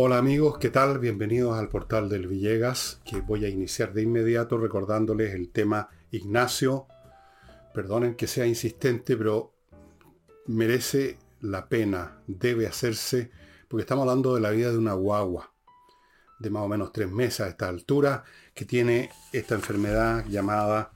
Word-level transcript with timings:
Hola 0.00 0.18
amigos, 0.18 0.58
¿qué 0.58 0.70
tal? 0.70 1.00
Bienvenidos 1.00 1.58
al 1.58 1.68
portal 1.68 2.08
del 2.08 2.28
Villegas, 2.28 3.00
que 3.04 3.20
voy 3.20 3.44
a 3.44 3.48
iniciar 3.48 3.92
de 3.92 4.02
inmediato 4.02 4.56
recordándoles 4.56 5.34
el 5.34 5.50
tema 5.50 5.88
Ignacio. 6.12 6.86
Perdonen 7.74 8.14
que 8.14 8.28
sea 8.28 8.46
insistente, 8.46 9.16
pero 9.16 9.54
merece 10.46 11.18
la 11.40 11.68
pena, 11.68 12.22
debe 12.28 12.68
hacerse, 12.68 13.32
porque 13.66 13.80
estamos 13.80 14.02
hablando 14.02 14.36
de 14.36 14.40
la 14.40 14.50
vida 14.50 14.70
de 14.70 14.78
una 14.78 14.92
guagua 14.92 15.52
de 16.38 16.48
más 16.48 16.62
o 16.62 16.68
menos 16.68 16.92
tres 16.92 17.10
meses 17.10 17.40
a 17.40 17.48
esta 17.48 17.68
altura, 17.68 18.22
que 18.54 18.64
tiene 18.64 19.10
esta 19.32 19.56
enfermedad 19.56 20.24
llamada 20.28 20.92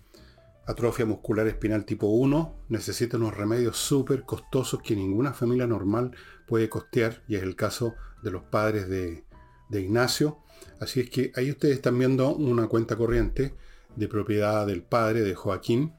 atrofia 0.64 1.06
muscular 1.06 1.48
espinal 1.48 1.84
tipo 1.84 2.06
1, 2.06 2.66
necesita 2.68 3.16
unos 3.16 3.36
remedios 3.36 3.78
súper 3.78 4.22
costosos 4.22 4.80
que 4.80 4.94
ninguna 4.94 5.32
familia 5.32 5.66
normal 5.66 6.14
puede 6.46 6.68
costear, 6.68 7.24
y 7.26 7.34
es 7.34 7.42
el 7.42 7.56
caso 7.56 7.96
los 8.30 8.42
padres 8.44 8.88
de, 8.88 9.24
Ignacio. 9.70 10.38
Así 10.80 11.00
es 11.00 11.08
que 11.08 11.32
ahí 11.34 11.50
ustedes 11.50 11.76
están 11.76 11.98
viendo 11.98 12.34
una 12.34 12.66
cuenta 12.66 12.94
corriente 12.94 13.54
de 13.96 14.06
propiedad 14.06 14.66
del 14.66 14.82
padre 14.82 15.22
de 15.22 15.34
Joaquín 15.34 15.94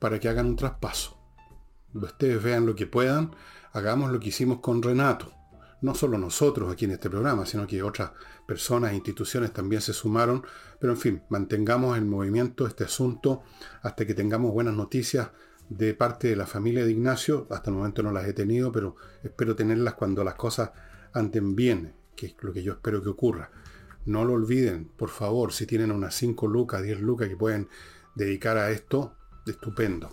para 0.00 0.18
que 0.18 0.28
hagan 0.28 0.46
un 0.46 0.56
traspaso. 0.56 1.16
Ustedes 1.94 2.42
vean 2.42 2.66
lo 2.66 2.74
que 2.74 2.86
puedan, 2.86 3.30
hagamos 3.72 4.10
lo 4.10 4.18
que 4.18 4.28
hicimos 4.28 4.58
con 4.58 4.82
Renato. 4.82 5.32
No 5.80 5.94
solo 5.94 6.18
nosotros 6.18 6.72
aquí 6.72 6.86
en 6.86 6.92
este 6.92 7.08
programa, 7.08 7.46
sino 7.46 7.66
que 7.66 7.82
otras 7.82 8.12
personas 8.48 8.92
e 8.92 8.96
instituciones 8.96 9.52
también 9.52 9.80
se 9.82 9.92
sumaron. 9.92 10.44
Pero 10.80 10.94
en 10.94 10.98
fin, 10.98 11.22
mantengamos 11.28 11.96
en 11.98 12.08
movimiento 12.08 12.66
este 12.66 12.84
asunto 12.84 13.42
hasta 13.82 14.06
que 14.06 14.14
tengamos 14.14 14.52
buenas 14.52 14.74
noticias 14.74 15.30
de 15.68 15.94
parte 15.94 16.28
de 16.28 16.36
la 16.36 16.46
familia 16.46 16.84
de 16.84 16.92
Ignacio. 16.92 17.46
Hasta 17.50 17.70
el 17.70 17.76
momento 17.76 18.02
no 18.02 18.12
las 18.12 18.26
he 18.26 18.32
tenido, 18.32 18.72
pero 18.72 18.96
espero 19.22 19.54
tenerlas 19.54 19.94
cuando 19.94 20.24
las 20.24 20.34
cosas 20.34 20.70
anden 21.14 21.56
bien, 21.56 21.94
que 22.16 22.26
es 22.26 22.34
lo 22.40 22.52
que 22.52 22.62
yo 22.62 22.72
espero 22.72 23.02
que 23.02 23.08
ocurra. 23.08 23.50
No 24.04 24.24
lo 24.24 24.34
olviden, 24.34 24.84
por 24.96 25.08
favor, 25.08 25.52
si 25.52 25.66
tienen 25.66 25.90
unas 25.90 26.14
5 26.16 26.46
lucas, 26.46 26.82
10 26.82 27.00
lucas 27.00 27.28
que 27.28 27.36
pueden 27.36 27.68
dedicar 28.14 28.58
a 28.58 28.70
esto, 28.70 29.16
estupendo. 29.46 30.10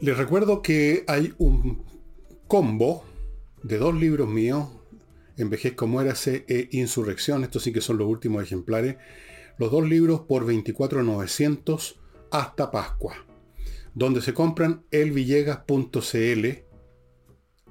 Les 0.00 0.16
recuerdo 0.16 0.60
que 0.60 1.04
hay 1.06 1.32
un 1.38 1.84
combo 2.48 3.04
de 3.62 3.78
dos 3.78 3.94
libros 3.94 4.28
míos, 4.28 4.68
Envejez 5.36 5.74
como 5.74 6.00
érase 6.00 6.44
e 6.48 6.68
Insurrección, 6.72 7.42
estos 7.44 7.62
sí 7.62 7.72
que 7.72 7.80
son 7.80 7.98
los 7.98 8.08
últimos 8.08 8.42
ejemplares, 8.42 8.96
los 9.58 9.70
dos 9.70 9.88
libros 9.88 10.20
por 10.20 10.44
24.900 10.46 11.96
hasta 12.30 12.70
Pascua 12.70 13.14
donde 13.94 14.20
se 14.20 14.34
compran 14.34 14.84
elvillegas.cl. 14.90 16.46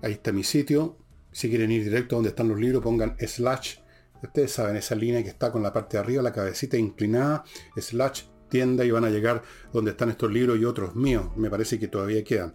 Ahí 0.02 0.12
está 0.12 0.32
mi 0.32 0.44
sitio. 0.44 0.98
Si 1.32 1.50
quieren 1.50 1.72
ir 1.72 1.84
directo 1.84 2.16
a 2.16 2.18
donde 2.18 2.30
están 2.30 2.48
los 2.48 2.60
libros, 2.60 2.82
pongan 2.82 3.16
slash. 3.20 3.78
Ustedes 4.22 4.52
saben, 4.52 4.78
esa 4.78 4.96
línea 4.96 5.22
que 5.22 5.30
está 5.30 5.52
con 5.52 5.64
la 5.64 5.74
parte 5.74 5.98
de 5.98 6.04
arriba, 6.04 6.22
la 6.22 6.32
cabecita 6.32 6.78
inclinada, 6.78 7.44
slash 7.76 8.24
tienda 8.50 8.86
y 8.86 8.92
van 8.92 9.04
a 9.04 9.10
llegar 9.10 9.44
donde 9.74 9.92
están 9.92 10.10
estos 10.10 10.32
libros 10.32 10.60
y 10.60 10.66
otros 10.66 10.96
míos. 10.96 11.36
Me 11.36 11.50
parece 11.50 11.80
que 11.80 11.88
todavía 11.88 12.24
quedan. 12.24 12.54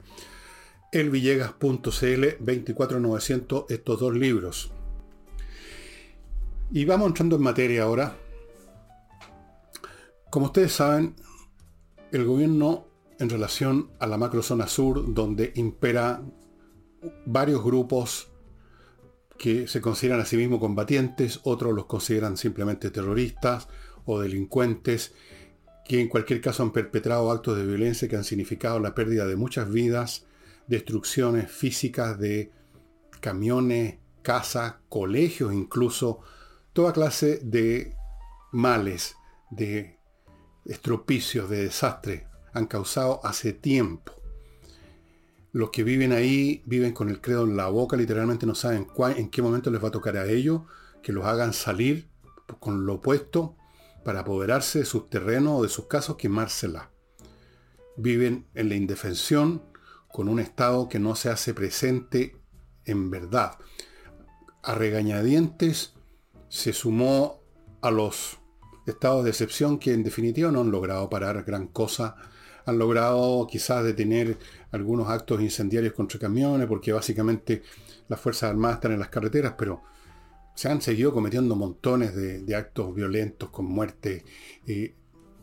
Elvillegas.cl 0.93 2.25
24900 2.41 3.65
estos 3.69 4.01
dos 4.01 4.15
libros. 4.15 4.73
Y 6.71 6.85
vamos 6.85 7.09
entrando 7.09 7.37
en 7.37 7.43
materia 7.43 7.83
ahora. 7.83 8.17
Como 10.31 10.47
ustedes 10.47 10.73
saben, 10.73 11.17
el 12.13 12.25
gobierno 12.25 12.88
en 13.19 13.29
relación 13.29 13.91
a 13.99 14.07
la 14.07 14.19
macrozona 14.19 14.69
sur, 14.69 15.13
donde 15.13 15.53
impera 15.57 16.23
varios 17.27 17.63
grupos 17.65 18.29
que 19.39 19.69
se 19.69 19.81
consideran 19.81 20.21
a 20.21 20.25
sí 20.25 20.37
mismos 20.37 20.61
combatientes, 20.61 21.41
otros 21.45 21.75
los 21.75 21.87
consideran 21.87 22.37
simplemente 22.37 22.91
terroristas 22.91 23.69
o 24.05 24.21
delincuentes, 24.21 25.15
que 25.84 26.01
en 26.01 26.09
cualquier 26.09 26.41
caso 26.41 26.62
han 26.62 26.73
perpetrado 26.73 27.31
actos 27.31 27.57
de 27.57 27.67
violencia 27.67 28.09
que 28.09 28.17
han 28.17 28.25
significado 28.25 28.78
la 28.81 28.95
pérdida 28.95 29.27
de 29.27 29.37
muchas 29.37 29.71
vidas, 29.71 30.27
destrucciones 30.67 31.51
físicas 31.51 32.19
de 32.19 32.53
camiones, 33.21 33.99
casas, 34.23 34.77
colegios 34.89 35.53
incluso, 35.53 36.21
toda 36.73 36.93
clase 36.93 37.41
de 37.43 37.95
males, 38.53 39.17
de 39.51 39.99
estropicios, 40.67 41.49
de 41.49 41.65
desastres 41.65 42.28
han 42.59 42.67
causado 42.67 43.21
hace 43.25 43.53
tiempo. 43.53 44.13
Los 45.53 45.71
que 45.71 45.83
viven 45.83 46.13
ahí 46.13 46.63
viven 46.67 46.93
con 46.93 47.09
el 47.09 47.21
credo 47.21 47.45
en 47.45 47.57
la 47.57 47.69
boca, 47.69 47.97
literalmente 47.97 48.47
no 48.47 48.55
saben 48.55 48.87
en 49.17 49.31
qué 49.31 49.43
momento 49.43 49.71
les 49.71 49.83
va 49.83 49.89
a 49.89 49.93
tocar 49.93 50.17
a 50.17 50.27
ellos, 50.27 50.63
que 51.03 51.13
los 51.13 51.25
hagan 51.25 51.53
salir 51.53 52.09
con 52.61 52.85
lo 52.85 52.95
opuesto 52.95 53.57
para 54.05 54.21
apoderarse 54.21 54.81
de 54.81 54.85
sus 54.85 55.09
terrenos 55.09 55.61
o 55.61 55.63
de 55.63 55.69
sus 55.69 55.87
casos, 55.87 56.17
quemársela. 56.17 56.91
Viven 57.97 58.47
en 58.55 58.69
la 58.69 58.75
indefensión 58.75 59.63
con 60.13 60.29
un 60.29 60.39
Estado 60.39 60.89
que 60.89 60.99
no 60.99 61.15
se 61.15 61.31
hace 61.31 61.55
presente 61.55 62.37
en 62.85 63.11
verdad. 63.11 63.59
A 64.63 64.75
regañadientes 64.75 65.95
se 66.49 66.73
sumó 66.73 67.41
a 67.83 67.91
los 67.91 68.39
estados 68.87 69.25
de 69.25 69.31
excepción 69.31 69.79
que 69.79 69.93
en 69.93 70.03
definitiva 70.03 70.51
no 70.51 70.61
han 70.61 70.71
logrado 70.71 71.09
parar 71.11 71.45
gran 71.45 71.69
cosa 71.69 72.17
han 72.69 72.79
logrado 72.79 73.47
quizás 73.47 73.83
detener 73.84 74.39
algunos 74.73 75.09
actos 75.09 75.41
incendiarios 75.41 75.95
contra 75.95 76.19
camiones, 76.19 76.67
porque 76.67 76.93
básicamente 76.93 77.62
las 78.09 78.21
Fuerzas 78.21 78.51
Armadas 78.51 78.77
están 78.77 78.93
en 78.93 78.99
las 78.99 79.09
carreteras, 79.09 79.55
pero 79.56 79.83
se 80.55 80.69
han 80.69 80.83
seguido 80.83 81.12
cometiendo 81.12 81.57
montones 81.57 82.15
de, 82.15 82.57
actos 82.57 82.95
violentos 82.95 83.49
con 83.51 83.65
muerte. 83.67 84.25
Eh, 84.67 84.95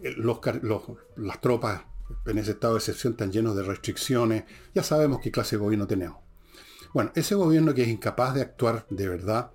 las 0.01 1.41
tropas 1.41 1.83
en 2.27 2.37
ese 2.37 2.51
estado 2.51 2.73
de 2.73 2.79
excepción 2.79 3.13
están 3.13 3.31
llenos 3.31 3.55
de 3.55 3.63
restricciones. 3.63 4.43
Ya 4.73 4.83
sabemos 4.83 5.19
qué 5.21 5.31
clase 5.31 5.55
de 5.55 5.61
gobierno 5.61 5.87
tenemos. 5.87 6.17
Bueno, 6.93 7.11
ese 7.15 7.33
gobierno 7.33 7.73
que 7.73 7.83
es 7.83 7.87
incapaz 7.87 8.35
de 8.35 8.41
actuar 8.41 8.85
de 8.89 9.07
verdad, 9.07 9.51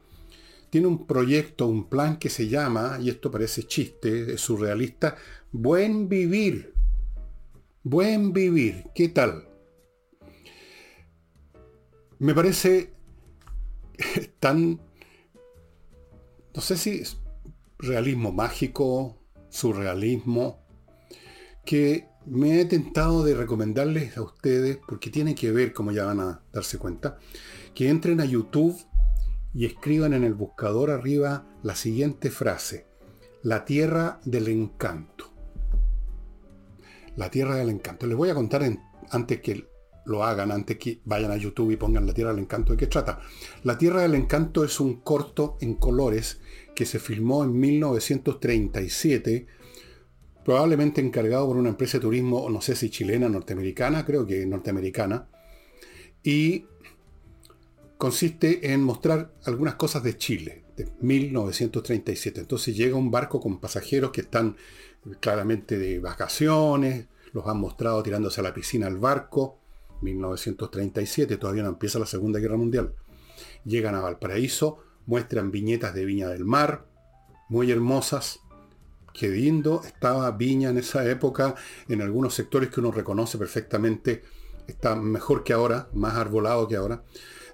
tiene 0.70 0.86
un 0.86 1.06
proyecto, 1.06 1.66
un 1.66 1.88
plan 1.88 2.18
que 2.18 2.30
se 2.30 2.48
llama, 2.48 2.98
y 3.00 3.10
esto 3.10 3.30
parece 3.30 3.64
chiste, 3.64 4.34
es 4.34 4.40
surrealista, 4.40 5.16
Buen 5.52 6.08
Vivir. 6.08 6.79
Buen 7.82 8.34
vivir, 8.34 8.84
¿qué 8.94 9.08
tal? 9.08 9.48
Me 12.18 12.34
parece 12.34 12.92
tan, 14.38 14.82
no 16.54 16.60
sé 16.60 16.76
si 16.76 16.90
es 17.00 17.16
realismo 17.78 18.32
mágico, 18.32 19.16
surrealismo, 19.48 20.62
que 21.64 22.06
me 22.26 22.60
he 22.60 22.66
tentado 22.66 23.24
de 23.24 23.34
recomendarles 23.34 24.14
a 24.18 24.22
ustedes, 24.24 24.78
porque 24.86 25.08
tiene 25.08 25.34
que 25.34 25.50
ver, 25.50 25.72
como 25.72 25.90
ya 25.90 26.04
van 26.04 26.20
a 26.20 26.42
darse 26.52 26.76
cuenta, 26.76 27.18
que 27.74 27.88
entren 27.88 28.20
a 28.20 28.26
YouTube 28.26 28.78
y 29.54 29.64
escriban 29.64 30.12
en 30.12 30.24
el 30.24 30.34
buscador 30.34 30.90
arriba 30.90 31.46
la 31.62 31.74
siguiente 31.74 32.28
frase, 32.28 32.86
la 33.42 33.64
tierra 33.64 34.20
del 34.26 34.48
encanto. 34.48 35.29
La 37.20 37.30
Tierra 37.30 37.56
del 37.56 37.68
Encanto. 37.68 38.06
Les 38.06 38.16
voy 38.16 38.30
a 38.30 38.34
contar 38.34 38.62
antes 39.10 39.40
que 39.42 39.66
lo 40.06 40.24
hagan, 40.24 40.50
antes 40.50 40.78
que 40.78 41.02
vayan 41.04 41.30
a 41.30 41.36
YouTube 41.36 41.70
y 41.70 41.76
pongan 41.76 42.06
La 42.06 42.14
Tierra 42.14 42.30
del 42.30 42.40
Encanto 42.40 42.72
de 42.72 42.78
qué 42.78 42.86
trata. 42.86 43.20
La 43.62 43.76
Tierra 43.76 44.00
del 44.00 44.14
Encanto 44.14 44.64
es 44.64 44.80
un 44.80 45.02
corto 45.02 45.58
en 45.60 45.74
colores 45.74 46.40
que 46.74 46.86
se 46.86 46.98
filmó 46.98 47.44
en 47.44 47.60
1937, 47.60 49.46
probablemente 50.46 51.02
encargado 51.02 51.46
por 51.46 51.58
una 51.58 51.68
empresa 51.68 51.98
de 51.98 52.02
turismo, 52.02 52.48
no 52.48 52.62
sé 52.62 52.74
si 52.74 52.88
chilena, 52.88 53.28
norteamericana, 53.28 54.06
creo 54.06 54.26
que 54.26 54.46
norteamericana, 54.46 55.28
y 56.22 56.64
consiste 57.98 58.72
en 58.72 58.82
mostrar 58.82 59.34
algunas 59.44 59.74
cosas 59.74 60.02
de 60.02 60.16
Chile, 60.16 60.64
de 60.74 60.88
1937. 61.02 62.40
Entonces 62.40 62.74
llega 62.74 62.96
un 62.96 63.10
barco 63.10 63.42
con 63.42 63.60
pasajeros 63.60 64.10
que 64.10 64.22
están 64.22 64.56
claramente 65.20 65.78
de 65.78 65.98
vacaciones, 65.98 67.09
los 67.32 67.46
han 67.46 67.58
mostrado 67.58 68.02
tirándose 68.02 68.40
a 68.40 68.44
la 68.44 68.54
piscina 68.54 68.86
al 68.86 68.98
barco, 68.98 69.58
1937, 70.02 71.36
todavía 71.36 71.62
no 71.62 71.70
empieza 71.70 71.98
la 71.98 72.06
Segunda 72.06 72.38
Guerra 72.38 72.56
Mundial. 72.56 72.94
Llegan 73.64 73.94
a 73.94 74.00
Valparaíso, 74.00 74.78
muestran 75.06 75.50
viñetas 75.50 75.94
de 75.94 76.04
Viña 76.04 76.28
del 76.28 76.44
Mar, 76.44 76.86
muy 77.48 77.70
hermosas. 77.70 78.40
Qué 79.12 79.28
lindo 79.28 79.82
estaba 79.84 80.30
Viña 80.30 80.70
en 80.70 80.78
esa 80.78 81.08
época, 81.08 81.54
en 81.88 82.00
algunos 82.00 82.34
sectores 82.34 82.70
que 82.70 82.80
uno 82.80 82.92
reconoce 82.92 83.38
perfectamente, 83.38 84.22
está 84.66 84.94
mejor 84.96 85.42
que 85.42 85.52
ahora, 85.52 85.88
más 85.92 86.14
arbolado 86.14 86.68
que 86.68 86.76
ahora. 86.76 87.02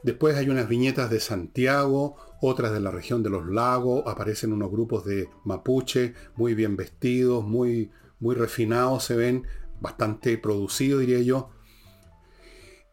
Después 0.02 0.36
hay 0.36 0.48
unas 0.48 0.68
viñetas 0.68 1.10
de 1.10 1.18
Santiago, 1.18 2.16
otras 2.40 2.72
de 2.72 2.80
la 2.80 2.90
región 2.90 3.22
de 3.22 3.30
los 3.30 3.46
lagos, 3.46 4.04
aparecen 4.06 4.52
unos 4.52 4.70
grupos 4.70 5.04
de 5.04 5.28
mapuche, 5.44 6.14
muy 6.36 6.54
bien 6.54 6.76
vestidos, 6.76 7.44
muy, 7.44 7.90
muy 8.20 8.34
refinados, 8.34 9.04
se 9.04 9.16
ven, 9.16 9.46
bastante 9.80 10.38
producidos 10.38 11.00
diría 11.00 11.20
yo. 11.20 11.50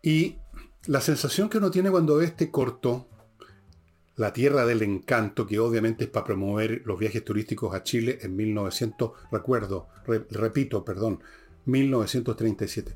Y 0.01 0.37
La 0.85 0.99
sensación 0.99 1.47
que 1.47 1.59
uno 1.59 1.71
tiene 1.71 1.89
cuando 1.89 2.17
ve 2.17 2.25
este 2.25 2.51
corto, 2.51 3.07
La 4.17 4.33
Tierra 4.33 4.65
del 4.65 4.81
Encanto, 4.81 5.47
que 5.47 5.59
obviamente 5.59 6.03
es 6.03 6.09
para 6.09 6.25
promover 6.25 6.81
los 6.85 6.99
viajes 6.99 7.23
turísticos 7.23 7.73
a 7.73 7.83
Chile 7.83 8.19
en 8.21 8.35
1900, 8.35 9.11
recuerdo, 9.31 9.87
repito, 10.29 10.83
perdón, 10.83 11.21
1937. 11.65 12.95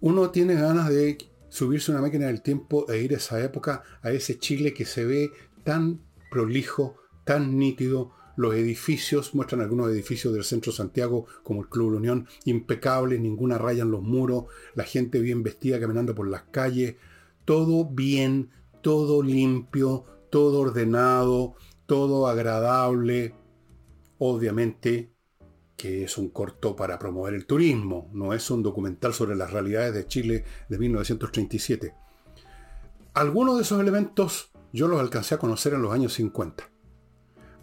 Uno 0.00 0.30
tiene 0.30 0.54
ganas 0.54 0.90
de 0.90 1.16
subirse 1.48 1.90
una 1.90 2.00
máquina 2.00 2.26
del 2.26 2.42
tiempo 2.42 2.90
e 2.90 3.02
ir 3.02 3.14
a 3.14 3.16
esa 3.16 3.42
época, 3.42 3.82
a 4.02 4.10
ese 4.10 4.38
Chile 4.38 4.74
que 4.74 4.84
se 4.84 5.04
ve 5.04 5.30
tan 5.64 6.00
prolijo, 6.30 6.96
tan 7.24 7.58
nítido, 7.58 8.12
los 8.42 8.54
edificios, 8.54 9.34
muestran 9.34 9.62
algunos 9.62 9.90
edificios 9.90 10.34
del 10.34 10.44
centro 10.44 10.72
Santiago, 10.72 11.26
como 11.42 11.62
el 11.62 11.68
Club 11.68 11.92
La 11.92 11.96
Unión, 11.98 12.26
impecables, 12.44 13.20
ninguna 13.20 13.56
raya 13.56 13.82
en 13.82 13.90
los 13.90 14.02
muros, 14.02 14.44
la 14.74 14.84
gente 14.84 15.20
bien 15.20 15.42
vestida 15.42 15.80
caminando 15.80 16.14
por 16.14 16.28
las 16.28 16.42
calles, 16.42 16.96
todo 17.44 17.86
bien, 17.86 18.50
todo 18.82 19.22
limpio, 19.22 20.04
todo 20.30 20.60
ordenado, 20.60 21.54
todo 21.86 22.26
agradable. 22.26 23.34
Obviamente 24.18 25.12
que 25.76 26.04
es 26.04 26.16
un 26.16 26.28
corto 26.28 26.76
para 26.76 26.98
promover 26.98 27.34
el 27.34 27.46
turismo, 27.46 28.08
no 28.12 28.34
es 28.34 28.48
un 28.50 28.62
documental 28.62 29.14
sobre 29.14 29.34
las 29.34 29.50
realidades 29.50 29.94
de 29.94 30.06
Chile 30.06 30.44
de 30.68 30.78
1937. 30.78 31.94
Algunos 33.14 33.56
de 33.56 33.62
esos 33.62 33.80
elementos 33.80 34.52
yo 34.72 34.86
los 34.86 35.00
alcancé 35.00 35.34
a 35.34 35.38
conocer 35.38 35.74
en 35.74 35.82
los 35.82 35.92
años 35.92 36.12
50 36.12 36.71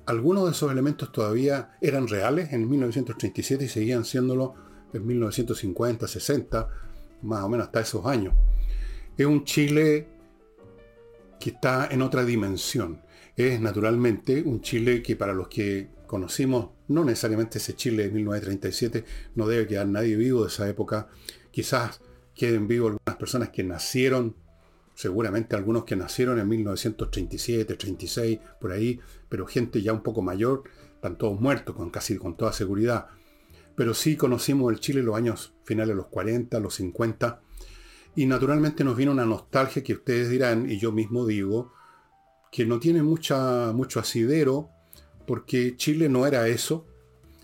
algunos 0.10 0.46
de 0.46 0.52
esos 0.52 0.72
elementos 0.72 1.12
todavía 1.12 1.78
eran 1.82 2.08
reales 2.08 2.52
en 2.52 2.68
1937 2.68 3.66
y 3.66 3.68
seguían 3.68 4.04
siéndolo 4.04 4.56
en 4.92 5.06
1950, 5.06 6.08
60, 6.08 6.68
más 7.22 7.44
o 7.44 7.50
menos 7.50 7.68
hasta 7.68 7.82
esos 7.82 8.04
años. 8.08 8.34
Es 9.16 9.28
un 9.28 9.44
Chile 9.44 10.08
que 11.40 11.52
está 11.52 11.90
en 11.92 12.02
otra 12.02 12.26
dimensión. 12.26 13.04
Es 13.36 13.62
naturalmente 13.62 14.42
un 14.42 14.62
Chile 14.62 15.04
que 15.04 15.16
para 15.16 15.34
los 15.34 15.48
que 15.48 15.90
conocimos, 16.08 16.70
no 16.88 17.06
necesariamente 17.06 17.60
ese 17.60 17.76
Chile 17.76 18.06
de 18.06 18.12
1937, 18.12 19.06
no 19.36 19.48
debe 19.48 19.68
quedar 19.68 19.88
nadie 19.88 20.16
vivo 20.16 20.42
de 20.42 20.48
esa 20.48 20.68
época. 20.68 21.08
Quizás 21.52 22.02
queden 22.34 22.68
vivos 22.68 22.94
algunas 22.94 23.20
personas 23.20 23.50
que 23.50 23.64
nacieron 23.64 24.36
seguramente 25.00 25.56
algunos 25.56 25.86
que 25.86 25.96
nacieron 25.96 26.40
en 26.40 26.50
1937, 26.50 27.76
36, 27.76 28.40
por 28.60 28.74
ahí, 28.74 29.00
pero 29.30 29.48
gente 29.48 29.82
ya 29.82 29.94
un 29.94 30.04
poco 30.04 30.22
mayor, 30.22 30.64
están 30.94 31.18
todos 31.18 31.40
muertos 31.40 31.74
con 31.74 31.90
casi 31.90 32.18
con 32.18 32.36
toda 32.36 32.52
seguridad. 32.52 33.08
Pero 33.76 33.94
sí 33.94 34.18
conocimos 34.18 34.74
el 34.74 34.82
Chile 34.82 35.00
en 35.00 35.06
los 35.06 35.16
años 35.16 35.54
finales 35.64 35.92
de 35.92 35.96
los 35.96 36.08
40, 36.08 36.60
los 36.60 36.74
50, 36.74 37.40
y 38.18 38.26
naturalmente 38.26 38.84
nos 38.84 38.98
viene 38.98 39.14
una 39.14 39.26
nostalgia 39.26 39.86
que 39.86 39.94
ustedes 39.94 40.30
dirán, 40.30 40.70
y 40.70 40.78
yo 40.80 40.92
mismo 40.92 41.26
digo, 41.26 41.72
que 42.52 42.66
no 42.66 42.82
tiene 42.82 43.02
mucha, 43.02 43.72
mucho 43.72 44.02
asidero, 44.02 44.70
porque 45.26 45.78
Chile 45.78 46.10
no 46.10 46.28
era 46.28 46.50
eso. 46.50 46.86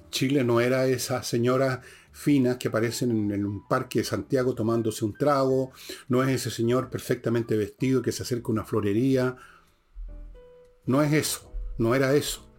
Chile 0.09 0.43
no 0.43 0.59
era 0.59 0.87
esa 0.87 1.23
señora 1.23 1.83
finas 2.15 2.55
que 2.55 2.69
aparecen 2.69 3.31
en, 3.31 3.45
un 3.45 3.67
parque 3.67 3.99
de 3.99 4.05
Santiago 4.05 4.55
tomándose 4.55 5.03
un 5.03 5.13
trago, 5.13 5.71
no 6.07 6.23
es 6.23 6.29
ese 6.29 6.49
señor 6.49 6.89
perfectamente 6.89 7.57
vestido 7.57 8.01
que 8.01 8.13
se 8.13 8.23
acerca 8.23 8.47
a 8.47 8.51
una 8.51 8.63
florería, 8.63 9.35
no 10.85 11.01
es 11.01 11.11
eso, 11.11 11.51
no 11.77 11.93
era 11.93 12.15
eso. 12.15 12.49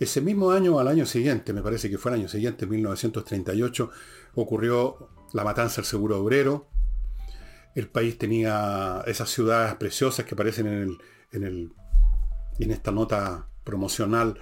Ese 0.00 0.20
mismo 0.20 0.50
año, 0.50 0.80
al 0.80 0.88
año 0.88 1.06
siguiente, 1.06 1.52
me 1.52 1.62
parece 1.62 1.88
que 1.88 1.96
fue 1.96 2.10
el 2.10 2.18
año 2.18 2.28
siguiente, 2.28 2.66
1938, 2.66 3.90
ocurrió 4.34 5.10
la 5.32 5.44
matanza 5.44 5.76
del 5.76 5.84
seguro 5.84 6.20
obrero. 6.20 6.66
El 7.76 7.88
país 7.88 8.18
tenía 8.18 9.02
esas 9.06 9.30
ciudades 9.30 9.74
preciosas 9.76 10.24
que 10.24 10.34
aparecen 10.34 10.98
en, 11.32 11.72
en 12.58 12.70
esta 12.70 12.90
nota 12.90 13.48
promocional 13.62 14.38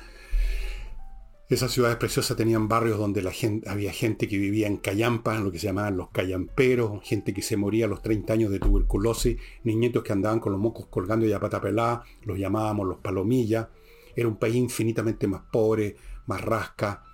esas 1.48 1.70
ciudades 1.70 1.96
preciosas 1.96 2.37
tenían 2.37 2.66
barrios 2.66 2.98
donde 2.98 3.22
había 3.66 3.93
gente 3.93 4.26
que 4.26 4.37
vivía 4.37 4.66
en 4.66 4.78
callampas, 4.78 5.40
lo 5.40 5.52
que 5.52 5.60
se 5.60 5.66
llamaban 5.66 5.96
los 5.96 6.10
callamperos, 6.10 7.00
gente 7.04 7.32
que 7.32 7.43
se 7.43 7.56
moría 7.56 7.84
a 7.84 7.88
los 7.88 8.02
30 8.02 8.32
años 8.32 8.50
de 8.50 8.58
tuberculosis, 8.58 9.37
niñitos 9.62 10.02
que 10.02 10.12
andaban 10.12 10.40
con 10.40 10.50
los 10.52 10.60
mocos 10.60 10.87
colgando 10.87 11.25
y 11.25 11.32
a 11.32 11.38
pata 11.38 11.60
pelada, 11.60 12.02
los 12.25 12.37
llamábamos 12.37 12.88
los 12.88 12.98
palomillas. 12.98 13.69
Era 14.16 14.26
un 14.26 14.38
país 14.38 14.56
infinitamente 14.56 15.28
más 15.28 15.43
pobre, 15.52 15.96
más 16.26 16.40
rasca. 16.40 17.04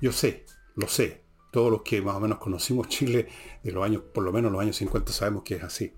Yo 0.00 0.12
sé, 0.12 0.44
lo 0.74 0.86
sé. 0.88 1.22
Todos 1.50 1.70
los 1.70 1.82
que 1.82 2.02
más 2.02 2.16
o 2.16 2.20
menos 2.20 2.38
conocimos 2.38 2.88
Chile 2.88 3.28
de 3.62 3.72
los 3.72 3.84
años, 3.84 4.02
por 4.12 4.24
lo 4.24 4.32
menos 4.32 4.52
los 4.52 4.60
años 4.60 4.76
50, 4.76 5.10
sabemos 5.10 5.42
que 5.42 5.54
es 5.54 5.62
así. 5.62 5.92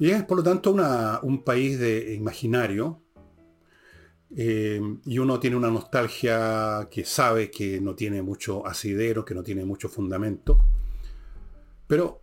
Y 0.00 0.10
es 0.10 0.24
por 0.24 0.38
lo 0.38 0.42
tanto 0.42 0.72
un 1.22 1.44
país 1.44 1.78
de 1.78 2.14
imaginario, 2.14 3.00
eh, 4.34 4.80
y 5.04 5.18
uno 5.18 5.38
tiene 5.38 5.56
una 5.56 5.70
nostalgia 5.70 6.88
que 6.90 7.04
sabe 7.04 7.50
que 7.50 7.80
no 7.80 7.94
tiene 7.94 8.22
mucho 8.22 8.66
asidero, 8.66 9.24
que 9.24 9.34
no 9.34 9.42
tiene 9.42 9.64
mucho 9.64 9.88
fundamento. 9.88 10.58
Pero 11.86 12.22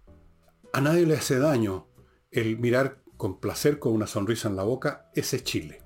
a 0.73 0.81
nadie 0.81 1.05
le 1.05 1.15
hace 1.15 1.37
daño 1.37 1.87
el 2.31 2.57
mirar 2.57 3.03
con 3.17 3.39
placer, 3.39 3.79
con 3.79 3.93
una 3.93 4.07
sonrisa 4.07 4.49
en 4.49 4.55
la 4.55 4.63
boca, 4.63 5.09
ese 5.13 5.43
Chile. 5.43 5.81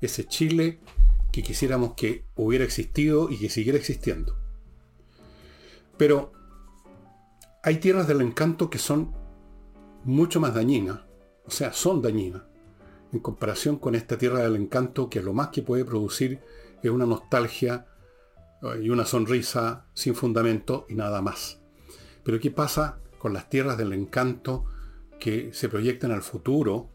Ese 0.00 0.26
Chile 0.26 0.80
que 1.32 1.42
quisiéramos 1.42 1.94
que 1.94 2.26
hubiera 2.34 2.64
existido 2.64 3.30
y 3.30 3.38
que 3.38 3.48
siguiera 3.48 3.78
existiendo. 3.78 4.36
Pero 5.96 6.32
hay 7.62 7.78
tierras 7.78 8.06
del 8.06 8.20
encanto 8.20 8.68
que 8.68 8.78
son 8.78 9.14
mucho 10.04 10.38
más 10.38 10.54
dañinas, 10.54 11.00
o 11.46 11.50
sea, 11.50 11.72
son 11.72 12.02
dañinas 12.02 12.42
en 13.14 13.20
comparación 13.20 13.78
con 13.78 13.94
esta 13.94 14.18
tierra 14.18 14.40
del 14.40 14.56
encanto 14.56 15.08
que 15.08 15.22
lo 15.22 15.32
más 15.32 15.48
que 15.48 15.62
puede 15.62 15.84
producir 15.84 16.40
es 16.82 16.90
una 16.90 17.06
nostalgia 17.06 17.86
eh, 18.60 18.80
y 18.82 18.90
una 18.90 19.06
sonrisa 19.06 19.86
sin 19.94 20.16
fundamento 20.16 20.84
y 20.88 20.94
nada 20.96 21.22
más. 21.22 21.60
Pero 22.24 22.40
¿qué 22.40 22.50
pasa 22.50 22.98
con 23.18 23.32
las 23.32 23.48
tierras 23.48 23.78
del 23.78 23.92
encanto 23.92 24.64
que 25.20 25.52
se 25.52 25.68
proyectan 25.68 26.10
al 26.10 26.22
futuro? 26.22 26.90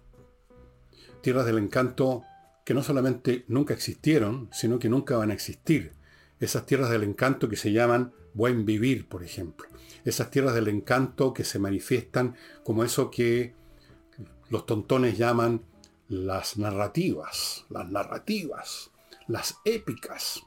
Tierras 1.22 1.46
del 1.46 1.58
encanto 1.58 2.24
que 2.66 2.74
no 2.74 2.84
solamente 2.84 3.46
nunca 3.48 3.74
existieron, 3.74 4.50
sino 4.52 4.78
que 4.78 4.90
nunca 4.90 5.16
van 5.16 5.32
a 5.32 5.34
existir. 5.34 5.94
Esas 6.42 6.66
tierras 6.66 6.90
del 6.90 7.04
encanto 7.04 7.48
que 7.48 7.56
se 7.56 7.72
llaman 7.72 8.14
buen 8.34 8.66
vivir, 8.66 9.08
por 9.08 9.24
ejemplo. 9.24 9.68
Esas 10.04 10.32
tierras 10.32 10.54
del 10.54 10.68
encanto 10.68 11.34
que 11.34 11.46
se 11.46 11.60
manifiestan 11.60 12.36
como 12.64 12.84
eso 12.84 13.10
que 13.10 13.56
los 14.50 14.66
tontones 14.66 15.18
llaman 15.18 15.62
las 16.10 16.58
narrativas, 16.58 17.66
las 17.70 17.90
narrativas, 17.90 18.90
las 19.28 19.58
épicas. 19.64 20.42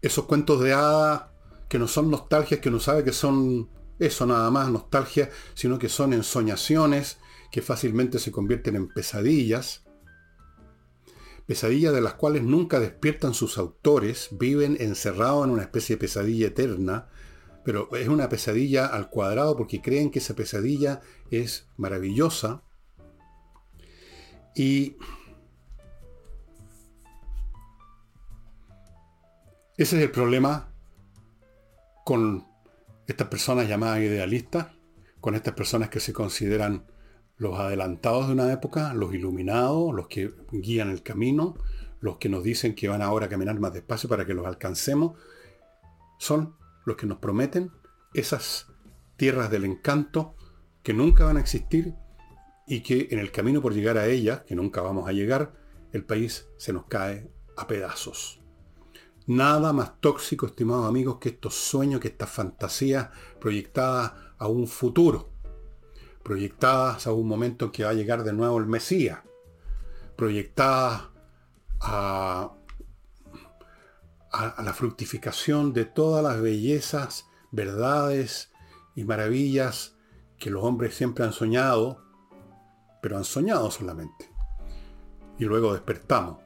Esos 0.00 0.24
cuentos 0.24 0.60
de 0.60 0.72
hadas 0.72 1.24
que 1.68 1.78
no 1.78 1.88
son 1.88 2.10
nostalgias, 2.10 2.60
que 2.60 2.70
no 2.70 2.78
sabe 2.80 3.04
que 3.04 3.12
son 3.12 3.68
eso 3.98 4.24
nada 4.26 4.50
más, 4.50 4.70
nostalgia, 4.70 5.28
sino 5.54 5.78
que 5.78 5.88
son 5.88 6.12
ensoñaciones 6.12 7.18
que 7.50 7.62
fácilmente 7.62 8.18
se 8.20 8.30
convierten 8.32 8.76
en 8.76 8.88
pesadillas. 8.88 9.84
Pesadillas 11.46 11.92
de 11.92 12.00
las 12.00 12.14
cuales 12.14 12.44
nunca 12.44 12.78
despiertan 12.78 13.34
sus 13.34 13.58
autores, 13.58 14.28
viven 14.30 14.76
encerrados 14.80 15.44
en 15.44 15.50
una 15.50 15.62
especie 15.62 15.96
de 15.96 16.00
pesadilla 16.00 16.46
eterna, 16.46 17.08
pero 17.64 17.94
es 17.96 18.08
una 18.08 18.28
pesadilla 18.28 18.86
al 18.86 19.10
cuadrado 19.10 19.56
porque 19.56 19.82
creen 19.82 20.10
que 20.10 20.20
esa 20.20 20.34
pesadilla 20.34 21.00
es 21.30 21.66
maravillosa 21.76 22.62
y 24.54 24.96
ese 29.76 29.96
es 29.96 30.02
el 30.02 30.10
problema 30.10 30.72
con 32.04 32.46
estas 33.06 33.28
personas 33.28 33.68
llamadas 33.68 34.00
idealistas, 34.00 34.68
con 35.20 35.34
estas 35.34 35.54
personas 35.54 35.88
que 35.88 36.00
se 36.00 36.12
consideran 36.12 36.84
los 37.36 37.58
adelantados 37.58 38.26
de 38.26 38.34
una 38.34 38.52
época, 38.52 38.92
los 38.94 39.14
iluminados, 39.14 39.94
los 39.94 40.08
que 40.08 40.34
guían 40.52 40.90
el 40.90 41.02
camino, 41.02 41.54
los 42.00 42.18
que 42.18 42.28
nos 42.28 42.44
dicen 42.44 42.74
que 42.74 42.88
van 42.88 43.02
ahora 43.02 43.26
a 43.26 43.28
caminar 43.28 43.58
más 43.58 43.72
despacio 43.72 44.08
para 44.08 44.26
que 44.26 44.34
los 44.34 44.46
alcancemos, 44.46 45.16
son 46.18 46.56
los 46.84 46.96
que 46.96 47.06
nos 47.06 47.18
prometen 47.18 47.70
esas 48.12 48.66
tierras 49.16 49.50
del 49.50 49.64
encanto 49.64 50.34
que 50.82 50.92
nunca 50.92 51.24
van 51.24 51.36
a 51.36 51.40
existir 51.40 51.94
y 52.70 52.82
que 52.82 53.08
en 53.10 53.18
el 53.18 53.32
camino 53.32 53.60
por 53.60 53.74
llegar 53.74 53.98
a 53.98 54.06
ella, 54.06 54.44
que 54.44 54.54
nunca 54.54 54.80
vamos 54.80 55.08
a 55.08 55.12
llegar, 55.12 55.54
el 55.90 56.04
país 56.04 56.48
se 56.56 56.72
nos 56.72 56.84
cae 56.84 57.28
a 57.56 57.66
pedazos. 57.66 58.40
Nada 59.26 59.72
más 59.72 60.00
tóxico, 60.00 60.46
estimados 60.46 60.86
amigos, 60.86 61.18
que 61.18 61.30
estos 61.30 61.56
sueños, 61.56 62.00
que 62.00 62.06
estas 62.06 62.30
fantasías 62.30 63.08
proyectadas 63.40 64.12
a 64.38 64.46
un 64.46 64.68
futuro, 64.68 65.32
proyectadas 66.22 67.08
a 67.08 67.12
un 67.12 67.26
momento 67.26 67.64
en 67.64 67.70
que 67.72 67.82
va 67.82 67.90
a 67.90 67.94
llegar 67.94 68.22
de 68.22 68.32
nuevo 68.32 68.56
el 68.58 68.66
Mesías, 68.66 69.18
proyectadas 70.14 71.08
a, 71.80 72.52
a 74.30 74.62
la 74.62 74.72
fructificación 74.74 75.72
de 75.72 75.86
todas 75.86 76.22
las 76.22 76.40
bellezas, 76.40 77.26
verdades 77.50 78.52
y 78.94 79.02
maravillas 79.02 79.96
que 80.38 80.50
los 80.50 80.62
hombres 80.62 80.94
siempre 80.94 81.24
han 81.24 81.32
soñado, 81.32 82.08
pero 83.00 83.16
han 83.16 83.24
soñado 83.24 83.70
solamente. 83.70 84.30
Y 85.38 85.44
luego 85.44 85.72
despertamos. 85.72 86.38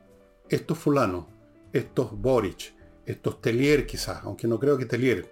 Estos 0.48 0.78
fulanos, 0.78 1.26
estos 1.72 2.12
Boric, 2.12 2.74
estos 3.06 3.40
Telier 3.40 3.86
quizás, 3.86 4.20
aunque 4.24 4.46
no 4.46 4.58
creo 4.58 4.78
que 4.78 4.86
Telier, 4.86 5.30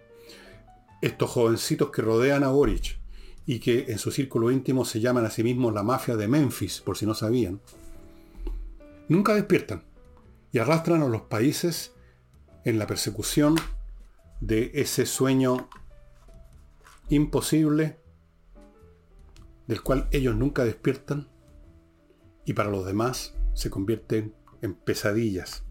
estos 1.00 1.30
jovencitos 1.30 1.90
que 1.90 2.02
rodean 2.02 2.44
a 2.44 2.48
Boric 2.48 2.98
y 3.46 3.58
que 3.58 3.86
en 3.88 3.98
su 3.98 4.10
círculo 4.10 4.50
íntimo 4.50 4.84
se 4.84 5.00
llaman 5.00 5.24
a 5.24 5.30
sí 5.30 5.42
mismos 5.42 5.74
la 5.74 5.82
mafia 5.82 6.16
de 6.16 6.28
Memphis, 6.28 6.80
por 6.80 6.96
si 6.96 7.06
no 7.06 7.14
sabían, 7.14 7.60
nunca 9.08 9.34
despiertan 9.34 9.82
y 10.52 10.58
arrastran 10.58 11.02
a 11.02 11.08
los 11.08 11.22
países 11.22 11.92
en 12.64 12.78
la 12.78 12.86
persecución 12.86 13.56
de 14.40 14.70
ese 14.74 15.06
sueño 15.06 15.68
imposible 17.08 18.01
del 19.66 19.82
cual 19.82 20.08
ellos 20.10 20.36
nunca 20.36 20.64
despiertan 20.64 21.28
y 22.44 22.52
para 22.54 22.70
los 22.70 22.84
demás 22.84 23.34
se 23.54 23.70
convierten 23.70 24.34
en 24.62 24.74
pesadillas. 24.74 25.64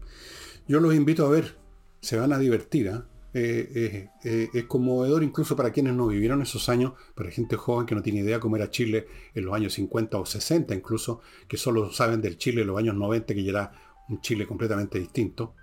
Yo 0.68 0.80
los 0.80 0.94
invito 0.94 1.26
a 1.26 1.30
ver, 1.30 1.56
se 2.00 2.16
van 2.16 2.32
a 2.32 2.38
divertir. 2.38 2.88
¿ah? 2.90 3.06
Eh, 3.34 3.70
eh, 3.74 4.08
eh, 4.24 4.48
es 4.52 4.64
conmovedor 4.64 5.22
incluso 5.22 5.56
para 5.56 5.72
quienes 5.72 5.94
no 5.94 6.06
vivieron 6.06 6.42
esos 6.42 6.68
años, 6.68 6.92
para 7.14 7.30
gente 7.30 7.56
joven 7.56 7.86
que 7.86 7.94
no 7.94 8.02
tiene 8.02 8.20
idea 8.20 8.40
cómo 8.40 8.56
era 8.56 8.70
Chile 8.70 9.06
en 9.34 9.46
los 9.46 9.54
años 9.54 9.72
50 9.72 10.18
o 10.18 10.26
60 10.26 10.74
incluso, 10.74 11.20
que 11.48 11.56
solo 11.56 11.90
saben 11.92 12.20
del 12.20 12.36
Chile 12.36 12.62
en 12.62 12.68
los 12.68 12.78
años 12.78 12.94
90, 12.94 13.34
que 13.34 13.42
ya 13.42 13.50
era 13.50 13.72
un 14.08 14.20
Chile 14.20 14.46
completamente 14.46 14.98
distinto. 14.98 15.54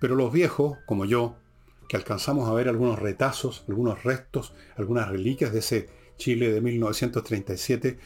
Pero 0.00 0.14
los 0.14 0.32
viejos, 0.32 0.78
como 0.86 1.04
yo, 1.04 1.36
que 1.88 1.96
alcanzamos 1.96 2.48
a 2.48 2.52
ver 2.52 2.68
algunos 2.68 2.98
retazos, 2.98 3.64
algunos 3.68 4.04
restos, 4.04 4.54
algunas 4.76 5.08
reliquias 5.08 5.52
de 5.52 5.58
ese 5.60 5.88
Chile 6.16 6.50
de 6.50 6.60
1937, 6.60 7.98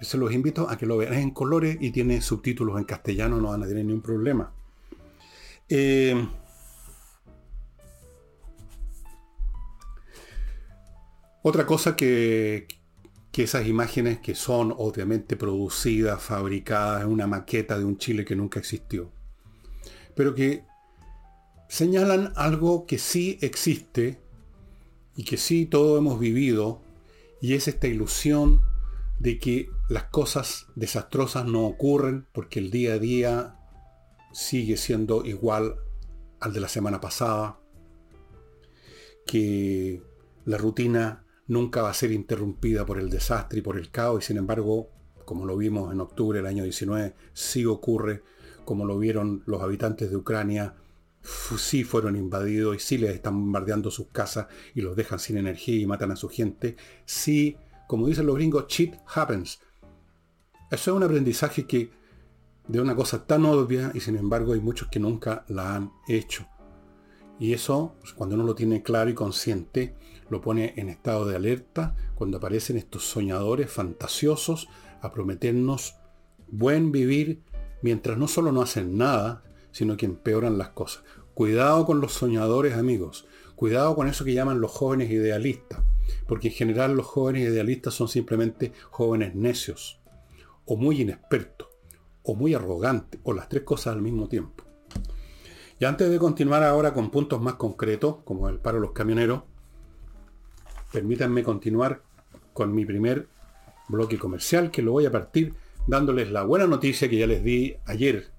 se 0.00 0.18
los 0.18 0.32
invito 0.32 0.68
a 0.68 0.78
que 0.78 0.86
lo 0.86 0.96
vean 0.96 1.14
en 1.14 1.30
colores 1.30 1.76
y 1.80 1.90
tiene 1.90 2.20
subtítulos 2.20 2.78
en 2.78 2.84
castellano, 2.84 3.40
no 3.40 3.48
van 3.50 3.62
a 3.62 3.66
tener 3.66 3.84
ningún 3.84 4.02
problema. 4.02 4.52
Otra 11.42 11.64
cosa 11.64 11.96
que, 11.96 12.66
que 13.32 13.44
esas 13.44 13.66
imágenes 13.66 14.18
que 14.20 14.34
son 14.34 14.74
obviamente 14.76 15.36
producidas, 15.36 16.22
fabricadas 16.22 17.02
en 17.02 17.08
una 17.08 17.26
maqueta 17.26 17.78
de 17.78 17.84
un 17.84 17.96
Chile 17.96 18.24
que 18.24 18.36
nunca 18.36 18.58
existió, 18.58 19.10
pero 20.14 20.34
que 20.34 20.64
señalan 21.68 22.32
algo 22.36 22.84
que 22.86 22.98
sí 22.98 23.38
existe 23.40 24.20
y 25.16 25.24
que 25.24 25.36
sí 25.36 25.66
todos 25.66 25.98
hemos 25.98 26.18
vivido, 26.18 26.82
y 27.40 27.54
es 27.54 27.68
esta 27.68 27.86
ilusión 27.86 28.62
de 29.18 29.38
que 29.38 29.70
las 29.88 30.04
cosas 30.04 30.66
desastrosas 30.74 31.46
no 31.46 31.66
ocurren 31.66 32.26
porque 32.32 32.58
el 32.58 32.70
día 32.70 32.94
a 32.94 32.98
día 32.98 33.56
sigue 34.32 34.76
siendo 34.76 35.24
igual 35.24 35.76
al 36.40 36.52
de 36.52 36.60
la 36.60 36.68
semana 36.68 37.00
pasada, 37.00 37.58
que 39.26 40.02
la 40.44 40.56
rutina 40.56 41.24
nunca 41.46 41.82
va 41.82 41.90
a 41.90 41.94
ser 41.94 42.12
interrumpida 42.12 42.86
por 42.86 42.98
el 42.98 43.10
desastre 43.10 43.58
y 43.58 43.62
por 43.62 43.76
el 43.76 43.90
caos, 43.90 44.24
y 44.24 44.26
sin 44.28 44.38
embargo, 44.38 44.88
como 45.24 45.44
lo 45.44 45.56
vimos 45.56 45.92
en 45.92 46.00
octubre 46.00 46.38
del 46.38 46.46
año 46.46 46.64
19, 46.64 47.14
sí 47.32 47.66
ocurre, 47.66 48.22
como 48.64 48.86
lo 48.86 48.98
vieron 48.98 49.42
los 49.46 49.62
habitantes 49.62 50.10
de 50.10 50.16
Ucrania, 50.16 50.74
sí 51.22 51.84
fueron 51.84 52.16
invadidos 52.16 52.76
y 52.76 52.78
sí 52.78 52.98
les 52.98 53.14
están 53.14 53.34
bombardeando 53.34 53.90
sus 53.90 54.08
casas 54.08 54.46
y 54.74 54.80
los 54.80 54.96
dejan 54.96 55.18
sin 55.18 55.36
energía 55.36 55.76
y 55.76 55.86
matan 55.86 56.10
a 56.12 56.16
su 56.16 56.28
gente, 56.28 56.76
sí, 57.04 57.56
como 57.86 58.06
dicen 58.06 58.26
los 58.26 58.36
gringos, 58.36 58.66
shit 58.68 58.94
happens. 59.14 59.60
Eso 60.70 60.90
es 60.90 60.96
un 60.96 61.02
aprendizaje 61.02 61.66
que 61.66 61.90
de 62.68 62.80
una 62.80 62.94
cosa 62.94 63.26
tan 63.26 63.44
obvia 63.44 63.90
y 63.94 64.00
sin 64.00 64.16
embargo 64.16 64.52
hay 64.52 64.60
muchos 64.60 64.88
que 64.88 65.00
nunca 65.00 65.44
la 65.48 65.74
han 65.74 65.92
hecho. 66.08 66.46
Y 67.38 67.54
eso, 67.54 67.96
cuando 68.16 68.36
uno 68.36 68.44
lo 68.44 68.54
tiene 68.54 68.82
claro 68.82 69.10
y 69.10 69.14
consciente, 69.14 69.96
lo 70.28 70.40
pone 70.40 70.74
en 70.76 70.88
estado 70.88 71.26
de 71.26 71.36
alerta 71.36 71.96
cuando 72.14 72.36
aparecen 72.36 72.76
estos 72.76 73.04
soñadores 73.04 73.70
fantasiosos 73.70 74.68
a 75.00 75.10
prometernos 75.10 75.96
buen 76.48 76.92
vivir 76.92 77.42
mientras 77.82 78.18
no 78.18 78.28
solo 78.28 78.52
no 78.52 78.62
hacen 78.62 78.96
nada, 78.96 79.42
sino 79.72 79.96
que 79.96 80.06
empeoran 80.06 80.58
las 80.58 80.70
cosas. 80.70 81.04
Cuidado 81.34 81.86
con 81.86 82.00
los 82.00 82.12
soñadores 82.12 82.74
amigos, 82.74 83.26
cuidado 83.56 83.94
con 83.94 84.08
eso 84.08 84.24
que 84.24 84.34
llaman 84.34 84.60
los 84.60 84.70
jóvenes 84.70 85.10
idealistas, 85.10 85.80
porque 86.26 86.48
en 86.48 86.54
general 86.54 86.94
los 86.94 87.06
jóvenes 87.06 87.48
idealistas 87.48 87.94
son 87.94 88.08
simplemente 88.08 88.72
jóvenes 88.90 89.34
necios, 89.34 90.00
o 90.64 90.76
muy 90.76 91.00
inexpertos, 91.00 91.68
o 92.22 92.34
muy 92.34 92.54
arrogantes, 92.54 93.20
o 93.24 93.32
las 93.32 93.48
tres 93.48 93.62
cosas 93.62 93.94
al 93.94 94.02
mismo 94.02 94.28
tiempo. 94.28 94.64
Y 95.78 95.84
antes 95.84 96.10
de 96.10 96.18
continuar 96.18 96.62
ahora 96.62 96.92
con 96.92 97.10
puntos 97.10 97.40
más 97.40 97.54
concretos, 97.54 98.16
como 98.24 98.48
el 98.48 98.58
paro 98.58 98.76
de 98.76 98.82
los 98.82 98.92
camioneros, 98.92 99.44
permítanme 100.92 101.42
continuar 101.42 102.02
con 102.52 102.74
mi 102.74 102.84
primer 102.84 103.28
bloque 103.88 104.18
comercial, 104.18 104.70
que 104.70 104.82
lo 104.82 104.92
voy 104.92 105.06
a 105.06 105.10
partir 105.10 105.54
dándoles 105.86 106.30
la 106.30 106.44
buena 106.44 106.66
noticia 106.66 107.08
que 107.08 107.16
ya 107.16 107.26
les 107.26 107.42
di 107.42 107.76
ayer 107.86 108.30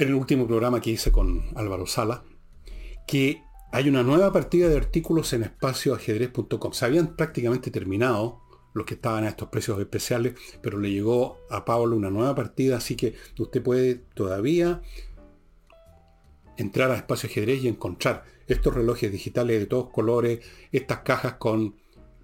en 0.00 0.08
el 0.08 0.14
último 0.14 0.46
programa 0.46 0.80
que 0.80 0.90
hice 0.90 1.12
con 1.12 1.42
Álvaro 1.56 1.86
Sala, 1.86 2.24
que 3.06 3.42
hay 3.70 3.86
una 3.86 4.02
nueva 4.02 4.32
partida 4.32 4.66
de 4.66 4.78
artículos 4.78 5.34
en 5.34 5.42
espacioajedrez.com. 5.42 6.72
Se 6.72 6.86
habían 6.86 7.16
prácticamente 7.16 7.70
terminado 7.70 8.40
los 8.72 8.86
que 8.86 8.94
estaban 8.94 9.24
a 9.24 9.28
estos 9.28 9.50
precios 9.50 9.78
especiales, 9.78 10.36
pero 10.62 10.78
le 10.78 10.90
llegó 10.90 11.36
a 11.50 11.66
Pablo 11.66 11.96
una 11.96 12.08
nueva 12.08 12.34
partida, 12.34 12.78
así 12.78 12.96
que 12.96 13.14
usted 13.38 13.62
puede 13.62 13.96
todavía 14.14 14.80
entrar 16.56 16.90
a 16.90 16.96
Espacio 16.96 17.28
Ajedrez 17.28 17.62
y 17.62 17.68
encontrar 17.68 18.24
estos 18.46 18.72
relojes 18.72 19.12
digitales 19.12 19.60
de 19.60 19.66
todos 19.66 19.90
colores, 19.90 20.40
estas 20.72 21.00
cajas 21.00 21.34
con 21.34 21.76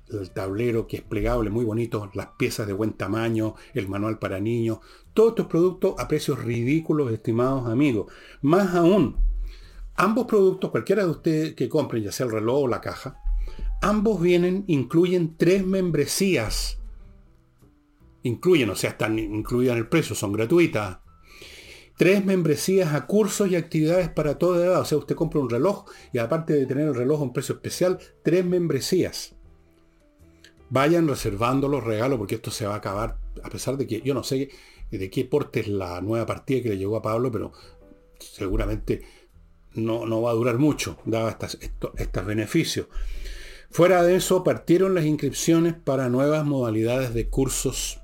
el 0.09 0.31
tablero 0.31 0.87
que 0.87 0.97
es 0.97 1.03
plegable, 1.03 1.51
muy 1.51 1.67
bonito, 1.67 2.11
las 2.15 2.29
piezas 2.39 2.67
de 2.67 2.73
buen 2.73 2.95
tamaño, 2.95 3.55
el 3.75 3.87
manual 3.87 4.19
para 4.19 4.41
niños, 4.41 4.79
todos 5.17 5.31
estos 5.31 5.47
productos 5.47 5.95
a 5.99 6.07
precios 6.07 6.39
ridículos, 6.45 7.11
estimados 7.11 7.69
amigos. 7.69 8.13
Más 8.43 8.77
aún, 8.77 9.17
ambos 9.97 10.27
productos, 10.27 10.71
cualquiera 10.71 11.05
de 11.05 11.11
ustedes 11.11 11.55
que 11.55 11.69
compren, 11.69 12.05
ya 12.05 12.13
sea 12.13 12.27
el 12.27 12.33
reloj 12.33 12.65
o 12.65 12.69
la 12.69 12.81
caja, 12.81 13.21
ambos 13.83 14.21
vienen, 14.21 14.63
incluyen 14.69 15.37
tres 15.37 15.67
membresías. 15.67 16.79
Incluyen, 18.23 18.71
o 18.71 18.77
sea, 18.77 18.91
están 18.91 19.19
incluidas 19.19 19.73
en 19.73 19.79
el 19.79 19.89
precio, 19.89 20.15
son 20.15 20.33
gratuitas 20.33 20.99
tres 21.97 22.25
membresías 22.25 22.95
a 22.95 23.07
cursos 23.07 23.49
y 23.49 23.57
actividades 23.57 24.09
para 24.09 24.39
toda 24.39 24.65
edad. 24.65 24.81
O 24.81 24.85
sea, 24.85 24.99
usted 24.99 25.15
compra 25.15 25.41
un 25.41 25.51
reloj 25.51 25.87
y 26.13 26.19
aparte 26.19 26.53
de 26.53 26.67
tener 26.67 26.89
el 26.89 26.95
reloj 26.95 27.21
a 27.21 27.25
un 27.25 27.33
precio 27.33 27.55
especial, 27.55 27.99
tres 28.23 28.45
membresías. 28.45 29.35
Vayan 30.69 31.09
reservando 31.09 31.69
los 31.69 31.85
regalos 31.85 32.19
porque 32.19 32.35
esto 32.35 32.51
se 32.51 32.67
va 32.67 32.75
a 32.75 32.79
acabar, 32.79 33.19
a 33.43 33.49
pesar 33.49 33.77
de 33.77 33.87
que 33.87 34.03
yo 34.03 34.15
no 34.15 34.23
sé 34.23 34.51
de 34.91 35.11
qué 35.11 35.25
porte 35.25 35.61
es 35.61 35.69
la 35.69 36.01
nueva 36.01 36.27
partida 36.27 36.63
que 36.63 36.69
le 36.71 36.79
llegó 36.79 36.97
a 36.97 37.03
Pablo, 37.03 37.31
pero 37.31 37.53
seguramente 38.19 39.03
no, 39.75 40.07
no 40.07 40.23
va 40.23 40.31
a 40.31 40.35
durar 40.35 40.59
mucho, 40.59 40.99
dado 41.05 41.29
estos 41.29 42.27
beneficios. 42.27 42.87
Fuera 43.71 44.03
de 44.03 44.17
eso, 44.17 44.45
partieron 44.45 44.95
las 44.95 45.05
inscripciones 45.05 45.75
para 45.75 46.09
nuevas 46.09 46.45
modalidades 46.45 47.13
de 47.13 47.29
cursos 47.29 48.01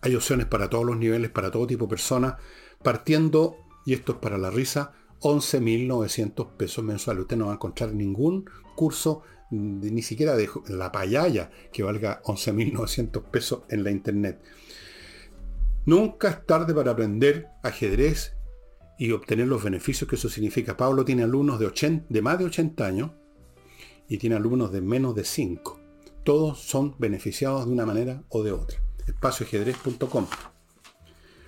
hay 0.00 0.14
opciones 0.14 0.46
para 0.46 0.70
todos 0.70 0.84
los 0.84 0.96
niveles, 0.96 1.30
para 1.30 1.50
todo 1.50 1.66
tipo 1.66 1.86
de 1.86 1.90
personas, 1.90 2.34
partiendo, 2.82 3.56
y 3.84 3.94
esto 3.94 4.12
es 4.12 4.18
para 4.18 4.38
la 4.38 4.50
risa, 4.50 4.92
11.900 5.20 6.56
pesos 6.56 6.84
mensuales. 6.84 7.22
Usted 7.22 7.36
no 7.36 7.46
va 7.46 7.52
a 7.52 7.54
encontrar 7.54 7.92
ningún 7.92 8.48
curso, 8.76 9.22
ni 9.50 10.02
siquiera 10.02 10.36
de 10.36 10.48
la 10.68 10.92
payaya, 10.92 11.50
que 11.72 11.82
valga 11.82 12.22
11.900 12.22 13.22
pesos 13.24 13.62
en 13.70 13.82
la 13.82 13.90
internet. 13.90 14.40
Nunca 15.86 16.28
es 16.28 16.46
tarde 16.46 16.74
para 16.74 16.92
aprender 16.92 17.48
ajedrez 17.62 18.36
y 18.98 19.12
obtener 19.12 19.46
los 19.46 19.62
beneficios 19.62 20.08
que 20.08 20.16
eso 20.16 20.28
significa. 20.28 20.76
Pablo 20.76 21.04
tiene 21.04 21.22
alumnos 21.22 21.58
de, 21.58 21.66
80, 21.66 22.06
de 22.08 22.22
más 22.22 22.38
de 22.38 22.44
80 22.46 22.86
años 22.86 23.10
y 24.08 24.18
tiene 24.18 24.36
alumnos 24.36 24.72
de 24.72 24.80
menos 24.80 25.14
de 25.14 25.24
5. 25.24 25.80
Todos 26.24 26.58
son 26.60 26.94
beneficiados 26.98 27.66
de 27.66 27.72
una 27.72 27.86
manera 27.86 28.22
o 28.28 28.42
de 28.42 28.52
otra 28.52 28.78
espacioajedrez.com. 29.08 30.26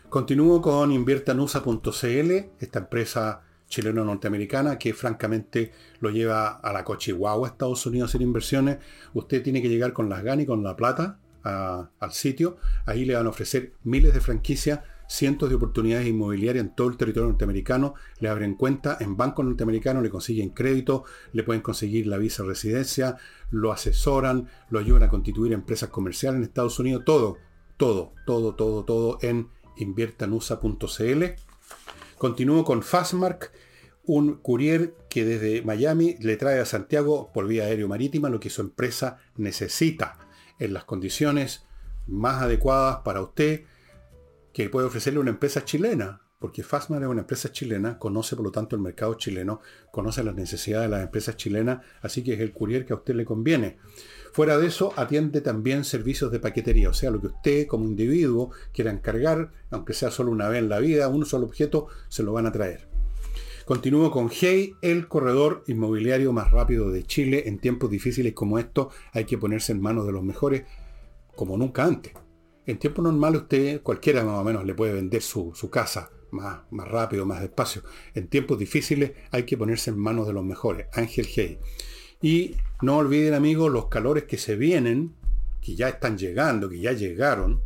Continúo 0.09 0.61
con 0.61 0.91
inviertanusa.cl, 0.91 2.31
esta 2.59 2.79
empresa 2.81 3.43
chileno-norteamericana 3.69 4.77
que 4.79 4.93
francamente 4.93 5.73
lo 6.01 6.11
lleva 6.11 6.49
a 6.49 6.73
la 6.73 6.81
a 6.81 7.49
Estados 7.49 7.87
Unidos 7.87 8.15
en 8.17 8.23
inversiones. 8.23 8.79
Usted 9.15 9.43
tiene 9.43 9.63
que 9.63 9.69
llegar 9.69 9.93
con 9.93 10.09
las 10.09 10.25
ganas 10.25 10.45
y 10.45 10.47
con 10.47 10.65
la 10.65 10.75
plata 10.75 11.21
al 11.43 12.13
sitio. 12.13 12.57
Ahí 12.87 13.05
le 13.05 13.15
van 13.15 13.27
a 13.27 13.31
ofrecer 13.31 13.73
miles 13.85 14.15
de 14.15 14.21
franquicias 14.21 14.81
cientos 15.11 15.49
de 15.49 15.57
oportunidades 15.57 16.07
inmobiliarias 16.07 16.65
en 16.65 16.73
todo 16.73 16.89
el 16.89 16.97
territorio 16.97 17.31
norteamericano, 17.31 17.95
le 18.21 18.29
abren 18.29 18.55
cuenta 18.55 18.97
en 19.01 19.17
bancos 19.17 19.45
norteamericanos, 19.45 20.05
le 20.05 20.09
consiguen 20.09 20.51
crédito, 20.51 21.03
le 21.33 21.43
pueden 21.43 21.63
conseguir 21.63 22.07
la 22.07 22.17
visa 22.17 22.45
residencia, 22.45 23.17
lo 23.51 23.73
asesoran, 23.73 24.49
lo 24.71 24.79
ayudan 24.79 25.03
a 25.03 25.09
constituir 25.09 25.53
empresas 25.53 25.89
comerciales 25.89 26.39
en 26.39 26.45
Estados 26.45 26.79
Unidos, 26.79 27.03
todo, 27.05 27.39
todo, 27.77 28.13
todo, 28.25 28.55
todo, 28.55 28.85
todo 28.85 29.19
en 29.21 29.49
inviertanusa.cl. 29.79 31.25
Continúo 32.17 32.65
con 32.65 32.83
Fastmark, 32.85 33.51
un 34.05 34.35
courier 34.35 34.95
que 35.09 35.25
desde 35.25 35.63
Miami 35.63 36.15
le 36.21 36.37
trae 36.37 36.61
a 36.61 36.65
Santiago 36.65 37.33
por 37.35 37.49
vía 37.49 37.65
aéreo 37.65 37.89
marítima 37.89 38.29
lo 38.29 38.39
que 38.39 38.49
su 38.49 38.61
empresa 38.61 39.19
necesita 39.37 40.30
en 40.61 40.73
las 40.73 40.85
condiciones 40.85 41.65
más 42.07 42.43
adecuadas 42.43 42.99
para 43.05 43.23
usted 43.23 43.65
que 44.53 44.69
puede 44.69 44.87
ofrecerle 44.87 45.21
una 45.21 45.31
empresa 45.31 45.65
chilena, 45.65 46.23
porque 46.39 46.63
Fastmark 46.63 47.03
es 47.03 47.09
una 47.09 47.21
empresa 47.21 47.53
chilena, 47.53 47.99
conoce 47.99 48.35
por 48.35 48.45
lo 48.45 48.51
tanto 48.51 48.75
el 48.75 48.83
mercado 48.83 49.15
chileno, 49.15 49.61
conoce 49.93 50.25
las 50.25 50.35
necesidades 50.35 50.89
de 50.89 50.97
las 50.97 51.05
empresas 51.05 51.37
chilenas, 51.37 51.85
así 52.01 52.23
que 52.25 52.35
es 52.35 52.41
el 52.41 52.53
courier 52.53 52.87
que 52.87 52.93
a 52.93 52.97
usted 52.97 53.15
le 53.15 53.25
conviene. 53.25 53.79
Fuera 54.33 54.59
de 54.59 54.67
eso, 54.67 54.93
atiende 54.97 55.41
también 55.41 55.85
servicios 55.85 56.33
de 56.33 56.41
paquetería, 56.41 56.89
o 56.89 56.95
sea, 56.95 57.11
lo 57.11 57.21
que 57.21 57.29
usted 57.29 57.67
como 57.67 57.85
individuo 57.85 58.51
quiera 58.73 58.91
encargar, 58.91 59.53
aunque 59.71 59.93
sea 59.93 60.11
solo 60.11 60.31
una 60.31 60.49
vez 60.49 60.61
en 60.61 60.69
la 60.69 60.79
vida, 60.79 61.09
un 61.09 61.27
solo 61.27 61.47
objeto, 61.47 61.89
se 62.09 62.23
lo 62.23 62.33
van 62.33 62.47
a 62.47 62.53
traer. 62.53 62.90
Continúo 63.65 64.11
con 64.11 64.31
Hey, 64.33 64.75
el 64.81 65.07
corredor 65.07 65.65
inmobiliario 65.67 66.33
más 66.33 66.51
rápido 66.51 66.91
de 66.91 67.05
Chile. 67.05 67.45
En 67.47 67.59
tiempos 67.59 67.91
difíciles 67.91 68.33
como 68.33 68.59
estos 68.59 68.93
hay 69.13 69.25
que 69.25 69.39
ponerse 69.39 69.73
en 69.73 69.81
manos 69.81 70.07
de 70.07 70.13
los 70.13 70.23
mejores 70.23 70.65
como 71.37 71.57
nunca 71.57 71.85
antes. 71.85 72.15
En 72.67 72.79
tiempos 72.79 73.05
normales 73.05 73.43
usted, 73.43 73.83
cualquiera 73.83 74.25
más 74.25 74.39
o 74.39 74.45
menos, 74.45 74.65
le 74.65 74.75
puede 74.75 74.95
vender 74.95 75.23
su, 75.23 75.53
casa 75.71 76.11
más, 76.31 76.61
más 76.71 76.89
rápido, 76.89 77.27
más 77.27 77.41
despacio. 77.41 77.83
En 78.15 78.29
tiempos 78.29 78.59
difíciles 78.59 79.13
hay 79.31 79.45
que 79.45 79.59
ponerse 79.59 79.91
en 79.91 79.99
manos 79.99 80.27
de 80.27 80.33
los 80.33 80.45
mejores. 80.45 80.87
Ángel 80.93 81.27
Hey. 81.33 81.59
Y 82.23 82.57
no 82.83 82.97
olviden 82.97 83.35
amigos 83.35 83.71
los 83.71 83.87
calores 83.87 84.25
que 84.25 84.39
se 84.39 84.57
vienen, 84.57 85.15
que 85.61 85.75
ya 85.75 85.89
están 85.89 86.17
llegando, 86.17 86.69
que 86.69 86.81
ya 86.81 86.93
llegaron. 86.93 87.63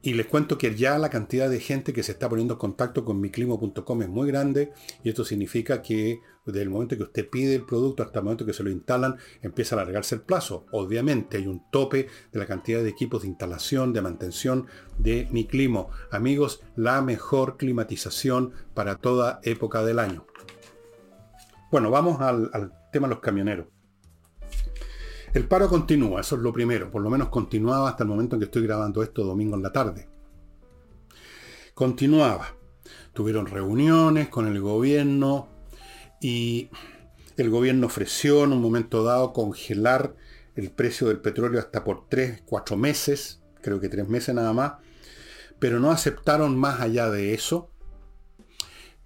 Y 0.00 0.14
les 0.14 0.26
cuento 0.26 0.58
que 0.58 0.74
ya 0.74 0.96
la 0.98 1.10
cantidad 1.10 1.50
de 1.50 1.58
gente 1.58 1.92
que 1.92 2.02
se 2.02 2.12
está 2.12 2.28
poniendo 2.28 2.54
en 2.54 2.58
contacto 2.58 3.04
con 3.04 3.20
miclimo.com 3.20 4.02
es 4.02 4.08
muy 4.08 4.28
grande 4.28 4.72
y 5.02 5.08
esto 5.08 5.24
significa 5.24 5.82
que 5.82 6.20
desde 6.46 6.62
el 6.62 6.70
momento 6.70 6.96
que 6.96 7.02
usted 7.02 7.28
pide 7.28 7.56
el 7.56 7.64
producto 7.64 8.02
hasta 8.02 8.20
el 8.20 8.24
momento 8.24 8.46
que 8.46 8.52
se 8.52 8.62
lo 8.62 8.70
instalan 8.70 9.16
empieza 9.42 9.74
a 9.74 9.80
alargarse 9.80 10.14
el 10.14 10.22
plazo. 10.22 10.66
Obviamente 10.70 11.36
hay 11.36 11.46
un 11.46 11.62
tope 11.70 12.08
de 12.32 12.38
la 12.38 12.46
cantidad 12.46 12.82
de 12.82 12.88
equipos 12.88 13.22
de 13.22 13.28
instalación, 13.28 13.92
de 13.92 14.02
mantención 14.02 14.66
de 14.98 15.28
Miclimo. 15.32 15.90
Amigos, 16.10 16.62
la 16.76 17.02
mejor 17.02 17.56
climatización 17.56 18.52
para 18.74 18.96
toda 18.96 19.40
época 19.42 19.84
del 19.84 19.98
año. 19.98 20.26
Bueno, 21.70 21.90
vamos 21.90 22.20
al, 22.20 22.50
al 22.52 22.72
tema 22.92 23.08
de 23.08 23.14
los 23.14 23.20
camioneros. 23.20 23.66
El 25.34 25.46
paro 25.46 25.68
continúa, 25.68 26.20
eso 26.20 26.36
es 26.36 26.42
lo 26.42 26.52
primero, 26.52 26.90
por 26.90 27.02
lo 27.02 27.10
menos 27.10 27.28
continuaba 27.28 27.90
hasta 27.90 28.04
el 28.04 28.08
momento 28.08 28.36
en 28.36 28.40
que 28.40 28.46
estoy 28.46 28.62
grabando 28.62 29.02
esto 29.02 29.24
domingo 29.24 29.56
en 29.56 29.62
la 29.62 29.72
tarde. 29.72 30.08
Continuaba. 31.74 32.54
Tuvieron 33.12 33.46
reuniones 33.46 34.28
con 34.28 34.46
el 34.46 34.60
gobierno 34.60 35.48
y 36.20 36.70
el 37.36 37.50
gobierno 37.50 37.86
ofreció 37.86 38.44
en 38.44 38.52
un 38.52 38.62
momento 38.62 39.04
dado 39.04 39.32
congelar 39.32 40.14
el 40.54 40.70
precio 40.70 41.08
del 41.08 41.20
petróleo 41.20 41.60
hasta 41.60 41.84
por 41.84 42.08
3, 42.08 42.42
4 42.46 42.76
meses, 42.76 43.42
creo 43.60 43.80
que 43.80 43.88
3 43.88 44.08
meses 44.08 44.34
nada 44.34 44.52
más, 44.52 44.74
pero 45.58 45.80
no 45.80 45.90
aceptaron 45.90 46.56
más 46.56 46.80
allá 46.80 47.10
de 47.10 47.34
eso 47.34 47.70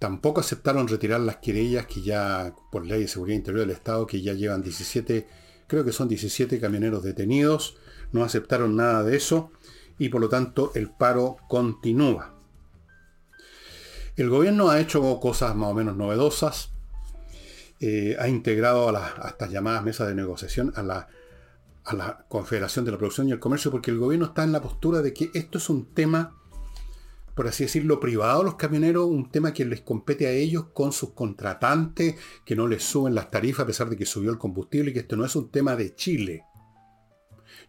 Tampoco 0.03 0.41
aceptaron 0.41 0.89
retirar 0.89 1.21
las 1.21 1.37
querellas 1.37 1.85
que 1.85 2.01
ya, 2.01 2.53
por 2.73 2.85
ley 2.85 2.99
de 2.99 3.07
seguridad 3.07 3.37
interior 3.37 3.61
del 3.61 3.73
Estado, 3.73 4.05
que 4.05 4.21
ya 4.21 4.33
llevan 4.33 4.61
17, 4.61 5.25
creo 5.67 5.83
que 5.83 5.91
son 5.91 6.07
17 6.07 6.59
camioneros 6.59 7.03
detenidos. 7.03 7.77
No 8.11 8.23
aceptaron 8.23 8.75
nada 8.75 9.03
de 9.03 9.15
eso 9.15 9.51
y 9.97 10.09
por 10.09 10.21
lo 10.21 10.29
tanto 10.29 10.71
el 10.75 10.89
paro 10.89 11.37
continúa. 11.47 12.33
El 14.15 14.29
gobierno 14.29 14.69
ha 14.69 14.79
hecho 14.79 15.19
cosas 15.19 15.55
más 15.55 15.69
o 15.69 15.73
menos 15.73 15.95
novedosas. 15.95 16.71
Eh, 17.79 18.15
ha 18.19 18.27
integrado 18.27 18.89
a, 18.95 19.27
estas 19.27 19.49
llamadas 19.49 19.83
mesas 19.83 20.07
de 20.07 20.15
negociación 20.15 20.71
a 20.75 20.83
la, 20.83 21.07
a 21.83 21.93
la 21.95 22.25
Confederación 22.29 22.85
de 22.85 22.91
la 22.91 22.97
Producción 22.97 23.27
y 23.27 23.31
el 23.31 23.39
Comercio 23.39 23.71
porque 23.71 23.91
el 23.91 23.97
gobierno 23.97 24.27
está 24.27 24.43
en 24.43 24.51
la 24.51 24.61
postura 24.61 25.01
de 25.01 25.13
que 25.13 25.31
esto 25.33 25.57
es 25.57 25.69
un 25.69 25.93
tema 25.93 26.37
por 27.35 27.47
así 27.47 27.63
decirlo, 27.63 27.99
privado 27.99 28.43
los 28.43 28.55
camioneros, 28.55 29.05
un 29.07 29.31
tema 29.31 29.53
que 29.53 29.65
les 29.65 29.81
compete 29.81 30.27
a 30.27 30.31
ellos 30.31 30.67
con 30.73 30.91
sus 30.91 31.11
contratantes, 31.11 32.15
que 32.45 32.55
no 32.55 32.67
les 32.67 32.83
suben 32.83 33.15
las 33.15 33.31
tarifas 33.31 33.63
a 33.63 33.67
pesar 33.67 33.89
de 33.89 33.97
que 33.97 34.05
subió 34.05 34.31
el 34.31 34.37
combustible 34.37 34.91
y 34.91 34.93
que 34.93 34.99
esto 34.99 35.15
no 35.15 35.25
es 35.25 35.35
un 35.35 35.49
tema 35.49 35.75
de 35.75 35.95
Chile. 35.95 36.43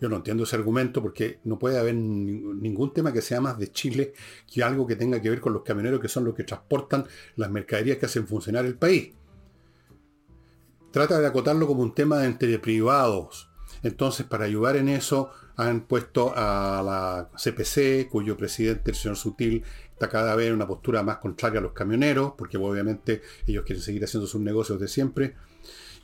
Yo 0.00 0.08
no 0.08 0.16
entiendo 0.16 0.44
ese 0.44 0.56
argumento 0.56 1.00
porque 1.00 1.40
no 1.44 1.58
puede 1.58 1.78
haber 1.78 1.94
ningún 1.94 2.92
tema 2.92 3.12
que 3.12 3.22
sea 3.22 3.40
más 3.40 3.58
de 3.58 3.70
Chile 3.70 4.12
que 4.52 4.62
algo 4.62 4.86
que 4.86 4.96
tenga 4.96 5.20
que 5.20 5.30
ver 5.30 5.40
con 5.40 5.52
los 5.52 5.62
camioneros 5.62 6.00
que 6.00 6.08
son 6.08 6.24
los 6.24 6.34
que 6.34 6.44
transportan 6.44 7.06
las 7.36 7.50
mercaderías 7.50 7.98
que 7.98 8.06
hacen 8.06 8.26
funcionar 8.26 8.66
el 8.66 8.76
país. 8.76 9.14
Trata 10.90 11.18
de 11.18 11.26
acotarlo 11.26 11.66
como 11.66 11.82
un 11.82 11.94
tema 11.94 12.24
entre 12.24 12.58
privados. 12.58 13.50
Entonces, 13.82 14.26
para 14.26 14.44
ayudar 14.44 14.76
en 14.76 14.88
eso, 14.88 15.30
han 15.56 15.82
puesto 15.82 16.32
a 16.34 16.82
la 16.82 17.30
CPC, 17.36 18.08
cuyo 18.08 18.36
presidente, 18.36 18.90
el 18.90 18.96
señor 18.96 19.16
Sutil, 19.16 19.62
está 19.92 20.08
cada 20.08 20.34
vez 20.34 20.48
en 20.48 20.54
una 20.54 20.66
postura 20.66 21.02
más 21.02 21.18
contraria 21.18 21.60
a 21.60 21.62
los 21.62 21.72
camioneros, 21.72 22.32
porque 22.36 22.56
obviamente 22.56 23.22
ellos 23.46 23.64
quieren 23.64 23.82
seguir 23.82 24.04
haciendo 24.04 24.26
sus 24.26 24.40
negocios 24.40 24.80
de 24.80 24.88
siempre. 24.88 25.36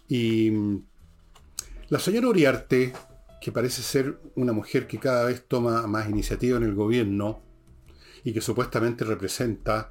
Y 0.08 0.50
mm, 0.50 0.82
la 1.88 1.98
señora 1.98 2.28
Uriarte, 2.28 2.92
que 3.40 3.52
parece 3.52 3.82
ser 3.82 4.20
una 4.36 4.52
mujer 4.52 4.86
que 4.86 4.98
cada 4.98 5.24
vez 5.24 5.44
toma 5.48 5.86
más 5.86 6.08
iniciativa 6.08 6.56
en 6.56 6.64
el 6.64 6.74
gobierno 6.74 7.42
y 8.22 8.32
que 8.32 8.40
supuestamente 8.40 9.04
representa, 9.04 9.90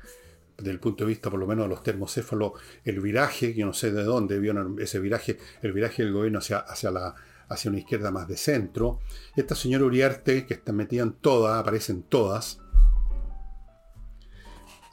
desde 0.58 0.72
el 0.72 0.80
punto 0.80 1.04
de 1.04 1.10
vista 1.10 1.30
por 1.30 1.40
lo 1.40 1.48
menos 1.48 1.66
de 1.66 1.70
los 1.70 1.84
termocéfalos, 1.84 2.54
el 2.86 3.02
viraje, 3.02 3.54
yo 3.54 3.66
no 3.66 3.74
sé 3.74 3.92
de 3.92 4.04
dónde 4.04 4.40
vio 4.40 4.54
ese 4.80 5.00
viraje, 5.00 5.38
el 5.62 5.74
viraje 5.74 6.04
del 6.04 6.14
gobierno 6.14 6.40
hacia, 6.40 6.60
hacia 6.60 6.92
la 6.92 7.16
hacia 7.50 7.70
una 7.70 7.80
izquierda 7.80 8.12
más 8.12 8.28
de 8.28 8.38
centro. 8.38 9.00
Esta 9.36 9.56
señora 9.56 9.86
Uriarte, 9.86 10.46
que 10.46 10.54
está 10.54 10.72
metida 10.72 11.04
en 11.04 11.14
todas, 11.14 11.60
aparecen 11.60 12.04
todas, 12.04 12.60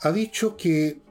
ha 0.02 0.12
dicho 0.12 0.56
que 0.56 1.02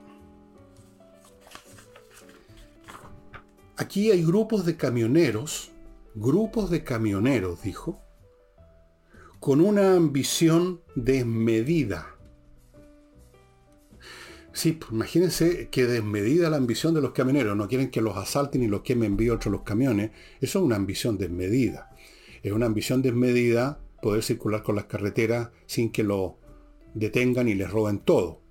aquí 3.77 4.12
hay 4.12 4.23
grupos 4.23 4.65
de 4.65 4.77
camioneros, 4.77 5.71
grupos 6.15 6.69
de 6.69 6.84
camioneros, 6.84 7.62
dijo, 7.62 8.01
con 9.39 9.62
una 9.62 9.95
ambición 9.95 10.81
desmedida 10.95 12.14
Sí, 14.55 14.71
pues, 14.71 14.93
imagínense 14.93 15.67
que 15.69 15.85
desmedida 15.85 16.49
la 16.49 16.55
ambición 16.55 16.93
de 16.93 17.01
los 17.01 17.11
camioneros. 17.11 17.57
No 17.57 17.67
quieren 17.67 17.91
que 17.91 18.01
los 18.01 18.15
asalten 18.15 18.63
y 18.63 18.67
los 18.67 18.83
quemen 18.83 19.17
vivos 19.17 19.45
los 19.47 19.63
camiones. 19.63 20.11
Eso 20.39 20.59
es 20.59 20.65
una 20.65 20.77
ambición 20.77 21.17
desmedida. 21.17 21.89
Es 22.41 22.53
una 22.53 22.65
ambición 22.65 23.01
desmedida 23.01 23.81
poder 24.01 24.23
circular 24.23 24.63
con 24.63 24.77
las 24.77 24.85
carreteras 24.85 25.49
sin 25.65 25.91
que 25.91 26.03
lo 26.03 26.39
detengan 26.93 27.49
y 27.49 27.53
les 27.53 27.69
roben 27.69 27.99
todo. 27.99 28.43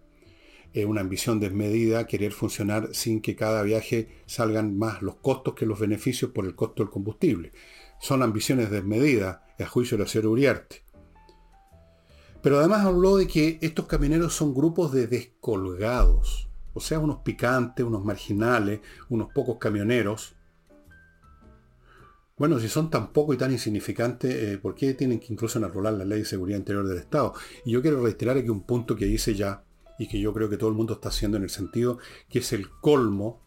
Es 0.74 0.84
una 0.84 1.00
ambición 1.00 1.40
desmedida 1.40 2.06
querer 2.06 2.32
funcionar 2.32 2.90
sin 2.92 3.22
que 3.22 3.34
cada 3.34 3.62
viaje 3.62 4.08
salgan 4.26 4.76
más 4.76 5.00
los 5.00 5.14
costos 5.16 5.54
que 5.54 5.64
los 5.64 5.80
beneficios 5.80 6.32
por 6.32 6.44
el 6.44 6.54
costo 6.54 6.82
del 6.82 6.92
combustible. 6.92 7.52
Son 7.98 8.22
ambiciones 8.22 8.70
desmedidas, 8.70 9.38
a 9.58 9.66
juicio 9.66 9.96
de 9.96 10.04
la 10.04 10.10
señora 10.10 10.28
Uriarte. 10.28 10.83
Pero 12.44 12.59
además 12.59 12.85
habló 12.85 13.16
de 13.16 13.26
que 13.26 13.59
estos 13.62 13.87
camioneros 13.87 14.35
son 14.35 14.52
grupos 14.52 14.92
de 14.92 15.07
descolgados, 15.07 16.46
o 16.74 16.80
sea, 16.80 16.98
unos 16.98 17.20
picantes, 17.20 17.87
unos 17.87 18.04
marginales, 18.04 18.80
unos 19.09 19.33
pocos 19.33 19.57
camioneros. 19.57 20.37
Bueno, 22.37 22.61
si 22.61 22.68
son 22.68 22.90
tan 22.90 23.14
pocos 23.14 23.35
y 23.35 23.38
tan 23.38 23.50
insignificantes, 23.50 24.35
eh, 24.35 24.59
¿por 24.59 24.74
qué 24.74 24.92
tienen 24.92 25.20
que 25.20 25.33
incluso 25.33 25.57
enarrolar 25.57 25.94
la 25.94 26.04
ley 26.04 26.18
de 26.18 26.24
seguridad 26.26 26.59
interior 26.59 26.87
del 26.87 26.98
Estado? 26.98 27.33
Y 27.64 27.70
yo 27.70 27.80
quiero 27.80 28.02
reiterar 28.02 28.37
aquí 28.37 28.50
un 28.50 28.64
punto 28.64 28.94
que 28.94 29.07
hice 29.07 29.35
ya 29.35 29.64
y 29.98 30.07
que 30.07 30.20
yo 30.20 30.35
creo 30.35 30.50
que 30.50 30.59
todo 30.59 30.68
el 30.68 30.76
mundo 30.76 30.92
está 30.92 31.09
haciendo 31.09 31.38
en 31.38 31.44
el 31.44 31.50
sentido 31.50 31.96
que 32.28 32.40
es 32.40 32.52
el 32.52 32.68
colmo, 32.68 33.40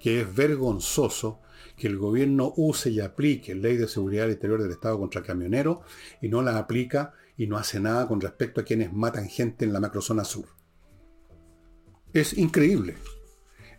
que 0.00 0.22
es 0.22 0.34
vergonzoso 0.34 1.38
que 1.76 1.86
el 1.86 1.98
gobierno 1.98 2.52
use 2.56 2.90
y 2.90 2.98
aplique 2.98 3.54
ley 3.54 3.76
de 3.76 3.86
seguridad 3.86 4.28
interior 4.28 4.60
del 4.60 4.72
Estado 4.72 4.98
contra 4.98 5.22
camioneros 5.22 5.78
y 6.20 6.28
no 6.28 6.42
la 6.42 6.58
aplica 6.58 7.14
y 7.40 7.46
no 7.46 7.56
hace 7.56 7.80
nada 7.80 8.06
con 8.06 8.20
respecto 8.20 8.60
a 8.60 8.64
quienes 8.64 8.92
matan 8.92 9.26
gente 9.26 9.64
en 9.64 9.72
la 9.72 9.80
macrozona 9.80 10.24
sur. 10.24 10.44
Es 12.12 12.36
increíble. 12.36 12.98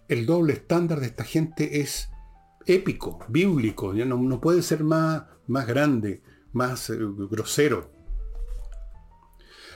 El 0.07 0.25
doble 0.25 0.53
estándar 0.53 0.99
de 0.99 1.05
esta 1.05 1.23
gente 1.23 1.79
es 1.79 2.09
épico, 2.65 3.19
bíblico, 3.29 3.93
no, 3.93 4.41
puede 4.41 4.63
ser 4.63 4.83
más, 4.83 5.25
más 5.45 5.67
grande, 5.67 6.23
más 6.53 6.89
eh, 6.89 6.97
grosero. 7.29 7.91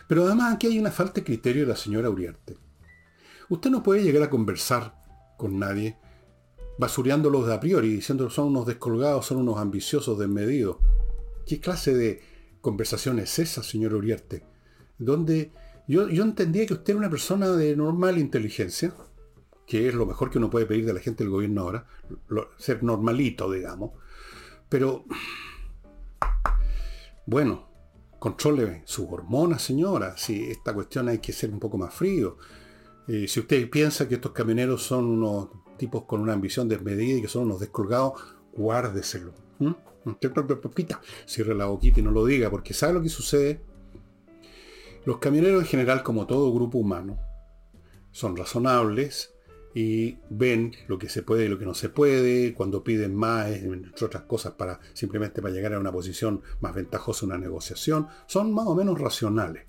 Pero 0.08 0.26
además 0.26 0.56
aquí 0.56 0.66
hay 0.66 0.80
una 0.80 0.90
falta 0.90 1.22
de 1.22 1.26
criterio 1.26 1.62
de 1.62 1.70
la 1.70 1.78
señora 1.78 2.10
Uriarte. 2.10 2.58
Usted 3.50 3.70
no 3.70 3.84
puede 3.84 4.02
llegar 4.02 4.24
a 4.24 4.32
conversar 4.32 4.96
con 5.38 5.60
nadie 5.60 5.96
basureándolos 6.80 7.46
de 7.46 7.54
a 7.54 7.60
priori, 7.60 7.90
diciendo 7.90 8.28
que 8.28 8.34
son 8.34 8.48
unos 8.48 8.66
descolgados, 8.66 9.28
son 9.28 9.38
unos 9.38 9.60
ambiciosos 9.60 10.18
desmedidos. 10.18 10.78
¿Qué 11.46 11.60
clase 11.60 11.94
de 11.94 12.35
conversación 12.66 13.20
es 13.20 13.38
esa, 13.38 13.62
señor 13.62 13.94
Uriarte? 13.94 14.44
Donde 14.98 15.52
yo, 15.88 16.10
yo 16.10 16.24
entendía 16.24 16.66
que 16.66 16.74
usted 16.74 16.94
era 16.94 16.98
una 16.98 17.12
persona 17.12 17.52
de 17.52 17.76
normal 17.76 18.18
inteligencia, 18.18 18.92
que 19.68 19.88
es 19.88 19.94
lo 19.94 20.08
mejor 20.08 20.32
que 20.32 20.40
uno 20.40 20.50
puede 20.50 20.66
pedir 20.66 20.84
de 20.84 20.94
la 20.94 21.00
gente 21.00 21.24
del 21.24 21.30
gobierno 21.30 21.62
ahora, 21.62 21.86
ser 22.58 22.82
normalito, 22.82 23.52
digamos. 23.52 23.92
Pero, 24.68 25.06
bueno, 27.28 27.68
controle 28.18 28.82
sus 28.86 29.06
hormonas, 29.12 29.62
señora. 29.62 30.18
Si 30.18 30.46
esta 30.46 30.74
cuestión 30.74 31.08
hay 31.08 31.20
que 31.20 31.34
ser 31.34 31.52
un 31.52 31.60
poco 31.60 31.78
más 31.78 31.94
frío. 31.94 32.38
Eh, 33.08 33.28
si 33.28 33.42
usted 33.42 33.70
piensa 33.70 34.08
que 34.08 34.16
estos 34.16 34.32
camioneros 34.32 34.82
son 34.82 35.06
unos 35.06 35.50
tipos 35.78 36.06
con 36.06 36.20
una 36.20 36.34
ambición 36.34 36.68
desmedida 36.68 37.20
y 37.20 37.22
que 37.22 37.28
son 37.28 37.44
unos 37.44 37.60
descolgados, 37.60 38.14
guárdeselo. 38.54 39.34
Cierre 41.26 41.56
la 41.56 41.66
boquita 41.66 42.00
y 42.00 42.04
no 42.04 42.12
lo 42.12 42.26
diga, 42.26 42.50
porque 42.50 42.74
¿sabe 42.74 42.94
lo 42.94 43.02
que 43.02 43.10
sucede? 43.10 43.62
Los 45.06 45.20
camioneros 45.20 45.62
en 45.62 45.68
general, 45.68 46.04
como 46.04 46.26
todo 46.26 46.54
grupo 46.54 46.80
humano, 46.80 47.20
son 48.12 48.36
razonables 48.36 49.36
y 49.76 50.18
ven 50.30 50.74
lo 50.88 50.98
que 50.98 51.10
se 51.10 51.22
puede 51.22 51.46
y 51.46 51.48
lo 51.50 51.60
que 51.60 51.66
no 51.66 51.74
se 51.74 51.90
puede, 51.90 52.54
cuando 52.54 52.84
piden 52.84 53.14
más, 53.14 53.50
entre 53.52 54.06
otras 54.06 54.24
cosas, 54.24 54.54
para 54.54 54.80
simplemente 54.94 55.42
para 55.42 55.54
llegar 55.54 55.74
a 55.74 55.80
una 55.80 55.92
posición 55.92 56.42
más 56.62 56.74
ventajosa 56.74 57.26
en 57.26 57.32
una 57.34 57.40
negociación, 57.40 58.08
son 58.26 58.54
más 58.54 58.68
o 58.68 58.74
menos 58.74 59.00
racionales. 59.00 59.66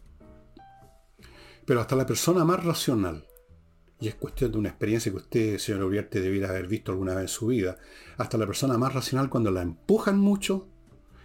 Pero 1.65 1.81
hasta 1.81 1.97
la 1.97 2.07
persona 2.07 2.45
más 2.45 2.65
racional, 2.65 3.27
y 4.01 4.09
es 4.09 4.15
cuestión 4.15 4.53
de 4.53 4.59
una 4.59 4.69
experiencia 4.69 5.11
que 5.11 5.19
usted, 5.19 5.59
señor 5.59 5.85
Uriarte, 5.85 6.21
debiera 6.21 6.51
haber 6.51 6.67
visto 6.67 6.93
alguna 6.93 7.15
vez 7.15 7.23
en 7.23 7.29
su 7.29 7.47
vida, 7.47 7.79
hasta 8.19 8.37
la 8.37 8.47
persona 8.47 8.77
más 8.77 8.93
racional 8.93 9.31
cuando 9.31 9.51
la 9.51 9.63
empujan 9.63 10.19
mucho, 10.19 10.69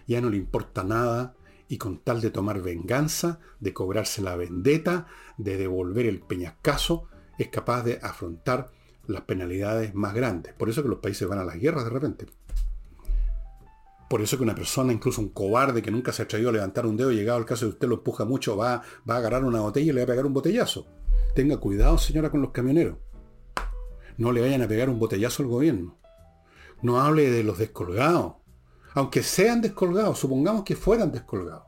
ya 0.06 0.20
no 0.20 0.30
le 0.30 0.38
importa 0.38 0.82
nada, 0.82 1.34
y 1.68 1.78
con 1.78 1.98
tal 1.98 2.20
de 2.20 2.30
tomar 2.30 2.62
venganza, 2.62 3.40
de 3.60 3.72
cobrarse 3.72 4.22
la 4.22 4.36
vendetta, 4.36 5.06
de 5.36 5.56
devolver 5.56 6.06
el 6.06 6.20
peñascaso, 6.20 7.08
es 7.38 7.48
capaz 7.48 7.82
de 7.82 7.98
afrontar 8.02 8.70
las 9.06 9.22
penalidades 9.22 9.94
más 9.94 10.14
grandes. 10.14 10.54
Por 10.54 10.68
eso 10.68 10.82
que 10.82 10.88
los 10.88 10.98
países 10.98 11.28
van 11.28 11.38
a 11.38 11.44
las 11.44 11.58
guerras 11.58 11.84
de 11.84 11.90
repente. 11.90 12.26
Por 14.08 14.20
eso 14.20 14.36
que 14.36 14.42
una 14.42 14.54
persona, 14.54 14.92
incluso 14.92 15.22
un 15.22 15.30
cobarde 15.30 15.80
que 15.80 15.90
nunca 15.90 16.12
se 16.12 16.22
ha 16.22 16.24
atrevido 16.26 16.50
a 16.50 16.52
levantar 16.52 16.84
un 16.84 16.96
dedo, 16.96 17.10
llegado 17.10 17.38
al 17.38 17.46
caso 17.46 17.64
de 17.64 17.72
usted 17.72 17.88
lo 17.88 17.96
empuja 17.96 18.26
mucho, 18.26 18.56
va, 18.56 18.82
va 19.08 19.14
a 19.14 19.18
agarrar 19.18 19.44
una 19.44 19.60
botella 19.60 19.90
y 19.90 19.94
le 19.94 20.02
va 20.02 20.04
a 20.04 20.08
pegar 20.08 20.26
un 20.26 20.34
botellazo. 20.34 20.86
Tenga 21.34 21.56
cuidado, 21.56 21.96
señora, 21.96 22.30
con 22.30 22.42
los 22.42 22.50
camioneros. 22.50 22.98
No 24.18 24.32
le 24.32 24.42
vayan 24.42 24.62
a 24.62 24.68
pegar 24.68 24.90
un 24.90 24.98
botellazo 24.98 25.42
al 25.42 25.48
gobierno. 25.48 25.98
No 26.82 27.00
hable 27.00 27.30
de 27.30 27.42
los 27.42 27.58
descolgados. 27.58 28.34
Aunque 28.94 29.22
sean 29.22 29.62
descolgados, 29.62 30.18
supongamos 30.18 30.64
que 30.64 30.76
fueran 30.76 31.10
descolgados. 31.10 31.64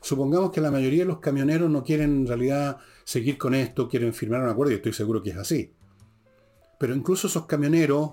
Supongamos 0.00 0.50
que 0.50 0.60
la 0.60 0.72
mayoría 0.72 1.00
de 1.00 1.08
los 1.08 1.20
camioneros 1.20 1.70
no 1.70 1.84
quieren 1.84 2.10
en 2.10 2.26
realidad 2.26 2.78
seguir 3.04 3.38
con 3.38 3.54
esto, 3.54 3.88
quieren 3.88 4.12
firmar 4.12 4.42
un 4.42 4.48
acuerdo 4.48 4.72
y 4.72 4.76
estoy 4.76 4.92
seguro 4.92 5.22
que 5.22 5.30
es 5.30 5.36
así. 5.36 5.74
Pero 6.78 6.94
incluso 6.94 7.28
esos 7.28 7.46
camioneros 7.46 8.10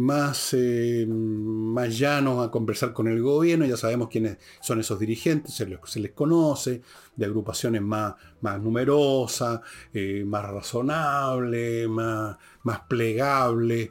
más, 0.00 0.54
eh, 0.54 1.06
más 1.06 1.98
llanos 1.98 2.46
a 2.46 2.50
conversar 2.50 2.92
con 2.92 3.06
el 3.06 3.20
gobierno, 3.22 3.66
ya 3.66 3.76
sabemos 3.76 4.08
quiénes 4.08 4.38
son 4.60 4.80
esos 4.80 4.98
dirigentes, 4.98 5.54
se 5.54 5.66
les, 5.66 6.12
conoce, 6.12 6.82
de 7.14 7.26
agrupaciones 7.26 7.82
más, 7.82 8.14
más 8.40 8.60
numerosas, 8.60 9.60
eh, 9.92 10.24
más 10.26 10.48
razonables, 10.48 11.88
más, 11.88 12.36
más 12.62 12.80
plegables. 12.88 13.90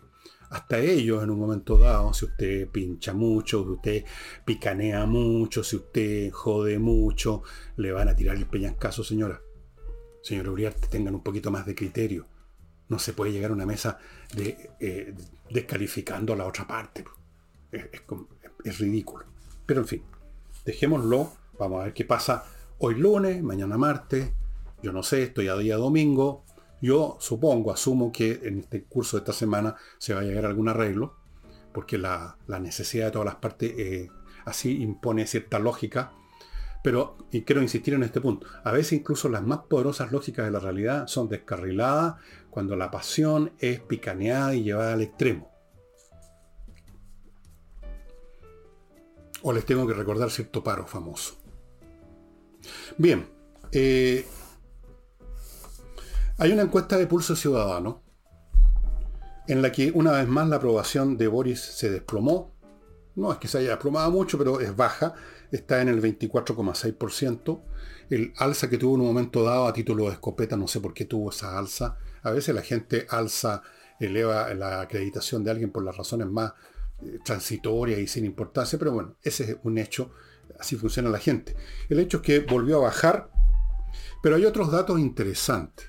Hasta 0.50 0.80
ellos 0.80 1.24
en 1.24 1.30
un 1.30 1.40
momento 1.40 1.78
dado, 1.78 2.12
si 2.12 2.26
usted 2.26 2.68
pincha 2.70 3.14
mucho, 3.14 3.64
si 3.64 3.70
usted 3.70 4.06
picanea 4.44 5.06
mucho, 5.06 5.64
si 5.64 5.76
usted 5.76 6.32
jode 6.32 6.80
mucho, 6.80 7.44
le 7.78 7.92
van 7.92 8.08
a 8.08 8.16
tirar 8.16 8.36
el 8.36 8.48
peñascaso, 8.48 9.04
señora. 9.04 9.40
Señora 10.24 10.52
Uriarte, 10.52 10.88
tengan 10.88 11.14
un 11.14 11.24
poquito 11.24 11.52
más 11.52 11.68
de 11.68 11.76
criterio. 11.76 12.39
No 12.90 13.00
se 13.00 13.14
puede 13.14 13.32
llegar 13.32 13.52
a 13.52 13.54
una 13.54 13.66
mesa 13.66 14.00
de, 14.36 14.72
eh, 14.80 15.16
descalificando 15.50 16.34
a 16.34 16.36
la 16.36 16.46
otra 16.46 16.68
parte. 16.68 17.06
Es, 17.72 18.80
ridículo. 18.80 19.26
Pero 19.66 19.82
en 19.82 19.88
fin, 19.88 20.04
dejémoslo. 20.66 21.32
Vamos 21.58 21.82
a 21.82 21.86
ver 21.86 21.94
qué 21.94 22.06
pasa 22.06 22.46
hoy 22.80 22.96
lunes, 22.96 23.42
mañana 23.44 23.78
martes. 23.78 24.32
Yo 24.82 24.92
no 24.92 25.04
sé, 25.04 25.24
estoy 25.24 25.48
a 25.48 25.56
día 25.56 25.78
domingo. 25.78 26.46
Yo 26.82 27.18
supongo, 27.20 27.72
asumo 27.72 28.12
que 28.12 28.40
en 28.44 28.60
este 28.60 28.84
curso 28.84 29.18
de 29.18 29.22
esta 29.22 29.34
semana 29.34 29.76
se 29.98 30.14
va 30.14 30.22
a 30.22 30.24
llegar 30.24 30.46
a 30.46 30.48
algún 30.48 30.70
arreglo, 30.70 31.16
porque 31.74 31.98
la, 31.98 32.38
necesidad 32.48 33.08
de 33.08 33.12
todas 33.12 33.26
las 33.26 33.36
partes 33.36 33.74
eh, 33.78 34.10
así 34.46 34.82
impone 34.82 35.28
cierta 35.28 35.60
lógica. 35.60 36.14
Pero, 36.82 37.18
y 37.32 37.42
quiero 37.42 37.62
insistir 37.62 37.94
en 37.94 38.04
este 38.04 38.22
punto, 38.22 38.48
a 38.64 38.72
veces 38.72 38.94
incluso 38.94 39.28
las 39.28 39.44
más 39.44 39.60
poderosas 39.70 40.14
lógicas 40.14 40.46
de 40.46 40.52
la 40.52 40.60
realidad 40.60 41.08
son 41.08 41.28
descarriladas 41.28 42.16
cuando 42.50 42.76
la 42.76 42.92
pasión 42.92 43.54
es 43.60 43.80
picaneada 43.80 44.56
y 44.56 44.64
llevada 44.64 44.94
al 44.94 45.02
extremo. 45.02 45.52
O 49.42 49.54
les 49.54 49.66
tengo 49.66 49.88
que 49.88 49.94
recordar 49.94 50.30
cierto 50.32 50.64
paro 50.64 50.86
famoso. 50.86 51.36
Bien, 52.98 53.28
eh, 53.72 54.26
hay 56.38 56.52
una 56.52 56.64
encuesta 56.64 56.98
de 56.98 57.08
Pulso 57.08 57.36
Ciudadano 57.36 58.02
en 59.48 59.62
la 59.62 59.72
que 59.72 59.92
una 59.92 60.12
vez 60.12 60.28
más 60.28 60.48
la 60.48 60.58
aprobación 60.58 61.18
de 61.18 61.28
Boris 61.28 61.60
se 61.60 61.90
desplomó. 61.90 62.54
No 63.16 63.32
es 63.32 63.40
que 63.40 63.48
se 63.48 63.58
haya 63.58 63.72
desplomado 63.72 64.12
mucho, 64.12 64.38
pero 64.38 64.60
es 64.60 64.76
baja. 64.76 65.16
Está 65.52 65.82
en 65.82 65.90
el 65.90 66.02
24,6%. 66.02 67.62
El 68.12 68.34
alza 68.38 68.70
que 68.70 68.78
tuvo 68.78 68.96
en 68.96 69.02
un 69.02 69.08
momento 69.08 69.44
dado 69.44 69.68
a 69.68 69.74
título 69.74 70.06
de 70.06 70.12
escopeta, 70.12 70.56
no 70.56 70.68
sé 70.68 70.80
por 70.80 70.94
qué 70.94 71.06
tuvo 71.06 71.32
esa 71.32 71.58
alza, 71.58 71.98
a 72.24 72.32
veces 72.32 72.56
la 72.56 72.62
gente 72.62 73.06
alza, 73.10 73.62
eleva 74.00 74.54
la 74.54 74.80
acreditación 74.82 75.44
de 75.44 75.52
alguien 75.52 75.72
por 75.72 75.84
las 75.84 75.98
razones 75.98 76.28
más 76.28 76.54
eh, 77.02 77.20
transitorias 77.24 78.00
y 78.00 78.08
sin 78.08 78.26
importancia, 78.26 78.80
pero 78.80 78.92
bueno, 78.92 79.16
ese 79.22 79.44
es 79.44 79.58
un 79.64 79.78
hecho, 79.78 80.12
así 80.60 80.76
funciona 80.76 81.10
la 81.10 81.20
gente. 81.20 81.56
El 81.90 82.00
hecho 82.00 82.18
es 82.18 82.24
que 82.24 82.40
volvió 82.40 82.78
a 82.78 82.84
bajar, 82.84 83.30
pero 84.22 84.36
hay 84.36 84.46
otros 84.46 84.72
datos 84.72 85.00
interesantes. 85.00 85.88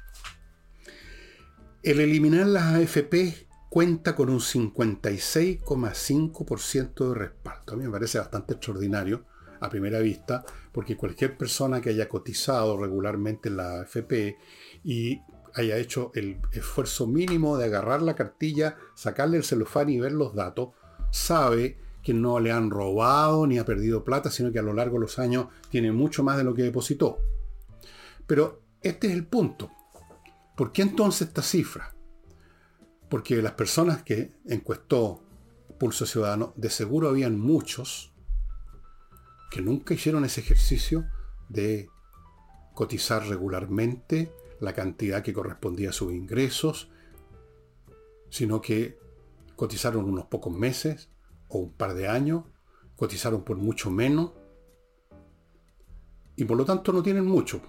El 1.82 2.00
eliminar 2.00 2.46
las 2.46 2.74
AFP 2.74 3.48
cuenta 3.70 4.14
con 4.14 4.28
un 4.28 4.40
56,5% 4.40 7.08
de 7.08 7.14
respaldo. 7.14 7.72
A 7.72 7.76
mí 7.76 7.84
me 7.84 7.90
parece 7.90 8.18
bastante 8.18 8.52
extraordinario 8.54 9.24
a 9.60 9.70
primera 9.70 10.00
vista, 10.00 10.44
porque 10.72 10.96
cualquier 10.96 11.38
persona 11.38 11.80
que 11.80 11.90
haya 11.90 12.08
cotizado 12.08 12.76
regularmente 12.76 13.48
en 13.48 13.58
la 13.58 13.80
AFP 13.80 14.36
y 14.84 15.20
haya 15.54 15.76
hecho 15.76 16.10
el 16.14 16.40
esfuerzo 16.52 17.06
mínimo 17.06 17.56
de 17.56 17.66
agarrar 17.66 18.02
la 18.02 18.14
cartilla, 18.14 18.76
sacarle 18.94 19.36
el 19.36 19.44
celofán 19.44 19.88
y 19.88 20.00
ver 20.00 20.12
los 20.12 20.34
datos, 20.34 20.70
sabe 21.10 21.78
que 22.02 22.14
no 22.14 22.40
le 22.40 22.52
han 22.52 22.70
robado 22.70 23.46
ni 23.46 23.58
ha 23.58 23.64
perdido 23.64 24.04
plata, 24.04 24.30
sino 24.30 24.52
que 24.52 24.58
a 24.58 24.62
lo 24.62 24.72
largo 24.72 24.94
de 24.94 25.02
los 25.02 25.18
años 25.18 25.48
tiene 25.68 25.92
mucho 25.92 26.22
más 26.22 26.36
de 26.36 26.44
lo 26.44 26.54
que 26.54 26.62
depositó. 26.62 27.18
Pero 28.26 28.62
este 28.82 29.08
es 29.08 29.12
el 29.12 29.26
punto. 29.26 29.70
¿Por 30.56 30.72
qué 30.72 30.82
entonces 30.82 31.28
esta 31.28 31.42
cifra? 31.42 31.94
Porque 33.08 33.42
las 33.42 33.52
personas 33.52 34.02
que 34.02 34.32
encuestó 34.46 35.22
Pulso 35.78 36.06
Ciudadano, 36.06 36.52
de 36.56 36.70
seguro 36.70 37.08
habían 37.08 37.38
muchos 37.38 38.12
que 39.50 39.62
nunca 39.62 39.94
hicieron 39.94 40.24
ese 40.24 40.40
ejercicio 40.40 41.06
de 41.48 41.88
cotizar 42.74 43.26
regularmente 43.26 44.32
la 44.60 44.74
cantidad 44.74 45.22
que 45.22 45.32
correspondía 45.32 45.90
a 45.90 45.92
sus 45.92 46.12
ingresos, 46.12 46.90
sino 48.28 48.60
que 48.60 48.98
cotizaron 49.56 50.04
unos 50.04 50.26
pocos 50.26 50.56
meses 50.56 51.10
o 51.48 51.58
un 51.58 51.72
par 51.72 51.94
de 51.94 52.08
años, 52.08 52.44
cotizaron 52.96 53.44
por 53.44 53.56
mucho 53.56 53.90
menos 53.90 54.32
y 56.36 56.44
por 56.44 56.56
lo 56.56 56.64
tanto 56.64 56.92
no 56.92 57.02
tienen 57.02 57.26
mucho. 57.26 57.60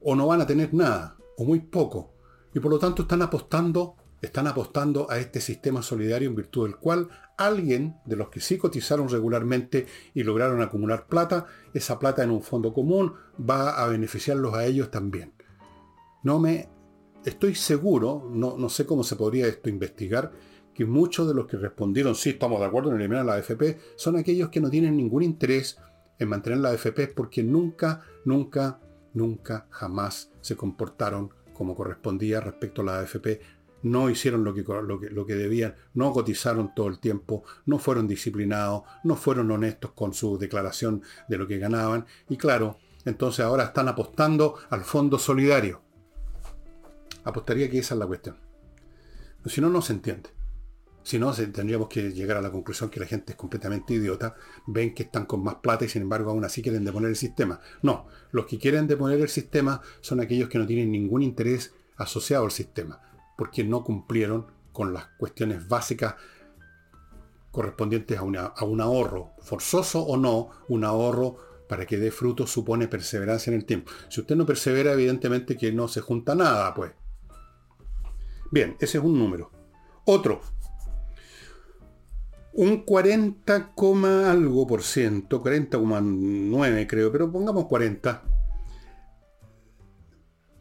O 0.00 0.14
no 0.14 0.26
van 0.26 0.40
a 0.40 0.46
tener 0.46 0.74
nada, 0.74 1.16
o 1.36 1.44
muy 1.44 1.60
poco. 1.60 2.12
Y 2.54 2.60
por 2.60 2.70
lo 2.70 2.78
tanto 2.78 3.02
están 3.02 3.22
apostando, 3.22 3.96
están 4.20 4.46
apostando 4.46 5.10
a 5.10 5.18
este 5.18 5.40
sistema 5.40 5.82
solidario 5.82 6.28
en 6.28 6.36
virtud 6.36 6.66
del 6.66 6.76
cual 6.76 7.08
alguien 7.36 7.96
de 8.04 8.16
los 8.16 8.28
que 8.28 8.40
sí 8.40 8.58
cotizaron 8.58 9.08
regularmente 9.08 9.86
y 10.14 10.22
lograron 10.22 10.62
acumular 10.62 11.08
plata, 11.08 11.46
esa 11.72 11.98
plata 11.98 12.22
en 12.22 12.30
un 12.30 12.42
fondo 12.42 12.72
común 12.72 13.14
va 13.38 13.82
a 13.82 13.88
beneficiarlos 13.88 14.54
a 14.54 14.66
ellos 14.66 14.90
también. 14.90 15.32
No 16.24 16.40
me 16.40 16.68
estoy 17.24 17.54
seguro, 17.54 18.28
no, 18.30 18.56
no 18.58 18.68
sé 18.68 18.84
cómo 18.84 19.04
se 19.04 19.16
podría 19.16 19.46
esto 19.46 19.70
investigar, 19.70 20.32
que 20.74 20.84
muchos 20.84 21.28
de 21.28 21.34
los 21.34 21.46
que 21.46 21.56
respondieron 21.56 22.16
sí 22.16 22.30
estamos 22.30 22.58
de 22.58 22.66
acuerdo 22.66 22.90
en 22.90 22.96
eliminar 22.96 23.24
la 23.24 23.34
AFP 23.34 23.78
son 23.94 24.16
aquellos 24.16 24.48
que 24.48 24.60
no 24.60 24.68
tienen 24.68 24.96
ningún 24.96 25.22
interés 25.22 25.78
en 26.18 26.28
mantener 26.28 26.58
la 26.58 26.70
AFP 26.70 27.14
porque 27.14 27.44
nunca, 27.44 28.02
nunca 28.24 28.80
nunca, 29.14 29.66
jamás 29.70 30.30
se 30.40 30.56
comportaron 30.56 31.30
como 31.54 31.74
correspondía 31.74 32.40
respecto 32.40 32.82
a 32.82 32.84
la 32.84 32.98
AFP, 32.98 33.40
no 33.84 34.10
hicieron 34.10 34.44
lo 34.44 34.54
que, 34.54 34.62
lo, 34.62 35.00
que, 35.00 35.10
lo 35.10 35.24
que, 35.24 35.34
debían, 35.34 35.74
no 35.94 36.12
cotizaron 36.12 36.74
todo 36.74 36.88
el 36.88 36.98
tiempo, 36.98 37.44
no 37.66 37.78
fueron 37.78 38.08
disciplinados, 38.08 38.82
no 39.04 39.14
fueron 39.14 39.50
honestos 39.50 39.92
con 39.92 40.12
su 40.14 40.38
declaración 40.38 41.02
de 41.28 41.38
lo 41.38 41.46
que 41.46 41.58
ganaban. 41.58 42.06
Y 42.28 42.36
claro, 42.36 42.78
entonces 43.04 43.44
ahora 43.44 43.64
están 43.64 43.88
apostando 43.88 44.56
al 44.70 44.82
fondo 44.82 45.18
solidario. 45.18 45.83
Apostaría 47.24 47.70
que 47.70 47.78
esa 47.78 47.94
es 47.94 47.98
la 47.98 48.06
cuestión. 48.06 48.38
Si 49.46 49.60
no, 49.60 49.68
no 49.68 49.82
se 49.82 49.92
entiende. 49.92 50.30
Si 51.02 51.18
no, 51.18 51.32
tendríamos 51.34 51.88
que 51.88 52.12
llegar 52.12 52.38
a 52.38 52.42
la 52.42 52.50
conclusión 52.50 52.88
que 52.88 52.98
la 52.98 53.04
gente 53.04 53.32
es 53.32 53.36
completamente 53.36 53.92
idiota, 53.92 54.34
ven 54.66 54.94
que 54.94 55.02
están 55.02 55.26
con 55.26 55.44
más 55.44 55.56
plata 55.56 55.84
y 55.84 55.88
sin 55.88 56.00
embargo 56.00 56.30
aún 56.30 56.44
así 56.44 56.62
quieren 56.62 56.82
deponer 56.82 57.10
el 57.10 57.16
sistema. 57.16 57.60
No, 57.82 58.06
los 58.32 58.46
que 58.46 58.58
quieren 58.58 58.86
deponer 58.86 59.20
el 59.20 59.28
sistema 59.28 59.82
son 60.00 60.20
aquellos 60.20 60.48
que 60.48 60.58
no 60.58 60.66
tienen 60.66 60.90
ningún 60.90 61.22
interés 61.22 61.74
asociado 61.96 62.44
al 62.44 62.50
sistema, 62.50 63.02
porque 63.36 63.64
no 63.64 63.84
cumplieron 63.84 64.46
con 64.72 64.94
las 64.94 65.04
cuestiones 65.18 65.68
básicas 65.68 66.14
correspondientes 67.50 68.18
a, 68.18 68.24
un 68.24 68.80
ahorro, 68.80 69.32
forzoso 69.40 70.02
o 70.02 70.16
no, 70.16 70.50
un 70.68 70.84
ahorro 70.84 71.36
para 71.68 71.86
que 71.86 71.98
dé 71.98 72.10
fruto 72.10 72.46
supone 72.46 72.88
perseverancia 72.88 73.50
en 73.50 73.58
el 73.58 73.64
tiempo. 73.64 73.92
Si 74.08 74.20
usted 74.20 74.36
no 74.36 74.46
persevera, 74.46 74.92
evidentemente 74.94 75.56
que 75.56 75.70
no 75.70 75.86
se 75.86 76.00
junta 76.00 76.34
nada, 76.34 76.74
pues. 76.74 76.92
Bien, 78.54 78.76
ese 78.78 78.98
es 78.98 79.04
un 79.04 79.18
número. 79.18 79.50
Otro, 80.04 80.40
un 82.52 82.84
40, 82.84 83.72
algo 84.30 84.64
por 84.64 84.84
ciento, 84.84 85.42
40,9 85.42 86.86
creo, 86.86 87.10
pero 87.10 87.32
pongamos 87.32 87.66
40. 87.66 88.22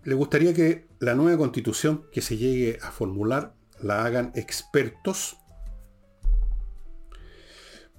Le 0.05 0.15
gustaría 0.15 0.55
que 0.55 0.87
la 0.97 1.13
nueva 1.13 1.37
constitución 1.37 2.07
que 2.11 2.21
se 2.21 2.35
llegue 2.35 2.79
a 2.81 2.89
formular 2.89 3.53
la 3.79 4.03
hagan 4.05 4.31
expertos 4.33 5.37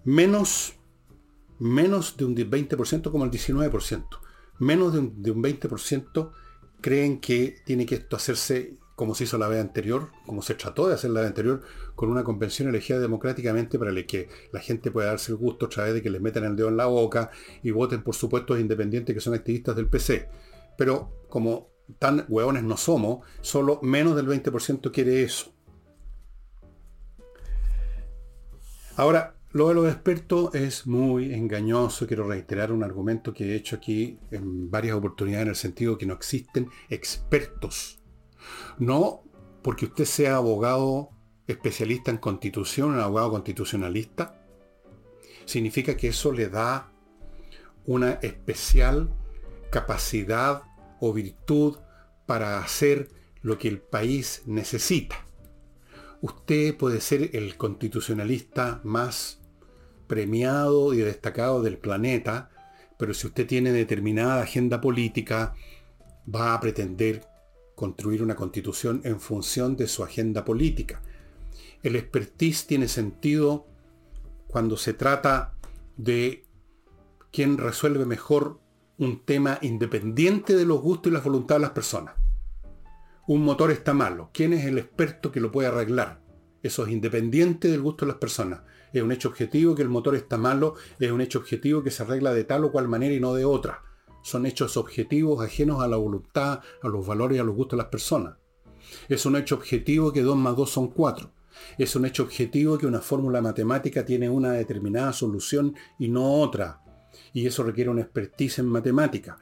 menos, 0.02 0.74
menos 1.60 2.16
de 2.16 2.24
un 2.24 2.34
20% 2.34 3.12
como 3.12 3.22
el 3.22 3.30
19%. 3.30 4.06
Menos 4.58 4.92
de 4.92 4.98
un, 4.98 5.22
de 5.22 5.30
un 5.30 5.40
20% 5.40 6.32
creen 6.80 7.20
que 7.20 7.58
tiene 7.64 7.86
que 7.86 7.94
esto 7.94 8.16
hacerse 8.16 8.80
como 8.94 9.14
se 9.14 9.24
hizo 9.24 9.38
la 9.38 9.48
vez 9.48 9.60
anterior, 9.60 10.10
como 10.24 10.42
se 10.42 10.54
trató 10.54 10.86
de 10.86 10.94
hacer 10.94 11.10
la 11.10 11.20
vez 11.20 11.28
anterior, 11.28 11.62
con 11.94 12.10
una 12.10 12.24
convención 12.24 12.68
elegida 12.68 13.00
democráticamente 13.00 13.78
para 13.78 13.92
que 14.06 14.28
la 14.52 14.60
gente 14.60 14.90
pueda 14.90 15.08
darse 15.08 15.32
el 15.32 15.38
gusto 15.38 15.66
otra 15.66 15.84
vez 15.84 15.94
de 15.94 16.02
que 16.02 16.10
les 16.10 16.20
metan 16.20 16.44
el 16.44 16.56
dedo 16.56 16.68
en 16.68 16.76
la 16.76 16.86
boca 16.86 17.30
y 17.62 17.70
voten 17.70 18.02
por 18.02 18.14
supuestos 18.14 18.60
independientes 18.60 19.14
que 19.14 19.20
son 19.20 19.34
activistas 19.34 19.74
del 19.76 19.88
PC. 19.88 20.28
Pero 20.78 21.24
como 21.28 21.70
tan 21.98 22.24
hueones 22.28 22.62
no 22.62 22.76
somos, 22.76 23.26
solo 23.40 23.80
menos 23.82 24.16
del 24.16 24.28
20% 24.28 24.92
quiere 24.92 25.22
eso. 25.22 25.52
Ahora, 28.96 29.34
lo 29.50 29.68
de 29.68 29.74
los 29.74 29.92
expertos 29.92 30.54
es 30.54 30.86
muy 30.86 31.34
engañoso. 31.34 32.06
Quiero 32.06 32.28
reiterar 32.28 32.70
un 32.70 32.84
argumento 32.84 33.34
que 33.34 33.52
he 33.52 33.56
hecho 33.56 33.76
aquí 33.76 34.18
en 34.30 34.70
varias 34.70 34.96
oportunidades 34.96 35.42
en 35.42 35.50
el 35.50 35.56
sentido 35.56 35.98
que 35.98 36.06
no 36.06 36.14
existen 36.14 36.68
expertos 36.88 38.03
no 38.78 39.22
porque 39.62 39.86
usted 39.86 40.04
sea 40.04 40.36
abogado 40.36 41.10
especialista 41.46 42.10
en 42.10 42.18
constitución, 42.18 42.90
un 42.90 43.00
abogado 43.00 43.30
constitucionalista, 43.32 44.40
significa 45.44 45.96
que 45.96 46.08
eso 46.08 46.32
le 46.32 46.48
da 46.48 46.90
una 47.86 48.12
especial 48.22 49.10
capacidad 49.70 50.62
o 51.00 51.12
virtud 51.12 51.78
para 52.26 52.58
hacer 52.58 53.10
lo 53.42 53.58
que 53.58 53.68
el 53.68 53.78
país 53.78 54.42
necesita. 54.46 55.16
Usted 56.20 56.76
puede 56.76 57.00
ser 57.00 57.36
el 57.36 57.56
constitucionalista 57.56 58.80
más 58.84 59.40
premiado 60.06 60.94
y 60.94 60.98
destacado 60.98 61.62
del 61.62 61.76
planeta, 61.76 62.50
pero 62.98 63.12
si 63.12 63.26
usted 63.26 63.46
tiene 63.46 63.72
determinada 63.72 64.42
agenda 64.42 64.80
política, 64.80 65.54
va 66.32 66.54
a 66.54 66.60
pretender 66.60 67.26
construir 67.74 68.22
una 68.22 68.36
constitución 68.36 69.00
en 69.04 69.20
función 69.20 69.76
de 69.76 69.88
su 69.88 70.02
agenda 70.04 70.44
política. 70.44 71.02
El 71.82 71.96
expertise 71.96 72.66
tiene 72.66 72.88
sentido 72.88 73.66
cuando 74.46 74.76
se 74.76 74.94
trata 74.94 75.54
de 75.96 76.46
quién 77.32 77.58
resuelve 77.58 78.06
mejor 78.06 78.60
un 78.98 79.24
tema 79.24 79.58
independiente 79.60 80.54
de 80.56 80.64
los 80.64 80.80
gustos 80.80 81.10
y 81.10 81.14
las 81.14 81.24
voluntades 81.24 81.60
de 81.60 81.66
las 81.66 81.74
personas. 81.74 82.14
Un 83.26 83.42
motor 83.42 83.70
está 83.70 83.92
malo. 83.94 84.30
¿Quién 84.32 84.52
es 84.52 84.64
el 84.66 84.78
experto 84.78 85.32
que 85.32 85.40
lo 85.40 85.50
puede 85.50 85.68
arreglar? 85.68 86.20
Eso 86.62 86.86
es 86.86 86.92
independiente 86.92 87.68
del 87.68 87.82
gusto 87.82 88.06
de 88.06 88.12
las 88.12 88.20
personas. 88.20 88.60
Es 88.92 89.02
un 89.02 89.10
hecho 89.10 89.28
objetivo 89.28 89.74
que 89.74 89.82
el 89.82 89.88
motor 89.88 90.14
está 90.14 90.38
malo, 90.38 90.76
es 91.00 91.10
un 91.10 91.20
hecho 91.20 91.40
objetivo 91.40 91.82
que 91.82 91.90
se 91.90 92.04
arregla 92.04 92.32
de 92.32 92.44
tal 92.44 92.64
o 92.64 92.70
cual 92.70 92.86
manera 92.86 93.14
y 93.14 93.20
no 93.20 93.34
de 93.34 93.44
otra 93.44 93.82
son 94.24 94.46
hechos 94.46 94.78
objetivos 94.78 95.44
ajenos 95.44 95.82
a 95.82 95.86
la 95.86 95.98
voluntad, 95.98 96.60
a 96.82 96.88
los 96.88 97.06
valores 97.06 97.36
y 97.36 97.40
a 97.40 97.44
los 97.44 97.54
gustos 97.54 97.76
de 97.76 97.82
las 97.82 97.90
personas. 97.90 98.36
Es 99.06 99.26
un 99.26 99.36
hecho 99.36 99.54
objetivo 99.54 100.14
que 100.14 100.22
2 100.22 100.34
más 100.34 100.56
2 100.56 100.70
son 100.70 100.88
4. 100.88 101.30
Es 101.76 101.94
un 101.94 102.06
hecho 102.06 102.22
objetivo 102.22 102.78
que 102.78 102.86
una 102.86 103.02
fórmula 103.02 103.42
matemática 103.42 104.02
tiene 104.06 104.30
una 104.30 104.52
determinada 104.52 105.12
solución 105.12 105.76
y 105.98 106.08
no 106.08 106.40
otra. 106.40 106.80
Y 107.34 107.46
eso 107.46 107.64
requiere 107.64 107.90
una 107.90 108.00
expertise 108.00 108.60
en 108.60 108.66
matemática. 108.66 109.38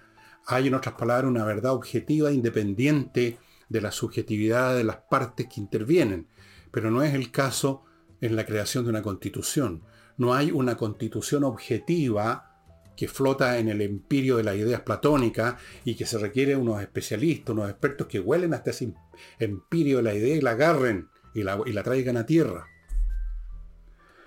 Hay, 0.46 0.66
en 0.66 0.74
otras 0.74 0.96
palabras, 0.96 1.30
una 1.30 1.44
verdad 1.44 1.74
objetiva 1.74 2.32
independiente 2.32 3.38
de 3.68 3.80
la 3.80 3.92
subjetividad 3.92 4.76
de 4.76 4.82
las 4.82 4.96
partes 5.08 5.46
que 5.46 5.60
intervienen. 5.60 6.26
Pero 6.72 6.90
no 6.90 7.04
es 7.04 7.14
el 7.14 7.30
caso 7.30 7.84
en 8.20 8.34
la 8.34 8.44
creación 8.44 8.82
de 8.82 8.90
una 8.90 9.02
constitución. 9.02 9.84
No 10.16 10.34
hay 10.34 10.50
una 10.50 10.76
constitución 10.76 11.44
objetiva 11.44 12.51
que 12.96 13.08
flota 13.08 13.58
en 13.58 13.68
el 13.68 13.80
empirio 13.80 14.36
de 14.36 14.44
las 14.44 14.56
ideas 14.56 14.82
platónicas 14.82 15.56
y 15.84 15.94
que 15.94 16.06
se 16.06 16.18
requiere 16.18 16.56
unos 16.56 16.80
especialistas, 16.80 17.54
unos 17.54 17.70
expertos 17.70 18.06
que 18.06 18.20
huelen 18.20 18.54
hasta 18.54 18.70
ese 18.70 18.94
empirio 19.38 19.98
de 19.98 20.02
la 20.02 20.14
idea 20.14 20.36
y 20.36 20.40
la 20.40 20.52
agarren 20.52 21.08
y 21.34 21.42
la, 21.42 21.82
traigan 21.82 22.16
a 22.16 22.26
tierra. 22.26 22.66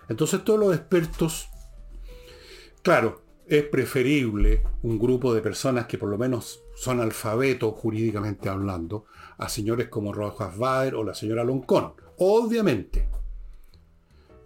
Entonces 0.09 0.43
todos 0.43 0.59
los 0.59 0.75
expertos, 0.75 1.49
claro, 2.81 3.23
es 3.47 3.63
preferible 3.63 4.63
un 4.81 4.97
grupo 4.97 5.33
de 5.33 5.41
personas 5.41 5.85
que 5.85 5.97
por 5.97 6.09
lo 6.09 6.17
menos 6.17 6.63
son 6.75 6.99
alfabetos 6.99 7.75
jurídicamente 7.75 8.49
hablando, 8.49 9.05
a 9.37 9.49
señores 9.49 9.89
como 9.89 10.13
Rojas 10.13 10.57
Bader 10.57 10.95
o 10.95 11.03
la 11.03 11.13
señora 11.13 11.43
Loncón, 11.43 11.93
obviamente. 12.17 13.07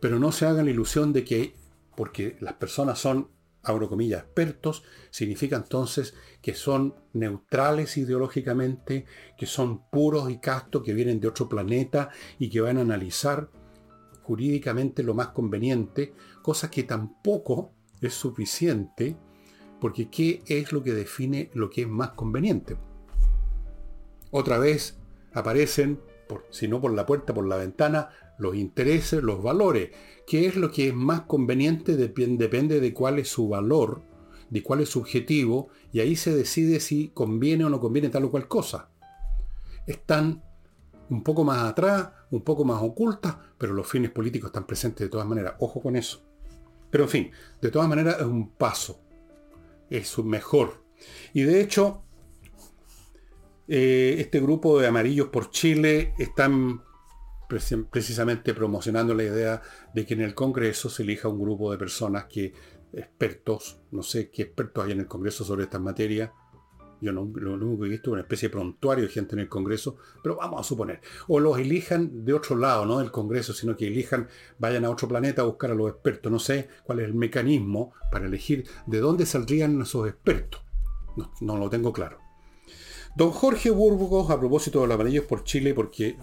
Pero 0.01 0.19
no 0.19 0.32
se 0.32 0.45
hagan 0.45 0.65
la 0.65 0.71
ilusión 0.71 1.13
de 1.13 1.23
que, 1.23 1.55
porque 1.95 2.38
las 2.39 2.53
personas 2.53 2.99
son 2.99 3.29
abro 3.63 3.89
comillas, 3.89 4.24
expertos, 4.24 4.84
significa 5.10 5.56
entonces 5.58 6.13
que 6.41 6.54
son 6.54 6.95
neutrales 7.13 7.98
ideológicamente, 7.98 9.06
que 9.38 9.45
son 9.45 9.89
puros 9.89 10.30
y 10.30 10.39
castos, 10.39 10.84
que 10.84 10.93
vienen 10.93 11.19
de 11.19 11.28
otro 11.28 11.50
planeta 11.50 12.10
y 12.38 12.50
que 12.50 12.62
van 12.62 12.78
a 12.78 12.82
analizar 12.82 13.50
jurídicamente 14.24 15.04
lo 15.04 15.13
más 15.13 15.30
conveniente, 15.30 16.13
cosa 16.41 16.69
que 16.69 16.84
tampoco 16.84 17.74
es 18.02 18.13
suficiente, 18.13 19.17
porque 19.82 20.10
¿qué 20.10 20.43
es 20.45 20.72
lo 20.72 20.84
que 20.84 20.93
define 20.93 21.50
lo 21.54 21.69
que 21.69 21.82
es 21.82 21.88
más 21.88 22.12
conveniente? 22.12 22.78
Otra 24.32 24.60
vez 24.60 25.00
aparecen, 25.34 26.00
si 26.52 26.67
no 26.67 26.80
por 26.80 26.93
la 26.93 27.06
puerta, 27.06 27.34
por 27.34 27.48
la 27.48 27.58
ventana, 27.58 28.10
los 28.39 28.56
intereses, 28.56 29.21
los 29.21 29.43
valores. 29.43 29.91
¿Qué 30.25 30.47
es 30.47 30.56
lo 30.56 30.71
que 30.71 30.88
es 30.88 30.95
más 30.95 31.21
conveniente? 31.21 31.95
Depende 31.95 32.80
de 32.80 32.93
cuál 32.93 33.19
es 33.19 33.28
su 33.28 33.47
valor, 33.47 34.02
de 34.49 34.63
cuál 34.63 34.82
es 34.82 34.89
su 34.89 34.99
objetivo, 34.99 35.69
y 35.91 35.99
ahí 35.99 36.15
se 36.15 36.36
decide 36.36 36.80
si 36.80 37.10
conviene 37.10 37.65
o 37.65 37.69
no 37.69 37.80
conviene 37.80 38.10
tal 38.10 38.25
o 38.25 38.32
cual 38.32 38.47
cosa. 38.47 38.89
Están 39.86 40.43
un 41.10 41.23
poco 41.23 41.43
más 41.43 41.63
atrás, 41.63 42.10
un 42.32 42.41
poco 42.41 42.63
más 42.63 42.82
ocultas, 42.82 43.36
pero 43.58 43.73
los 43.73 43.88
fines 43.88 44.12
políticos 44.12 44.49
están 44.49 44.65
presentes 44.65 45.06
de 45.06 45.10
todas 45.10 45.28
maneras. 45.28 45.56
Ojo 45.60 45.82
con 45.82 45.95
eso. 45.95 46.23
Pero 46.89 47.04
en 47.04 47.10
fin, 47.10 47.32
de 47.62 47.69
todas 47.69 47.88
maneras 47.88 48.17
es 48.19 48.25
un 48.25 48.49
paso. 48.49 49.02
Es 49.89 50.17
mejor. 50.19 50.84
Y 51.34 51.43
de 51.43 51.62
hecho, 51.62 52.04
eh, 53.67 54.15
este 54.19 54.39
grupo 54.39 54.80
de 54.80 54.88
amarillos 54.88 55.28
por 55.28 55.49
Chile 55.52 56.13
están 56.17 56.82
precisamente 57.49 58.53
promocionando 58.53 59.13
la 59.15 59.23
idea 59.23 59.62
de 59.93 60.05
que 60.05 60.13
en 60.13 60.21
el 60.21 60.35
Congreso 60.35 60.89
se 60.89 61.03
elija 61.03 61.27
un 61.27 61.41
grupo 61.41 61.71
de 61.71 61.77
personas 61.77 62.25
que, 62.25 62.53
expertos, 62.93 63.81
no 63.91 64.03
sé 64.03 64.29
qué 64.29 64.43
expertos 64.43 64.85
hay 64.85 64.91
en 64.91 64.99
el 64.99 65.07
Congreso 65.07 65.43
sobre 65.43 65.63
estas 65.63 65.81
materias, 65.81 66.31
yo 67.01 67.13
no, 67.13 67.29
lo 67.33 67.53
único 67.53 67.81
que 67.81 67.88
he 67.88 67.91
visto 67.91 68.09
es 68.09 68.13
una 68.13 68.21
especie 68.21 68.49
de 68.49 68.53
prontuario 68.53 69.05
de 69.05 69.12
gente 69.12 69.33
en 69.33 69.39
el 69.39 69.49
Congreso, 69.49 69.97
pero 70.21 70.35
vamos 70.35 70.59
a 70.59 70.63
suponer. 70.63 70.99
O 71.27 71.39
los 71.39 71.57
elijan 71.57 72.25
de 72.25 72.33
otro 72.33 72.57
lado, 72.57 72.85
no 72.85 72.99
del 72.99 73.12
Congreso, 73.12 73.53
sino 73.53 73.77
que 73.77 73.88
elijan, 73.88 74.27
vayan 74.57 74.83
a 74.83 74.89
otro 74.89 75.07
planeta 75.07 75.41
a 75.41 75.45
buscar 75.45 75.71
a 75.71 75.75
los 75.75 75.89
expertos. 75.89 76.31
No 76.31 76.39
sé 76.39 76.67
cuál 76.83 76.99
es 76.99 77.05
el 77.05 77.13
mecanismo 77.13 77.93
para 78.12 78.25
elegir 78.25 78.67
de 78.85 78.99
dónde 78.99 79.25
saldrían 79.25 79.81
esos 79.81 80.09
expertos. 80.09 80.62
No, 81.15 81.31
no 81.39 81.57
lo 81.57 81.69
tengo 81.69 81.93
claro. 81.93 82.19
Don 83.15 83.31
Jorge 83.31 83.71
Burgos, 83.71 84.29
a 84.29 84.39
propósito 84.39 84.81
de 84.81 84.88
los 84.88 84.95
amarillos 84.95 85.25
por 85.25 85.43
Chile, 85.43 85.73
porque 85.73 86.17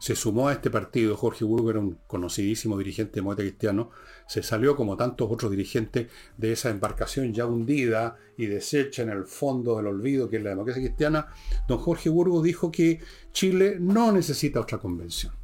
se 0.00 0.16
sumó 0.16 0.48
a 0.48 0.54
este 0.54 0.70
partido, 0.70 1.14
Jorge 1.14 1.44
Burgos 1.44 1.70
era 1.70 1.78
un 1.78 1.98
conocidísimo 2.06 2.78
dirigente 2.78 3.16
de 3.16 3.22
Movimiento 3.22 3.50
Cristiano, 3.50 3.90
se 4.26 4.42
salió 4.42 4.74
como 4.74 4.96
tantos 4.96 5.30
otros 5.30 5.50
dirigentes 5.50 6.10
de 6.38 6.52
esa 6.52 6.70
embarcación 6.70 7.34
ya 7.34 7.44
hundida 7.44 8.16
y 8.38 8.46
deshecha 8.46 9.02
en 9.02 9.10
el 9.10 9.24
fondo 9.24 9.76
del 9.76 9.88
olvido 9.88 10.30
que 10.30 10.38
es 10.38 10.42
la 10.42 10.50
democracia 10.50 10.82
cristiana. 10.82 11.26
Don 11.68 11.76
Jorge 11.76 12.08
Burgos 12.08 12.42
dijo 12.42 12.72
que 12.72 12.98
Chile 13.32 13.76
no 13.78 14.10
necesita 14.10 14.60
otra 14.60 14.78
convención. 14.78 15.34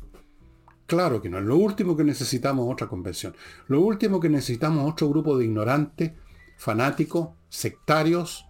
Claro 0.87 1.21
que 1.21 1.29
no, 1.29 1.38
lo 1.38 1.59
último 1.59 1.95
que 1.95 2.05
necesitamos 2.05 2.66
es 2.66 2.73
otra 2.73 2.87
convención. 2.87 3.35
Lo 3.66 3.83
último 3.83 4.21
que 4.21 4.31
necesitamos 4.31 4.87
es 4.87 4.92
otro 4.92 5.11
grupo 5.11 5.37
de 5.37 5.45
ignorantes, 5.45 6.12
fanáticos, 6.57 7.29
sectarios, 7.51 8.47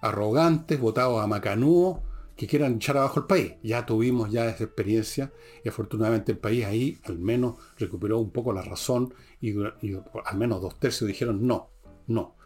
arrogantes, 0.00 0.80
votados 0.80 1.22
a 1.22 1.26
macanúo, 1.26 2.02
que 2.36 2.46
quieran 2.46 2.76
echar 2.76 2.96
abajo 2.96 3.20
el 3.20 3.26
país. 3.26 3.54
Ya 3.62 3.86
tuvimos 3.86 4.30
ya 4.30 4.48
esa 4.48 4.64
experiencia 4.64 5.32
y 5.64 5.68
afortunadamente 5.68 6.32
el 6.32 6.38
país 6.38 6.64
ahí 6.64 6.98
al 7.04 7.18
menos 7.18 7.56
recuperó 7.78 8.18
un 8.18 8.30
poco 8.30 8.52
la 8.52 8.62
razón 8.62 9.14
y, 9.40 9.50
y 9.50 9.94
al 10.24 10.36
menos 10.36 10.60
dos 10.60 10.78
tercios 10.78 11.08
dijeron 11.08 11.46
no, 11.46 11.70
no. 12.06 12.36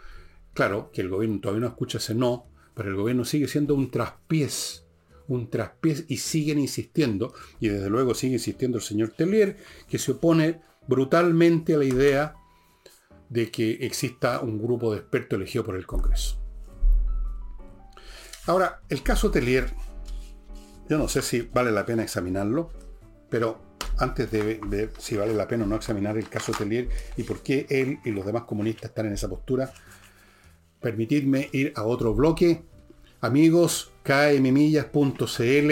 Claro 0.54 0.90
que 0.92 1.00
el 1.00 1.08
gobierno 1.08 1.40
todavía 1.40 1.62
no 1.62 1.68
escucha 1.68 1.98
ese 1.98 2.14
no, 2.14 2.46
pero 2.74 2.90
el 2.90 2.96
gobierno 2.96 3.24
sigue 3.24 3.48
siendo 3.48 3.74
un 3.74 3.90
traspiés 3.90 4.84
un 5.28 5.50
traspiés 5.50 6.04
y 6.08 6.16
siguen 6.16 6.58
insistiendo, 6.58 7.32
y 7.60 7.68
desde 7.68 7.90
luego 7.90 8.14
sigue 8.14 8.34
insistiendo 8.34 8.78
el 8.78 8.82
señor 8.82 9.10
Tellier, 9.10 9.56
que 9.88 9.98
se 9.98 10.12
opone 10.12 10.60
brutalmente 10.88 11.74
a 11.74 11.78
la 11.78 11.84
idea 11.84 12.34
de 13.28 13.50
que 13.50 13.72
exista 13.82 14.40
un 14.40 14.60
grupo 14.60 14.90
de 14.90 15.00
expertos 15.00 15.36
elegido 15.36 15.64
por 15.64 15.76
el 15.76 15.86
Congreso. 15.86 16.47
Ahora, 18.48 18.80
el 18.88 19.02
caso 19.02 19.30
Tellier, 19.30 19.68
yo 20.88 20.96
no 20.96 21.06
sé 21.06 21.20
si 21.20 21.42
vale 21.42 21.70
la 21.70 21.84
pena 21.84 22.02
examinarlo, 22.02 22.70
pero 23.28 23.60
antes 23.98 24.30
de 24.30 24.58
ver 24.66 24.90
si 24.96 25.18
vale 25.18 25.34
la 25.34 25.46
pena 25.46 25.64
o 25.64 25.66
no 25.66 25.76
examinar 25.76 26.16
el 26.16 26.30
caso 26.30 26.52
Tellier 26.52 26.88
y 27.18 27.24
por 27.24 27.42
qué 27.42 27.66
él 27.68 27.98
y 28.06 28.10
los 28.10 28.24
demás 28.24 28.44
comunistas 28.44 28.88
están 28.88 29.04
en 29.04 29.12
esa 29.12 29.28
postura, 29.28 29.70
permitidme 30.80 31.50
ir 31.52 31.74
a 31.76 31.82
otro 31.82 32.14
bloque. 32.14 32.62
Amigos, 33.20 33.92
kmmillas.cl, 34.02 35.70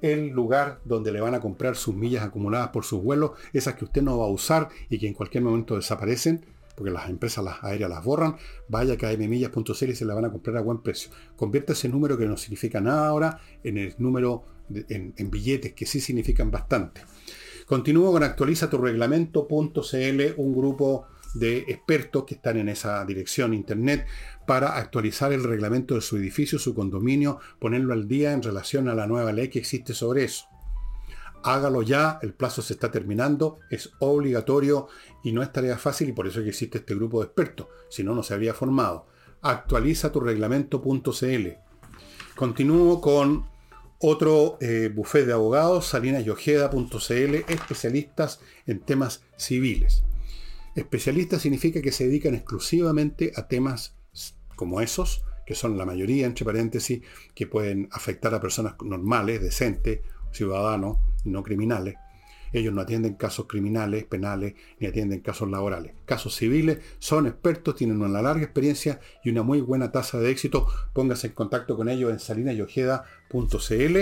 el 0.00 0.28
lugar 0.28 0.78
donde 0.84 1.10
le 1.10 1.20
van 1.20 1.34
a 1.34 1.40
comprar 1.40 1.74
sus 1.74 1.96
millas 1.96 2.22
acumuladas 2.22 2.68
por 2.68 2.84
sus 2.84 3.02
vuelos, 3.02 3.32
esas 3.52 3.74
que 3.74 3.86
usted 3.86 4.02
no 4.02 4.18
va 4.18 4.26
a 4.26 4.30
usar 4.30 4.68
y 4.88 5.00
que 5.00 5.08
en 5.08 5.14
cualquier 5.14 5.42
momento 5.42 5.74
desaparecen, 5.74 6.46
porque 6.74 6.90
las 6.90 7.08
empresas 7.08 7.44
las 7.44 7.62
aéreas 7.62 7.90
las 7.90 8.04
borran, 8.04 8.36
vaya 8.68 8.94
a 8.94 8.96
kmmillas.cl 8.96 9.90
y 9.90 9.94
se 9.94 10.04
la 10.04 10.14
van 10.14 10.24
a 10.24 10.30
comprar 10.30 10.56
a 10.56 10.60
buen 10.60 10.82
precio. 10.82 11.10
Convierta 11.36 11.72
ese 11.72 11.88
número 11.88 12.18
que 12.18 12.26
no 12.26 12.36
significa 12.36 12.80
nada 12.80 13.08
ahora 13.08 13.40
en 13.62 13.78
el 13.78 13.94
número 13.98 14.44
en, 14.70 15.14
en, 15.16 15.30
billetes 15.30 15.74
que 15.74 15.86
sí 15.86 16.00
significan 16.00 16.50
bastante. 16.50 17.02
Continúo 17.66 18.12
con 18.12 18.22
actualiza 18.22 18.68
tu 18.68 18.78
reglamento.cl, 18.78 20.22
un 20.36 20.54
grupo 20.54 21.06
de 21.34 21.58
expertos 21.58 22.24
que 22.24 22.34
están 22.34 22.56
en 22.58 22.68
esa 22.68 23.04
dirección 23.04 23.52
internet 23.52 24.06
para 24.46 24.76
actualizar 24.76 25.32
el 25.32 25.42
reglamento 25.42 25.94
de 25.94 26.00
su 26.00 26.16
edificio, 26.16 26.58
su 26.58 26.74
condominio, 26.74 27.40
ponerlo 27.58 27.92
al 27.92 28.06
día 28.06 28.32
en 28.32 28.42
relación 28.42 28.88
a 28.88 28.94
la 28.94 29.06
nueva 29.06 29.32
ley 29.32 29.48
que 29.48 29.58
existe 29.58 29.94
sobre 29.94 30.24
eso. 30.24 30.46
Hágalo 31.44 31.82
ya, 31.82 32.18
el 32.22 32.32
plazo 32.32 32.62
se 32.62 32.72
está 32.72 32.90
terminando, 32.90 33.58
es 33.70 33.92
obligatorio 33.98 34.88
y 35.22 35.32
no 35.32 35.42
es 35.42 35.52
tarea 35.52 35.76
fácil 35.76 36.08
y 36.08 36.12
por 36.12 36.26
eso 36.26 36.40
es 36.40 36.44
que 36.44 36.50
existe 36.50 36.78
este 36.78 36.94
grupo 36.94 37.20
de 37.20 37.26
expertos, 37.26 37.66
si 37.90 38.02
no, 38.02 38.14
no 38.14 38.22
se 38.22 38.32
habría 38.32 38.54
formado. 38.54 39.06
Actualiza 39.42 40.10
tu 40.10 40.20
reglamento.cl. 40.20 41.48
Continúo 42.34 43.00
con 43.02 43.46
otro 43.98 44.56
eh, 44.60 44.90
de 44.90 45.32
abogados, 45.32 45.86
salinasyojeda.cl, 45.86 47.34
especialistas 47.52 48.40
en 48.66 48.80
temas 48.80 49.22
civiles. 49.36 50.02
Especialistas 50.74 51.42
significa 51.42 51.82
que 51.82 51.92
se 51.92 52.06
dedican 52.06 52.34
exclusivamente 52.34 53.32
a 53.36 53.46
temas 53.48 53.96
como 54.56 54.80
esos, 54.80 55.24
que 55.46 55.54
son 55.54 55.76
la 55.76 55.84
mayoría, 55.84 56.26
entre 56.26 56.44
paréntesis, 56.44 57.02
que 57.34 57.46
pueden 57.46 57.88
afectar 57.92 58.34
a 58.34 58.40
personas 58.40 58.74
normales, 58.82 59.42
decentes, 59.42 60.00
ciudadanos, 60.34 60.98
no 61.24 61.42
criminales. 61.42 61.94
Ellos 62.52 62.72
no 62.72 62.82
atienden 62.82 63.14
casos 63.14 63.46
criminales, 63.48 64.04
penales, 64.04 64.54
ni 64.78 64.86
atienden 64.86 65.20
casos 65.20 65.50
laborales. 65.50 65.94
Casos 66.04 66.36
civiles, 66.36 66.78
son 66.98 67.26
expertos, 67.26 67.74
tienen 67.74 68.00
una 68.00 68.22
larga 68.22 68.44
experiencia 68.44 69.00
y 69.24 69.30
una 69.30 69.42
muy 69.42 69.60
buena 69.60 69.90
tasa 69.90 70.20
de 70.20 70.30
éxito. 70.30 70.68
Póngase 70.92 71.28
en 71.28 71.32
contacto 71.32 71.76
con 71.76 71.88
ellos 71.88 72.12
en 72.12 72.20
salinayojeda.cl. 72.20 73.98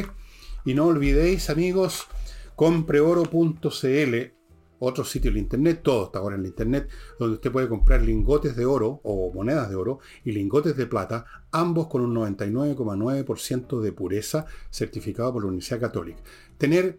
Y 0.64 0.74
no 0.74 0.86
olvidéis, 0.86 1.48
amigos, 1.48 2.08
compreoro.cl 2.56 4.41
otro 4.84 5.04
sitio 5.04 5.30
en 5.30 5.36
internet, 5.36 5.80
todo 5.82 6.06
está 6.06 6.18
ahora 6.18 6.34
en 6.34 6.40
el 6.40 6.48
internet, 6.48 6.88
donde 7.18 7.36
usted 7.36 7.52
puede 7.52 7.68
comprar 7.68 8.02
lingotes 8.02 8.56
de 8.56 8.66
oro 8.66 9.00
o 9.04 9.32
monedas 9.32 9.70
de 9.70 9.76
oro 9.76 10.00
y 10.24 10.32
lingotes 10.32 10.76
de 10.76 10.86
plata, 10.86 11.24
ambos 11.52 11.86
con 11.86 12.02
un 12.02 12.14
99,9% 12.14 13.80
de 13.80 13.92
pureza 13.92 14.46
certificado 14.70 15.32
por 15.32 15.42
la 15.42 15.48
Universidad 15.48 15.80
Católica. 15.80 16.20
Tener 16.58 16.98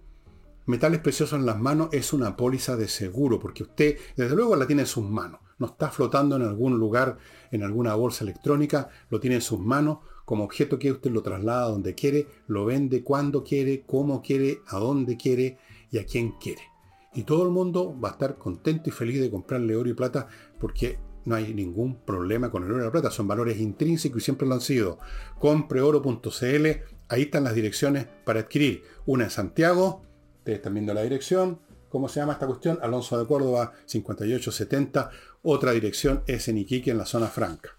metales 0.66 1.02
preciosos 1.02 1.38
en 1.38 1.46
las 1.46 1.60
manos 1.60 1.90
es 1.92 2.14
una 2.14 2.38
póliza 2.38 2.78
de 2.78 2.88
seguro, 2.88 3.38
porque 3.38 3.64
usted 3.64 3.98
desde 4.16 4.36
luego 4.36 4.56
la 4.56 4.66
tiene 4.66 4.84
en 4.84 4.88
sus 4.88 5.04
manos. 5.04 5.42
No 5.60 5.68
está 5.68 5.90
flotando 5.90 6.38
en 6.38 6.44
algún 6.44 6.80
lugar, 6.80 7.18
en 7.52 7.64
alguna 7.64 7.96
bolsa 7.96 8.24
electrónica, 8.24 8.90
lo 9.10 9.20
tiene 9.20 9.36
en 9.36 9.42
sus 9.42 9.60
manos 9.60 10.00
como 10.24 10.46
objeto 10.46 10.80
que 10.80 10.92
usted 10.92 11.12
lo 11.12 11.22
traslada 11.22 11.68
donde 11.68 11.96
quiere, 11.96 12.28
lo 12.48 12.64
vende 12.64 13.04
cuando 13.04 13.44
quiere, 13.44 13.84
cómo 13.86 14.22
quiere, 14.22 14.62
a 14.68 14.80
dónde 14.80 15.18
quiere 15.18 15.58
y 15.92 15.98
a 15.98 16.06
quién 16.06 16.32
quiere. 16.40 16.73
Y 17.16 17.24
todo 17.24 17.44
el 17.44 17.50
mundo 17.50 17.98
va 18.00 18.10
a 18.10 18.12
estar 18.14 18.38
contento 18.38 18.90
y 18.90 18.92
feliz 18.92 19.22
de 19.22 19.30
comprarle 19.30 19.76
oro 19.76 19.90
y 19.90 19.94
plata 19.94 20.28
porque 20.60 20.98
no 21.26 21.36
hay 21.36 21.54
ningún 21.54 21.96
problema 22.04 22.52
con 22.52 22.64
el 22.64 22.72
oro 22.72 22.82
y 22.82 22.86
la 22.86 22.92
plata. 22.92 23.12
Son 23.12 23.28
valores 23.28 23.60
intrínsecos 23.60 24.22
y 24.22 24.26
siempre 24.26 24.48
lo 24.48 24.56
han 24.56 24.62
sido. 24.62 25.00
Compreoro.cl, 25.40 26.68
ahí 27.10 27.22
están 27.22 27.44
las 27.44 27.56
direcciones 27.56 28.08
para 28.26 28.42
adquirir. 28.42 28.84
Una 29.06 29.26
en 29.26 29.30
Santiago, 29.30 30.04
ustedes 30.40 30.58
están 30.58 30.74
viendo 30.74 30.94
la 30.94 31.04
dirección. 31.04 31.60
¿Cómo 31.90 32.10
se 32.10 32.20
llama 32.20 32.34
esta 32.34 32.48
cuestión? 32.48 32.80
Alonso 32.82 33.20
de 33.20 33.28
Córdoba 33.28 33.74
5870. 33.86 35.12
Otra 35.44 35.72
dirección 35.72 36.24
es 36.26 36.48
en 36.48 36.58
Iquique, 36.58 36.92
en 36.92 36.98
la 36.98 37.06
zona 37.06 37.28
franca. 37.28 37.78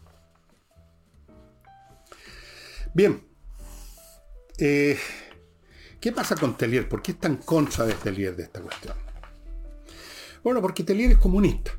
Bien. 2.94 3.27
Eh, 4.57 4.97
¿Qué 6.01 6.12
pasa 6.12 6.37
con 6.37 6.57
Telier? 6.57 6.88
¿Por 6.88 7.03
qué 7.03 7.12
está 7.12 7.27
en 7.27 7.38
contra 7.38 7.85
de 7.87 7.94
Telier 7.94 8.37
de 8.37 8.44
esta 8.44 8.61
cuestión? 8.61 8.94
Bueno, 10.45 10.61
porque 10.61 10.85
Telier 10.85 11.13
es 11.13 11.19
comunista. 11.19 11.73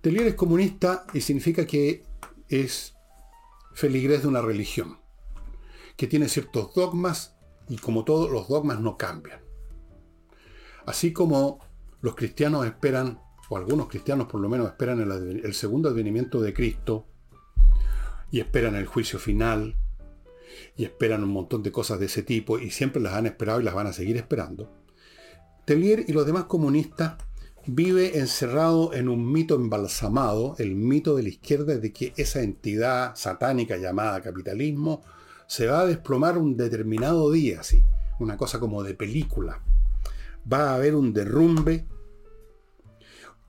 Telier 0.00 0.28
es 0.28 0.34
comunista 0.36 1.04
y 1.12 1.20
significa 1.20 1.66
que 1.66 2.04
es 2.48 2.94
feligrés 3.74 4.22
de 4.22 4.28
una 4.28 4.40
religión, 4.40 5.00
que 5.96 6.06
tiene 6.06 6.28
ciertos 6.28 6.72
dogmas 6.72 7.36
y 7.68 7.78
como 7.78 8.04
todos 8.04 8.30
los 8.30 8.46
dogmas 8.46 8.78
no 8.78 8.96
cambian. 8.96 9.40
Así 10.86 11.12
como 11.12 11.58
los 12.00 12.14
cristianos 12.14 12.64
esperan, 12.64 13.18
o 13.48 13.56
algunos 13.56 13.88
cristianos 13.88 14.28
por 14.28 14.40
lo 14.40 14.48
menos 14.48 14.68
esperan 14.68 15.00
el, 15.00 15.44
el 15.44 15.54
segundo 15.54 15.88
advenimiento 15.88 16.40
de 16.40 16.54
Cristo, 16.54 17.08
y 18.30 18.38
esperan 18.38 18.76
el 18.76 18.86
juicio 18.86 19.18
final, 19.18 19.76
y 20.76 20.84
esperan 20.84 21.24
un 21.24 21.30
montón 21.30 21.64
de 21.64 21.72
cosas 21.72 21.98
de 21.98 22.06
ese 22.06 22.22
tipo, 22.22 22.60
y 22.60 22.70
siempre 22.70 23.02
las 23.02 23.14
han 23.14 23.26
esperado 23.26 23.60
y 23.60 23.64
las 23.64 23.74
van 23.74 23.88
a 23.88 23.92
seguir 23.92 24.16
esperando. 24.16 24.85
Tellier 25.66 26.04
y 26.06 26.12
los 26.12 26.24
demás 26.24 26.44
comunistas 26.44 27.14
vive 27.66 28.18
encerrado 28.18 28.94
en 28.94 29.08
un 29.08 29.32
mito 29.32 29.56
embalsamado, 29.56 30.54
el 30.58 30.76
mito 30.76 31.16
de 31.16 31.24
la 31.24 31.28
izquierda 31.28 31.76
de 31.76 31.92
que 31.92 32.14
esa 32.16 32.40
entidad 32.40 33.16
satánica 33.16 33.76
llamada 33.76 34.22
capitalismo 34.22 35.02
se 35.48 35.66
va 35.66 35.80
a 35.80 35.86
desplomar 35.86 36.38
un 36.38 36.56
determinado 36.56 37.32
día, 37.32 37.60
así, 37.60 37.82
una 38.20 38.36
cosa 38.36 38.60
como 38.60 38.84
de 38.84 38.94
película. 38.94 39.60
Va 40.50 40.70
a 40.70 40.74
haber 40.76 40.94
un 40.94 41.12
derrumbe 41.12 41.84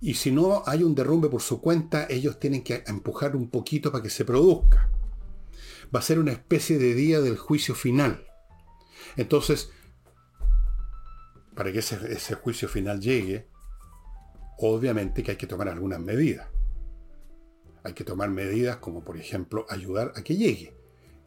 y 0.01 0.15
si 0.15 0.31
no 0.31 0.63
hay 0.65 0.81
un 0.81 0.95
derrumbe 0.95 1.29
por 1.29 1.43
su 1.43 1.61
cuenta, 1.61 2.07
ellos 2.09 2.39
tienen 2.39 2.63
que 2.63 2.83
empujar 2.87 3.35
un 3.35 3.51
poquito 3.51 3.91
para 3.91 4.01
que 4.01 4.09
se 4.09 4.25
produzca. 4.25 4.89
Va 5.95 5.99
a 5.99 6.03
ser 6.03 6.17
una 6.17 6.31
especie 6.31 6.79
de 6.79 6.95
día 6.95 7.21
del 7.21 7.37
juicio 7.37 7.75
final. 7.75 8.25
Entonces, 9.15 9.71
para 11.57 11.71
que 11.71 11.79
ese, 11.79 12.35
juicio 12.35 12.69
final 12.69 13.01
llegue, 13.01 13.47
obviamente 14.59 15.23
que 15.23 15.31
hay 15.31 15.37
que 15.37 15.47
tomar 15.47 15.67
algunas 15.67 15.99
medidas. 15.99 16.47
Hay 17.83 17.93
que 17.93 18.03
tomar 18.03 18.29
medidas 18.29 18.77
como 18.77 19.03
por 19.03 19.17
ejemplo 19.17 19.65
ayudar 19.67 20.13
a 20.15 20.21
que 20.21 20.35
llegue, 20.35 20.75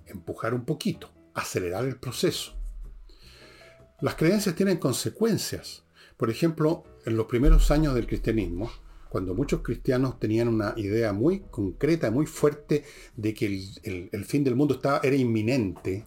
empujar 0.06 0.54
un 0.54 0.64
poquito, 0.64 1.10
acelerar 1.34 1.84
el 1.84 1.96
proceso. 1.96 2.56
Las 4.00 4.14
creencias 4.14 4.54
tienen 4.54 4.76
consecuencias. 4.78 5.82
Por 6.16 6.30
ejemplo, 6.30 6.84
en 7.04 7.16
los 7.16 7.26
primeros 7.26 7.72
años 7.72 7.96
del 7.96 8.06
cristianismo, 8.06 8.70
cuando 9.08 9.34
muchos 9.34 9.62
cristianos 9.62 10.20
tenían 10.20 10.46
una 10.46 10.74
idea 10.76 11.12
muy 11.12 11.40
concreta, 11.40 12.12
muy 12.12 12.26
fuerte 12.26 12.84
de 13.16 13.34
que 13.34 13.46
el, 13.82 14.24
fin 14.24 14.44
del 14.44 14.54
mundo 14.54 14.74
estaba, 14.74 15.00
era 15.02 15.16
inminente, 15.16 16.04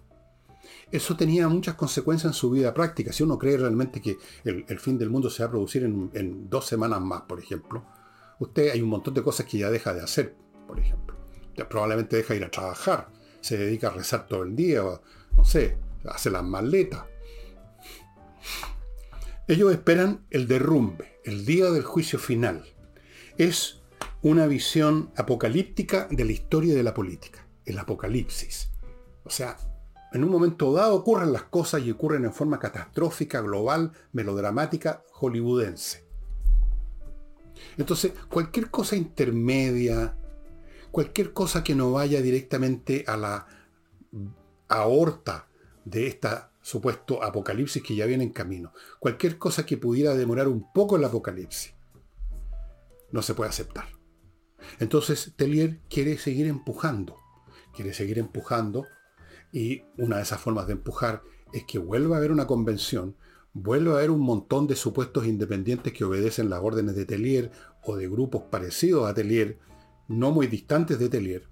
eso 0.93 1.17
tenía 1.17 1.47
muchas 1.47 1.73
consecuencias 1.73 2.31
en 2.31 2.33
su 2.35 2.51
vida 2.51 2.71
práctica. 2.71 3.11
Si 3.11 3.23
uno 3.23 3.39
cree 3.39 3.57
realmente 3.57 3.99
que 3.99 4.19
el, 4.43 4.79
fin 4.79 4.95
del 4.99 5.09
mundo 5.09 5.27
se 5.27 5.41
va 5.41 5.47
a 5.47 5.49
producir 5.49 5.83
en, 5.83 6.49
dos 6.51 6.67
semanas 6.67 7.01
más, 7.01 7.23
por 7.23 7.39
ejemplo, 7.39 7.83
usted 8.37 8.69
hay 8.69 8.79
un 8.79 8.89
montón 8.89 9.15
de 9.15 9.23
cosas 9.23 9.47
que 9.47 9.57
ya 9.57 9.71
deja 9.71 9.91
de 9.91 10.03
hacer, 10.03 10.35
por 10.67 10.79
ejemplo. 10.79 11.17
probablemente 11.67 12.17
deja 12.17 12.35
de 12.35 12.41
ir 12.41 12.45
a 12.45 12.51
trabajar, 12.51 13.09
se 13.41 13.57
dedica 13.57 13.87
a 13.87 13.91
rezar 13.91 14.27
todo 14.27 14.43
el 14.43 14.55
día, 14.55 14.85
o, 14.85 15.01
no 15.35 15.43
sé, 15.43 15.79
hace 16.05 16.29
las 16.29 16.43
maletas. 16.43 17.05
Ellos 19.47 19.71
esperan 19.71 20.27
el 20.29 20.47
derrumbe, 20.47 21.19
el 21.23 21.43
día 21.43 21.71
del 21.71 21.83
juicio 21.83 22.19
final. 22.19 22.65
Es 23.39 23.81
una 24.21 24.45
visión 24.45 25.11
apocalíptica 25.17 26.07
de 26.11 26.23
la 26.23 26.33
historia 26.33 26.75
de 26.75 26.83
la 26.83 26.93
política, 26.93 27.47
el 27.65 27.79
apocalipsis. 27.79 28.69
O 29.23 29.31
sea, 29.31 29.57
en 30.13 30.23
un 30.23 30.29
momento 30.29 30.71
dado 30.73 30.95
ocurren 30.95 31.33
las 31.33 31.43
cosas 31.43 31.81
y 31.81 31.91
ocurren 31.91 32.23
en 32.25 32.33
forma 32.33 32.59
catastrófica, 32.59 33.41
global, 33.41 33.91
melodramática, 34.11 35.03
hollywoodense. 35.11 36.05
Entonces, 37.77 38.13
cualquier 38.29 38.69
cosa 38.69 38.95
intermedia, 38.95 40.15
cualquier 40.91 41.33
cosa 41.33 41.63
que 41.63 41.73
no 41.73 41.91
vaya 41.91 42.21
directamente 42.21 43.03
a 43.07 43.17
la 43.17 43.47
aorta 44.67 45.47
de 45.83 46.07
esta 46.07 46.51
supuesto 46.61 47.23
apocalipsis 47.23 47.83
que 47.83 47.95
ya 47.95 48.05
viene 48.05 48.23
en 48.23 48.31
camino. 48.31 48.71
Cualquier 48.99 49.37
cosa 49.37 49.65
que 49.65 49.77
pudiera 49.77 50.13
demorar 50.15 50.47
un 50.47 50.71
poco 50.71 50.95
el 50.95 51.03
apocalipsis 51.03 51.73
no 53.11 53.21
se 53.21 53.33
puede 53.33 53.49
aceptar. 53.49 53.85
Entonces 54.79 55.33
Tellier 55.35 55.79
quiere 55.89 56.17
seguir 56.17 56.47
empujando, 56.47 57.17
quiere 57.75 57.93
seguir 57.93 58.17
empujando 58.17 58.85
y 59.53 59.83
una 59.97 60.17
de 60.17 60.23
esas 60.23 60.41
formas 60.41 60.67
de 60.67 60.73
empujar 60.73 61.21
es 61.53 61.63
que 61.63 61.77
vuelva 61.77 62.15
a 62.15 62.17
haber 62.17 62.31
una 62.31 62.47
convención, 62.47 63.15
vuelva 63.53 63.93
a 63.93 63.97
haber 63.99 64.09
un 64.09 64.19
montón 64.19 64.67
de 64.67 64.75
supuestos 64.75 65.27
independientes 65.27 65.93
que 65.93 66.03
obedecen 66.03 66.49
las 66.49 66.61
órdenes 66.61 66.95
de 66.95 67.05
Tellier 67.05 67.51
o 67.83 67.95
de 67.95 68.09
grupos 68.09 68.43
parecidos 68.49 69.07
a 69.07 69.13
Tellier, 69.13 69.59
no 70.07 70.31
muy 70.31 70.47
distantes 70.47 70.97
de 70.97 71.07
Tellier, 71.07 71.47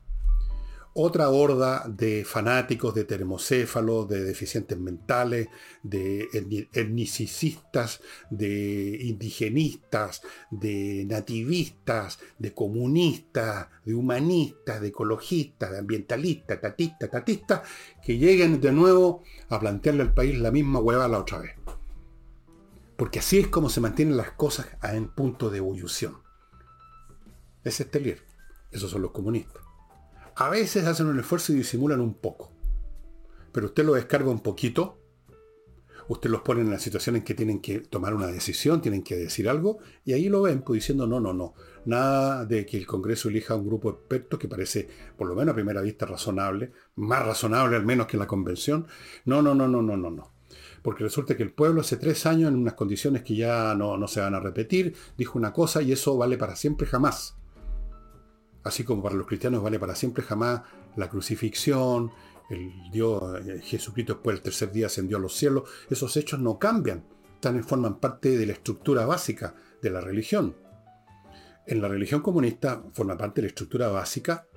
otra 0.93 1.29
horda 1.29 1.85
de 1.87 2.25
fanáticos, 2.25 2.93
de 2.93 3.05
termocéfalos, 3.05 4.09
de 4.09 4.23
deficientes 4.23 4.77
mentales, 4.77 5.47
de 5.83 6.27
etnicistas, 6.73 8.01
de 8.29 8.97
indigenistas, 9.01 10.21
de 10.49 11.05
nativistas, 11.07 12.19
de 12.37 12.53
comunistas, 12.53 13.67
de 13.85 13.93
humanistas, 13.93 14.81
de 14.81 14.89
ecologistas, 14.89 15.71
de 15.71 15.77
ambientalistas, 15.79 16.59
tatistas, 16.59 17.09
tatistas, 17.09 17.61
que 18.03 18.17
lleguen 18.17 18.59
de 18.59 18.71
nuevo 18.73 19.23
a 19.49 19.59
plantearle 19.59 20.03
al 20.03 20.13
país 20.13 20.37
la 20.37 20.51
misma 20.51 20.79
hueva 20.79 21.07
la 21.07 21.19
otra 21.19 21.39
vez. 21.39 21.55
Porque 22.97 23.19
así 23.19 23.39
es 23.39 23.47
como 23.47 23.69
se 23.69 23.81
mantienen 23.81 24.17
las 24.17 24.31
cosas 24.31 24.67
en 24.83 25.07
punto 25.07 25.49
de 25.49 25.57
ebullición. 25.57 26.17
Ese 27.63 27.83
es 27.83 27.91
Telier. 27.91 28.21
Esos 28.71 28.91
son 28.91 29.01
los 29.01 29.11
comunistas. 29.11 29.70
A 30.41 30.49
veces 30.49 30.87
hacen 30.87 31.05
un 31.05 31.19
esfuerzo 31.19 31.53
y 31.53 31.57
disimulan 31.57 32.01
un 32.01 32.15
poco. 32.15 32.51
Pero 33.51 33.67
usted 33.67 33.85
lo 33.85 33.93
descarga 33.93 34.31
un 34.31 34.39
poquito, 34.39 34.97
usted 36.07 36.31
los 36.31 36.41
pone 36.41 36.61
en 36.61 36.71
la 36.71 36.79
situación 36.79 37.15
en 37.15 37.21
que 37.21 37.35
tienen 37.35 37.61
que 37.61 37.81
tomar 37.81 38.15
una 38.15 38.25
decisión, 38.25 38.81
tienen 38.81 39.03
que 39.03 39.15
decir 39.15 39.47
algo, 39.47 39.77
y 40.03 40.13
ahí 40.13 40.29
lo 40.29 40.41
ven 40.41 40.63
pues, 40.63 40.79
diciendo 40.79 41.05
no, 41.05 41.19
no, 41.19 41.31
no. 41.31 41.53
Nada 41.85 42.43
de 42.45 42.65
que 42.65 42.75
el 42.75 42.87
Congreso 42.87 43.29
elija 43.29 43.53
un 43.53 43.67
grupo 43.67 43.91
de 43.91 43.99
expertos 43.99 44.39
que 44.39 44.47
parece, 44.47 44.89
por 45.15 45.27
lo 45.27 45.35
menos 45.35 45.51
a 45.51 45.55
primera 45.55 45.81
vista, 45.81 46.07
razonable, 46.07 46.71
más 46.95 47.23
razonable 47.23 47.75
al 47.75 47.85
menos 47.85 48.07
que 48.07 48.17
la 48.17 48.25
convención. 48.25 48.87
No, 49.25 49.43
no, 49.43 49.53
no, 49.53 49.67
no, 49.67 49.83
no, 49.83 49.95
no, 49.95 50.09
no. 50.09 50.33
Porque 50.81 51.03
resulta 51.03 51.37
que 51.37 51.43
el 51.43 51.53
pueblo 51.53 51.81
hace 51.81 51.97
tres 51.97 52.25
años, 52.25 52.49
en 52.49 52.55
unas 52.55 52.73
condiciones 52.73 53.21
que 53.21 53.35
ya 53.35 53.75
no, 53.75 53.95
no 53.95 54.07
se 54.07 54.21
van 54.21 54.33
a 54.33 54.39
repetir, 54.39 54.95
dijo 55.19 55.37
una 55.37 55.53
cosa 55.53 55.83
y 55.83 55.91
eso 55.91 56.17
vale 56.17 56.39
para 56.39 56.55
siempre 56.55 56.87
jamás 56.87 57.37
así 58.63 58.83
como 58.83 59.03
para 59.03 59.15
los 59.15 59.27
cristianos 59.27 59.63
vale 59.63 59.79
para 59.79 59.95
siempre 59.95 60.23
jamás 60.23 60.61
la 60.95 61.09
crucifixión, 61.09 62.11
el 62.49 62.71
Dios, 62.91 63.21
eh, 63.45 63.61
Jesucristo 63.63 64.13
después 64.13 64.35
del 64.35 64.43
tercer 64.43 64.71
día 64.71 64.87
ascendió 64.87 65.17
a 65.17 65.19
los 65.21 65.35
cielos, 65.35 65.69
esos 65.89 66.15
hechos 66.17 66.39
no 66.39 66.59
cambian, 66.59 67.03
están, 67.35 67.63
forman 67.63 67.99
parte 67.99 68.37
de 68.37 68.45
la 68.45 68.53
estructura 68.53 69.05
básica 69.05 69.55
de 69.81 69.89
la 69.89 70.01
religión. 70.01 70.55
En 71.65 71.81
la 71.81 71.87
religión 71.87 72.21
comunista 72.21 72.83
forma 72.93 73.17
parte 73.17 73.41
de 73.41 73.43
la 73.43 73.49
estructura 73.49 73.87
básica 73.87 74.47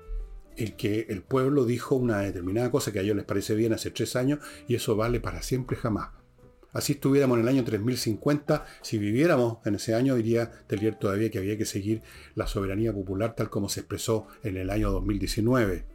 el 0.56 0.76
que 0.76 1.06
el 1.08 1.22
pueblo 1.22 1.64
dijo 1.64 1.96
una 1.96 2.20
determinada 2.20 2.70
cosa 2.70 2.92
que 2.92 3.00
a 3.00 3.02
ellos 3.02 3.16
les 3.16 3.24
parece 3.24 3.54
bien 3.54 3.72
hace 3.72 3.90
tres 3.90 4.16
años 4.16 4.38
y 4.68 4.74
eso 4.74 4.96
vale 4.96 5.20
para 5.20 5.42
siempre 5.42 5.76
jamás. 5.76 6.10
Así 6.74 6.94
estuviéramos 6.94 7.38
en 7.38 7.44
el 7.44 7.48
año 7.48 7.64
3050, 7.64 8.66
si 8.82 8.98
viviéramos 8.98 9.58
en 9.64 9.76
ese 9.76 9.94
año, 9.94 10.16
diría 10.16 10.50
Tellier 10.66 10.96
todavía 10.96 11.30
que 11.30 11.38
había 11.38 11.56
que 11.56 11.64
seguir 11.64 12.02
la 12.34 12.48
soberanía 12.48 12.92
popular 12.92 13.36
tal 13.36 13.48
como 13.48 13.68
se 13.68 13.80
expresó 13.80 14.26
en 14.42 14.56
el 14.56 14.70
año 14.70 14.90
2019. 14.90 15.86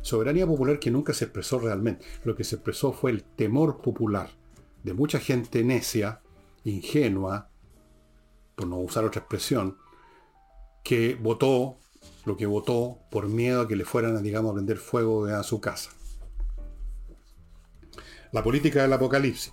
Soberanía 0.00 0.46
popular 0.46 0.78
que 0.78 0.92
nunca 0.92 1.12
se 1.12 1.24
expresó 1.24 1.58
realmente. 1.58 2.06
Lo 2.24 2.36
que 2.36 2.44
se 2.44 2.54
expresó 2.54 2.92
fue 2.92 3.10
el 3.10 3.24
temor 3.24 3.82
popular 3.82 4.30
de 4.84 4.94
mucha 4.94 5.18
gente 5.18 5.64
necia, 5.64 6.20
ingenua, 6.62 7.50
por 8.54 8.68
no 8.68 8.78
usar 8.78 9.04
otra 9.04 9.20
expresión, 9.20 9.76
que 10.84 11.16
votó 11.16 11.78
lo 12.24 12.36
que 12.36 12.46
votó 12.46 12.98
por 13.10 13.28
miedo 13.28 13.62
a 13.62 13.68
que 13.68 13.74
le 13.74 13.84
fueran, 13.84 14.22
digamos, 14.22 14.52
a 14.52 14.54
prender 14.54 14.76
fuego 14.78 15.26
a 15.26 15.42
su 15.42 15.60
casa. 15.60 15.90
La 18.30 18.44
política 18.44 18.82
del 18.82 18.92
apocalipsis. 18.92 19.52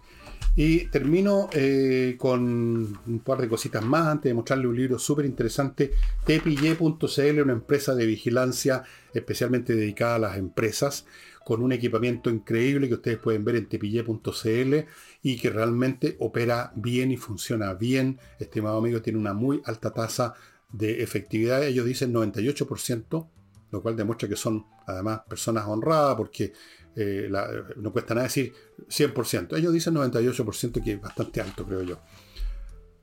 Y 0.59 0.87
termino 0.87 1.47
eh, 1.53 2.15
con 2.17 2.99
un 3.07 3.19
par 3.19 3.39
de 3.39 3.47
cositas 3.47 3.81
más 3.81 4.07
antes 4.07 4.29
de 4.29 4.33
mostrarle 4.33 4.67
un 4.67 4.75
libro 4.75 4.99
súper 4.99 5.23
interesante, 5.25 5.93
tepille.cl, 6.25 7.41
una 7.41 7.53
empresa 7.53 7.95
de 7.95 8.05
vigilancia 8.05 8.83
especialmente 9.13 9.73
dedicada 9.73 10.15
a 10.15 10.19
las 10.19 10.37
empresas, 10.37 11.05
con 11.45 11.63
un 11.63 11.71
equipamiento 11.71 12.29
increíble 12.29 12.89
que 12.89 12.95
ustedes 12.95 13.19
pueden 13.19 13.45
ver 13.45 13.55
en 13.55 13.69
tepille.cl 13.69 14.75
y 15.23 15.37
que 15.37 15.49
realmente 15.49 16.17
opera 16.19 16.73
bien 16.75 17.13
y 17.13 17.15
funciona 17.15 17.73
bien. 17.73 18.19
Estimado 18.37 18.79
amigo, 18.79 19.01
tiene 19.01 19.17
una 19.17 19.33
muy 19.33 19.61
alta 19.63 19.93
tasa 19.93 20.33
de 20.73 21.01
efectividad. 21.01 21.63
Ellos 21.63 21.85
dicen 21.85 22.13
98%, 22.13 23.27
lo 23.71 23.81
cual 23.81 23.95
demuestra 23.95 24.27
que 24.27 24.35
son 24.35 24.65
además 24.85 25.21
personas 25.25 25.65
honradas 25.67 26.17
porque 26.17 26.51
eh, 26.99 27.29
no 27.77 27.93
cuesta 27.93 28.13
nada 28.13 28.27
decir 28.27 28.53
100%. 28.89 29.57
Ellos 29.57 29.71
dicen 29.71 29.95
98%, 29.95 30.83
que 30.83 30.93
es 30.93 31.01
bastante 31.01 31.39
alto, 31.39 31.65
creo 31.65 31.83
yo. 31.83 31.99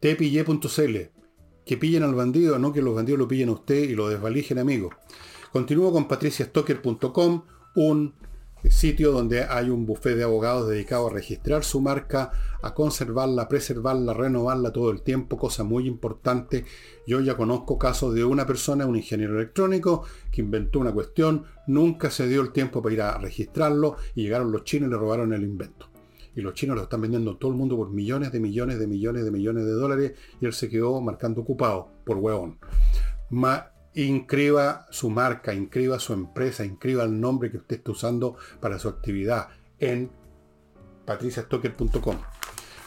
tpille.cl. 0.01 0.97
Que 1.65 1.77
pillen 1.77 2.03
al 2.03 2.15
bandido, 2.15 2.59
no 2.59 2.73
que 2.73 2.83
los 2.83 2.95
bandidos 2.95 3.19
lo 3.19 3.27
pillen 3.27 3.49
a 3.49 3.53
usted 3.53 3.83
y 3.85 3.95
lo 3.95 4.09
desvalijen, 4.09 4.59
amigo. 4.59 4.91
Continúo 5.51 5.91
con 5.93 6.07
patriciastocker.com, 6.07 7.43
un 7.77 8.15
sitio 8.69 9.13
donde 9.13 9.45
hay 9.45 9.71
un 9.71 9.87
buffet 9.87 10.17
de 10.17 10.25
abogados 10.25 10.69
dedicado 10.69 11.07
a 11.07 11.13
registrar 11.13 11.65
su 11.65 11.81
marca, 11.81 12.33
a 12.63 12.75
conservarla, 12.75 13.49
preservarla, 13.49 14.13
renovarla 14.13 14.73
todo 14.73 14.91
el 14.91 15.03
tiempo, 15.03 15.37
cosa 15.37 15.65
muy 15.65 15.87
importante. 15.87 16.65
Yo 17.07 17.21
ya 17.21 17.37
conozco 17.37 17.79
casos 17.79 18.15
de 18.15 18.25
una 18.25 18.47
persona, 18.47 18.87
un 18.87 18.97
ingeniero 18.97 19.37
electrónico, 19.37 20.05
que 20.33 20.41
inventó 20.41 20.81
una 20.81 20.93
cuestión, 20.93 21.45
nunca 21.67 22.11
se 22.11 22.27
dio 22.27 22.43
el 22.43 22.53
tiempo 22.53 22.83
para 22.83 22.95
ir 22.95 23.03
a 23.03 23.19
registrarlo 23.19 23.97
y 24.15 24.23
llegaron 24.23 24.53
los 24.53 24.65
chinos 24.65 24.89
y 24.89 24.93
le 24.93 24.99
robaron 24.99 25.33
el 25.33 25.43
invento. 25.43 25.89
Y 26.35 26.43
los 26.43 26.55
chinos 26.55 26.77
lo 26.77 26.83
están 26.83 27.01
vendiendo 27.01 27.37
todo 27.39 27.51
el 27.51 27.57
mundo 27.57 27.77
por 27.77 27.91
millones 27.91 28.31
de 28.31 28.41
millones 28.41 28.79
de 28.79 28.87
millones 28.87 29.25
de 29.25 29.31
millones 29.31 29.65
de 29.65 29.73
dólares 29.73 30.13
y 30.41 30.45
él 30.45 30.53
se 30.53 30.69
quedó 30.69 31.01
marcando 31.01 31.41
ocupado 31.41 31.89
por 32.05 32.19
hueón 32.19 32.59
inscriba 33.97 34.87
su 34.91 35.11
marca, 35.11 35.55
inscriba 35.55 35.99
su 35.99 36.13
empresa, 36.13 36.65
inscriba 36.65 37.05
el 37.05 37.19
nombre 37.19 37.51
que 37.51 37.57
usted 37.57 37.77
está 37.77 37.93
usando 37.93 38.37
para 38.61 38.79
su 38.79 38.89
actividad 38.89 39.49
en 39.79 40.11
patriciastocker.com. 41.07 42.17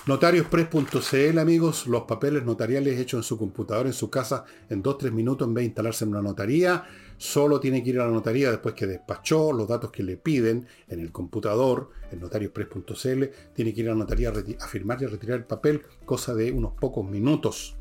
Notariospress.cl 0.06 1.40
amigos, 1.40 1.88
los 1.88 2.04
papeles 2.04 2.44
notariales 2.44 3.00
hechos 3.00 3.20
en 3.20 3.24
su 3.24 3.38
computadora, 3.38 3.90
en 3.90 3.94
su 3.94 4.10
casa, 4.10 4.46
en 4.70 4.82
2-3 4.82 5.12
minutos 5.12 5.48
en 5.48 5.54
vez 5.54 5.64
de 5.64 5.68
instalarse 5.68 6.06
en 6.06 6.12
una 6.12 6.22
notaría. 6.22 6.86
Solo 7.18 7.60
tiene 7.60 7.84
que 7.84 7.90
ir 7.90 8.00
a 8.00 8.06
la 8.06 8.12
notaría 8.12 8.50
después 8.50 8.76
que 8.76 8.88
despachó 8.88 9.52
los 9.52 9.68
datos 9.68 9.92
que 9.92 10.04
le 10.04 10.16
piden 10.16 10.68
en 10.88 11.00
el 11.00 11.12
computador, 11.12 11.90
en 12.12 12.22
notariospress.cl. 12.22 13.24
Tiene 13.54 13.74
que 13.74 13.82
ir 13.82 13.88
a 13.90 13.92
la 13.92 13.98
notaría 13.98 14.32
a 14.32 14.68
firmar 14.68 15.02
y 15.02 15.06
a 15.06 15.10
retirar 15.10 15.38
el 15.38 15.46
papel, 15.46 15.82
cosa 16.06 16.34
de 16.34 16.52
unos 16.52 16.74
pocos 16.80 17.06
minutos 17.06 17.79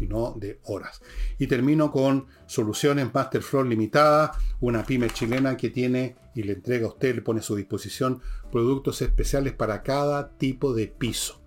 y 0.00 0.06
no 0.06 0.34
de 0.36 0.60
horas. 0.64 1.02
Y 1.38 1.46
termino 1.46 1.92
con 1.92 2.26
Soluciones 2.46 3.12
Masterfloor 3.12 3.66
Limitada, 3.66 4.32
una 4.60 4.84
pyme 4.84 5.10
chilena 5.10 5.56
que 5.56 5.70
tiene 5.70 6.16
y 6.34 6.42
le 6.42 6.54
entrega 6.54 6.86
a 6.86 6.90
usted, 6.90 7.14
le 7.14 7.22
pone 7.22 7.40
a 7.40 7.42
su 7.42 7.56
disposición 7.56 8.20
productos 8.50 9.02
especiales 9.02 9.52
para 9.52 9.82
cada 9.82 10.36
tipo 10.36 10.74
de 10.74 10.88
piso. 10.88 11.40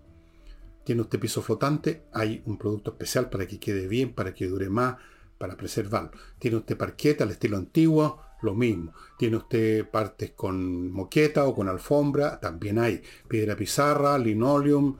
Tiene 0.83 1.01
usted 1.01 1.19
piso 1.19 1.41
flotante, 1.41 2.03
hay 2.13 2.43
un 2.45 2.57
producto 2.57 2.91
especial 2.91 3.29
para 3.29 3.47
que 3.47 3.59
quede 3.59 3.87
bien, 3.87 4.13
para 4.13 4.33
que 4.33 4.47
dure 4.47 4.69
más, 4.69 4.97
para 5.37 5.55
preservarlo. 5.55 6.11
Tiene 6.39 6.57
usted 6.57 6.77
parqueta 6.77 7.23
al 7.23 7.31
estilo 7.31 7.57
antiguo, 7.57 8.21
lo 8.41 8.53
mismo. 8.53 8.93
Tiene 9.17 9.37
usted 9.37 9.89
partes 9.89 10.31
con 10.31 10.91
moqueta 10.91 11.45
o 11.45 11.55
con 11.55 11.69
alfombra, 11.69 12.39
también 12.39 12.79
hay. 12.79 13.01
Piedra 13.27 13.55
pizarra, 13.55 14.17
linoleum, 14.17 14.97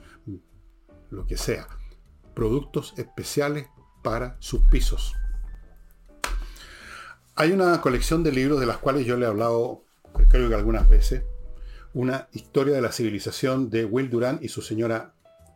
lo 1.10 1.28
que 1.28 1.38
sea. 1.38 1.68
Productos 2.34 2.94
especiales 2.98 3.68
para 4.04 4.36
sus 4.40 4.62
pisos. 4.70 5.14
Hay 7.36 7.52
una 7.52 7.82
colección 7.82 8.24
de 8.24 8.32
libros 8.32 8.60
de 8.60 8.68
las 8.68 8.78
cuales 8.78 9.06
yo 9.08 9.18
le 9.18 9.26
he 9.26 9.30
hablado, 9.30 9.84
creo 10.30 10.50
que 10.50 10.56
algunas 10.56 10.88
veces. 10.88 11.24
Una 11.94 12.28
historia 12.32 12.76
de 12.76 12.82
la 12.82 12.92
civilización 12.92 13.70
de 13.70 13.86
Will 13.86 14.10
Durán 14.10 14.40
y 14.42 14.50
su 14.50 14.62
señora 14.62 15.14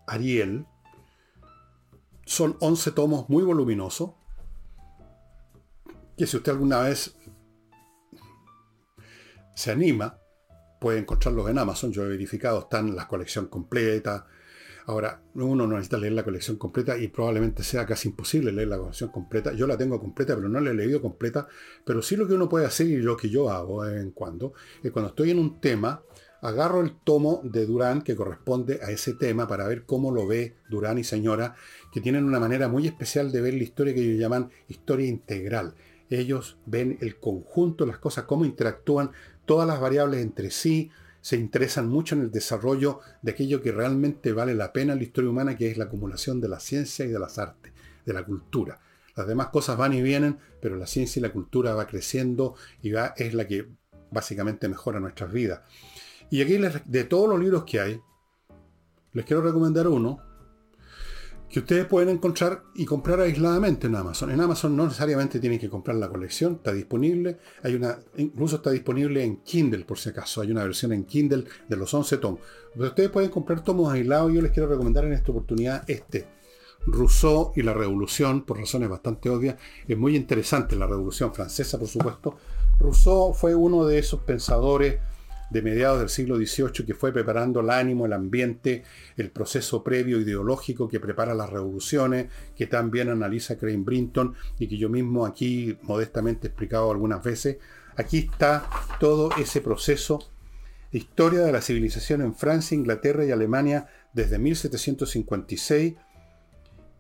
Ariel. 0.08 0.66
Son 2.26 2.58
11 2.60 2.92
tomos 2.92 3.30
muy 3.30 3.44
voluminosos. 3.44 4.12
Que 6.18 6.26
si 6.26 6.38
usted 6.38 6.52
alguna 6.52 6.80
vez 6.80 7.16
se 9.54 9.72
anima, 9.72 10.20
puede 10.80 11.00
encontrarlos 11.00 11.50
en 11.50 11.60
Amazon. 11.60 11.92
Yo 11.92 12.06
he 12.06 12.10
verificado, 12.10 12.62
están 12.62 12.96
la 12.96 13.08
colección 13.08 13.48
completa. 13.48 14.26
Ahora, 14.88 15.22
uno 15.36 15.68
no 15.68 15.76
necesita 15.76 15.98
leer 15.98 16.14
la 16.14 16.24
colección 16.24 16.56
completa 16.56 16.98
y 16.98 17.10
probablemente 17.10 17.62
sea 17.62 17.86
casi 17.86 18.08
imposible 18.08 18.54
leer 18.54 18.70
la 18.70 18.78
colección 18.78 19.12
completa. 19.12 19.52
Yo 19.52 19.68
la 19.68 19.78
tengo 19.78 20.00
completa, 20.00 20.34
pero 20.34 20.48
no 20.48 20.62
la 20.62 20.72
he 20.72 20.74
leído 20.74 21.02
completa. 21.02 21.46
Pero 21.86 22.02
sí 22.02 22.16
lo 22.16 22.26
que 22.26 22.34
uno 22.34 22.48
puede 22.48 22.66
hacer 22.66 22.88
y 22.88 22.96
lo 22.96 23.18
que 23.18 23.30
yo 23.30 23.50
hago 23.50 23.84
de 23.84 23.96
vez 23.96 24.02
en 24.02 24.12
cuando, 24.12 24.54
es 24.82 24.92
cuando 24.94 25.10
estoy 25.10 25.32
en 25.32 25.40
un 25.40 25.60
tema, 25.60 26.04
agarro 26.42 26.80
el 26.80 26.96
tomo 27.04 27.42
de 27.44 27.66
Durán 27.66 28.02
que 28.02 28.16
corresponde 28.16 28.80
a 28.82 28.90
ese 28.90 29.14
tema 29.14 29.46
para 29.46 29.68
ver 29.68 29.84
cómo 29.84 30.10
lo 30.10 30.26
ve 30.26 30.56
Durán 30.70 30.98
y 30.98 31.04
señora, 31.04 31.56
que 31.92 32.00
tienen 32.00 32.24
una 32.24 32.40
manera 32.40 32.70
muy 32.70 32.88
especial 32.88 33.30
de 33.34 33.42
ver 33.42 33.56
la 33.56 33.64
historia 33.64 33.94
que 33.94 34.02
ellos 34.02 34.22
llaman 34.22 34.52
historia 34.70 35.08
integral. 35.08 35.76
Ellos 36.10 36.60
ven 36.66 36.98
el 37.02 37.20
conjunto, 37.20 37.86
las 37.86 37.98
cosas, 37.98 38.24
cómo 38.24 38.46
interactúan 38.46 39.12
todas 39.46 39.68
las 39.68 39.82
variables 39.82 40.22
entre 40.22 40.50
sí, 40.50 40.92
se 41.28 41.36
interesan 41.36 41.90
mucho 41.90 42.16
en 42.16 42.22
el 42.22 42.32
desarrollo 42.32 43.02
de 43.22 43.32
aquello 43.32 43.62
que 43.62 43.74
realmente 43.74 44.32
vale 44.32 44.56
la 44.56 44.72
pena 44.72 44.94
en 44.94 45.00
la 45.00 45.04
historia 45.04 45.30
humana, 45.30 45.58
que 45.58 45.70
es 45.70 45.78
la 45.78 45.84
acumulación 45.84 46.40
de 46.40 46.48
la 46.48 46.62
ciencia 46.62 47.04
y 47.04 47.10
de 47.10 47.20
las 47.20 47.38
artes, 47.38 47.74
de 48.06 48.14
la 48.14 48.24
cultura. 48.24 48.80
Las 49.14 49.28
demás 49.28 49.48
cosas 49.48 49.76
van 49.76 49.92
y 49.92 50.02
vienen, 50.02 50.38
pero 50.62 50.78
la 50.78 50.88
ciencia 50.88 51.20
y 51.20 51.24
la 51.24 51.34
cultura 51.34 51.76
va 51.76 51.86
creciendo 51.86 52.56
y 52.82 52.92
va, 52.92 53.14
es 53.18 53.34
la 53.34 53.46
que 53.46 53.68
básicamente 54.10 54.70
mejora 54.70 55.02
nuestras 55.02 55.30
vidas. 55.34 55.64
Y 56.30 56.42
aquí 56.42 56.58
de 56.86 57.04
todos 57.04 57.28
los 57.28 57.42
libros 57.42 57.66
que 57.66 57.82
hay, 57.82 58.00
les 59.12 59.26
quiero 59.26 59.42
recomendar 59.42 59.90
uno, 59.90 60.22
que 61.50 61.60
ustedes 61.60 61.86
pueden 61.86 62.10
encontrar 62.10 62.64
y 62.76 62.86
comprar 62.86 63.22
aisladamente 63.22 63.88
en 63.88 63.96
Amazon. 63.96 64.32
En 64.32 64.42
Amazon 64.42 64.76
no 64.76 64.86
necesariamente 64.86 65.40
tienen 65.40 65.60
que 65.60 65.70
comprar 65.70 65.96
la 65.96 66.10
colección, 66.10 66.56
está 66.56 66.74
disponible. 66.74 67.40
Hay 67.64 67.76
una, 67.76 67.98
incluso 68.18 68.58
está 68.58 68.72
disponible 68.72 69.24
en 69.24 69.38
Kindle, 69.38 69.86
por 69.86 69.98
si 69.98 70.10
acaso. 70.10 70.42
Hay 70.42 70.52
una 70.52 70.64
versión 70.64 70.92
en 70.92 71.06
Kindle 71.06 71.46
de 71.68 71.76
los 71.78 71.94
11 71.94 72.18
tomos. 72.18 72.42
Pero 72.74 72.90
ustedes 72.90 73.10
pueden 73.10 73.30
comprar 73.30 73.64
tomos 73.64 73.92
aislados. 73.92 74.34
Yo 74.34 74.42
les 74.42 74.52
quiero 74.52 74.68
recomendar 74.68 75.06
en 75.06 75.14
esta 75.14 75.32
oportunidad 75.32 75.90
este. 75.90 76.28
Rousseau 76.86 77.54
y 77.56 77.64
la 77.64 77.74
Revolución, 77.74 78.44
por 78.46 78.60
razones 78.60 78.90
bastante 78.90 79.30
obvias. 79.30 79.56
Es 79.88 79.98
muy 79.98 80.16
interesante 80.16 80.76
la 80.76 80.88
Revolución 80.88 81.34
Francesa, 81.34 81.80
por 81.80 81.88
supuesto. 81.88 82.36
Rousseau 82.80 83.34
fue 83.34 83.56
uno 83.56 83.86
de 83.86 84.00
esos 84.00 84.22
pensadores 84.22 85.00
de 85.50 85.62
mediados 85.62 86.00
del 86.00 86.10
siglo 86.10 86.36
XVIII 86.36 86.86
que 86.86 86.94
fue 86.94 87.12
preparando 87.12 87.62
el 87.62 87.70
ánimo, 87.70 88.06
el 88.06 88.14
ambiente, 88.14 88.84
el 89.16 89.32
proceso 89.32 89.84
previo 89.84 90.20
ideológico 90.20 90.88
que 90.88 91.00
prepara 91.00 91.34
las 91.34 91.50
revoluciones, 91.50 92.28
que 92.56 92.68
también 92.68 93.10
analiza 93.10 93.58
Crane 93.58 93.78
Brinton 93.78 94.36
y 94.60 94.68
que 94.68 94.78
yo 94.78 94.90
mismo 94.90 95.26
aquí 95.26 95.78
modestamente 95.84 96.48
he 96.48 96.50
explicado 96.50 96.92
algunas 96.92 97.24
veces. 97.24 97.58
Aquí 97.96 98.20
está 98.20 98.70
todo 99.00 99.30
ese 99.38 99.62
proceso, 99.62 100.20
historia 100.92 101.42
de 101.42 101.52
la 101.52 101.62
civilización 101.62 102.22
en 102.22 102.36
Francia, 102.36 102.76
Inglaterra 102.76 103.26
y 103.26 103.32
Alemania 103.32 103.88
desde 104.14 104.38
1756 104.38 105.96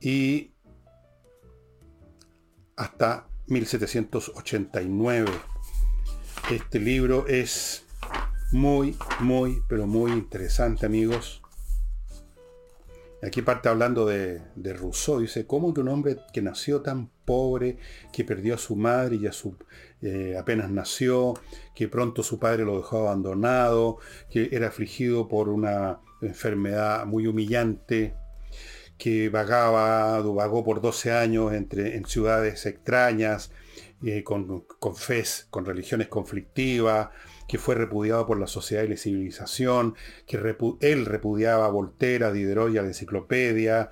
y 0.01 0.51
hasta 2.75 3.27
1789. 3.47 5.31
Este 6.51 6.79
libro 6.79 7.27
es 7.27 7.86
muy, 8.51 8.95
muy, 9.19 9.61
pero 9.67 9.87
muy 9.87 10.11
interesante, 10.11 10.85
amigos. 10.85 11.41
Aquí 13.23 13.41
parte 13.41 13.67
hablando 13.67 14.05
de, 14.05 14.41
Rousseau. 14.55 15.19
Dice, 15.19 15.47
¿cómo 15.47 15.73
que 15.73 15.81
un 15.81 15.89
hombre 15.89 16.17
que 16.31 16.41
nació 16.41 16.81
tan 16.81 17.09
pobre, 17.25 17.77
que 18.13 18.23
perdió 18.23 18.55
a 18.55 18.57
su 18.59 18.75
madre 18.75 19.15
y 19.17 19.27
a 19.27 19.31
su 19.31 19.57
eh, 20.01 20.37
apenas 20.39 20.69
nació, 20.69 21.33
que 21.75 21.87
pronto 21.87 22.21
su 22.21 22.39
padre 22.39 22.63
lo 22.63 22.77
dejó 22.77 22.99
abandonado, 22.99 23.97
que 24.29 24.49
era 24.51 24.67
afligido 24.67 25.27
por 25.27 25.49
una 25.49 25.99
enfermedad 26.21 27.05
muy 27.05 27.25
humillante, 27.25 28.13
que 28.97 29.29
vagaba, 29.29 30.21
vagó 30.21 30.63
por 30.63 30.81
12 30.81 31.11
años 31.11 31.53
entre, 31.53 31.95
en 31.97 32.05
ciudades 32.05 32.65
extrañas, 32.65 33.51
eh, 34.03 34.23
con, 34.23 34.61
con 34.79 34.95
fe, 34.95 35.23
con 35.49 35.65
religiones 35.65 36.07
conflictivas, 36.07 37.09
que 37.47 37.57
fue 37.57 37.75
repudiado 37.75 38.25
por 38.27 38.39
la 38.39 38.47
sociedad 38.47 38.83
y 38.83 38.89
la 38.89 38.97
civilización, 38.97 39.95
que 40.25 40.37
él 40.81 41.05
repudiaba 41.05 41.65
a 41.65 41.69
Voltaire, 41.69 42.25
a 42.25 42.31
Diderot 42.31 42.73
y 42.73 42.77
a 42.77 42.81
la 42.81 42.89
enciclopedia, 42.89 43.89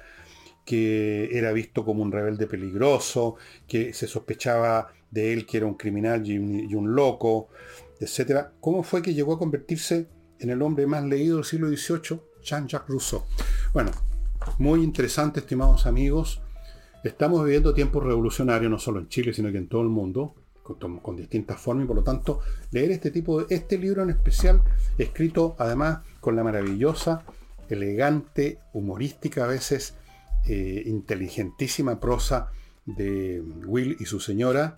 que 0.66 1.30
era 1.32 1.52
visto 1.54 1.86
como 1.86 2.04
un 2.04 2.12
rebelde 2.12 2.48
peligroso, 2.48 3.36
que 3.68 3.94
se 3.94 4.08
sospechaba 4.08 4.92
de 5.12 5.32
él 5.32 5.46
que 5.46 5.58
era 5.58 5.66
un 5.66 5.76
criminal 5.76 6.28
y 6.28 6.38
un, 6.38 6.96
loco, 6.96 7.50
etc. 8.00 8.48
¿Cómo 8.60 8.84
fue 8.84 9.02
que 9.02 9.14
llegó 9.14 9.34
a 9.34 9.40
convertirse 9.40 10.10
en 10.40 10.50
el 10.50 10.62
hombre 10.62 10.88
más 10.88 11.04
leído 11.06 11.38
del 11.38 11.46
siglo 11.46 11.70
XVIII? 11.70 12.20
Jean-Jacques 12.44 12.90
Rousseau. 12.90 13.24
Bueno, 13.74 13.92
muy 14.60 14.84
interesante, 14.84 15.40
estimados 15.40 15.86
amigos. 15.86 16.42
Estamos 17.04 17.44
viviendo 17.44 17.74
tiempos 17.74 18.04
revolucionarios, 18.04 18.70
no 18.70 18.80
solo 18.80 19.00
en 19.00 19.08
Chile, 19.08 19.34
sino 19.34 19.52
que 19.52 19.58
en 19.60 19.68
todo 19.68 19.82
el 19.82 19.90
mundo 19.90 20.36
con, 20.74 21.16
distintas 21.16 21.60
formas 21.60 21.86
y 21.86 21.88
por 21.88 21.98
lo 21.98 22.04
tanto 22.04 22.40
leer 22.72 22.92
este 22.92 23.12
tipo 23.12 23.44
de, 23.44 23.56
este 23.56 23.78
libro 23.78 24.02
en 24.02 24.10
especial, 24.10 24.64
escrito 24.98 25.56
además 25.60 26.00
con 26.20 26.36
la 26.36 26.44
maravillosa, 26.44 27.24
elegante, 27.70 28.60
humorística 28.74 29.46
a 29.46 29.48
veces, 29.48 29.96
eh, 30.48 30.84
inteligentísima 30.86 32.00
prosa 32.00 32.52
de 32.86 33.42
Will 33.66 33.98
y 34.00 34.06
su 34.06 34.20
señora, 34.20 34.76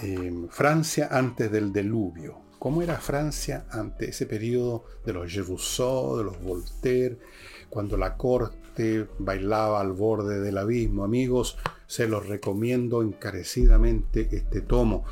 eh, 0.00 0.46
Francia 0.50 1.08
antes 1.10 1.50
del 1.50 1.72
diluvio. 1.72 2.40
¿Cómo 2.58 2.82
era 2.82 2.98
Francia 2.98 3.66
ante 3.70 4.10
ese 4.10 4.26
periodo 4.26 4.84
de 5.06 5.12
los 5.12 5.34
Rousseau, 5.34 6.18
de 6.18 6.24
los 6.24 6.42
Voltaire, 6.42 7.18
cuando 7.70 7.96
la 7.96 8.16
corte 8.16 8.67
bailaba 9.18 9.80
al 9.80 9.92
borde 9.92 10.40
del 10.40 10.58
abismo? 10.58 11.04
Amigos, 11.04 11.58
se 11.86 12.06
los 12.06 12.26
recomiendo 12.28 13.02
encarecidamente 13.02 14.28
este 14.30 14.60
tomo. 14.60 15.04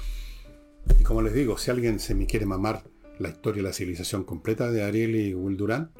Y 1.01 1.03
como 1.03 1.23
les 1.23 1.35
digo, 1.35 1.59
si 1.59 1.71
alguien 1.71 1.99
se 1.99 2.15
me 2.15 2.27
quiere 2.27 2.47
mamar 2.47 2.85
la 3.19 3.31
historia 3.31 3.63
de 3.63 3.69
la 3.69 3.73
civilización 3.73 4.25
completa 4.25 4.71
de 4.71 4.85
Ariel 4.85 5.17
y 5.17 5.35
Will 5.35 5.57
Durán, 5.57 5.91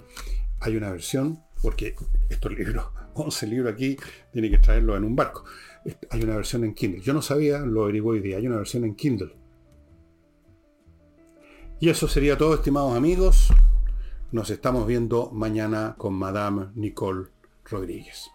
hay 0.61 0.77
una 0.77 0.91
versión, 0.91 1.43
porque 1.63 1.95
estos 2.29 2.53
libros, 2.53 2.87
11 3.15 3.47
libros 3.47 3.73
aquí, 3.73 3.97
tiene 4.33 4.51
que 4.51 4.59
traerlo 4.59 4.97
en 4.97 5.05
un 5.05 5.17
barco. 5.17 5.45
Hay 6.11 6.23
una 6.23 6.37
versión 6.37 6.65
en 6.65 6.75
Kindle. 6.75 7.01
Yo 7.01 7.15
no 7.15 7.23
sabía, 7.23 7.61
lo 7.61 7.85
averiguo 7.85 8.13
hoy 8.13 8.21
día, 8.21 8.37
hay 8.37 8.47
una 8.47 8.57
versión 8.57 8.85
en 8.85 8.95
Kindle. 8.95 9.35
Y 11.79 11.89
eso 11.89 12.09
sería 12.09 12.37
todo, 12.37 12.55
estimados 12.55 12.97
amigos. 12.97 13.49
Nos 14.33 14.51
estamos 14.51 14.87
viendo 14.87 15.31
mañana 15.31 15.95
con 15.97 16.15
Madame 16.15 16.69
Nicole 16.75 17.29
Rodríguez. 17.71 18.31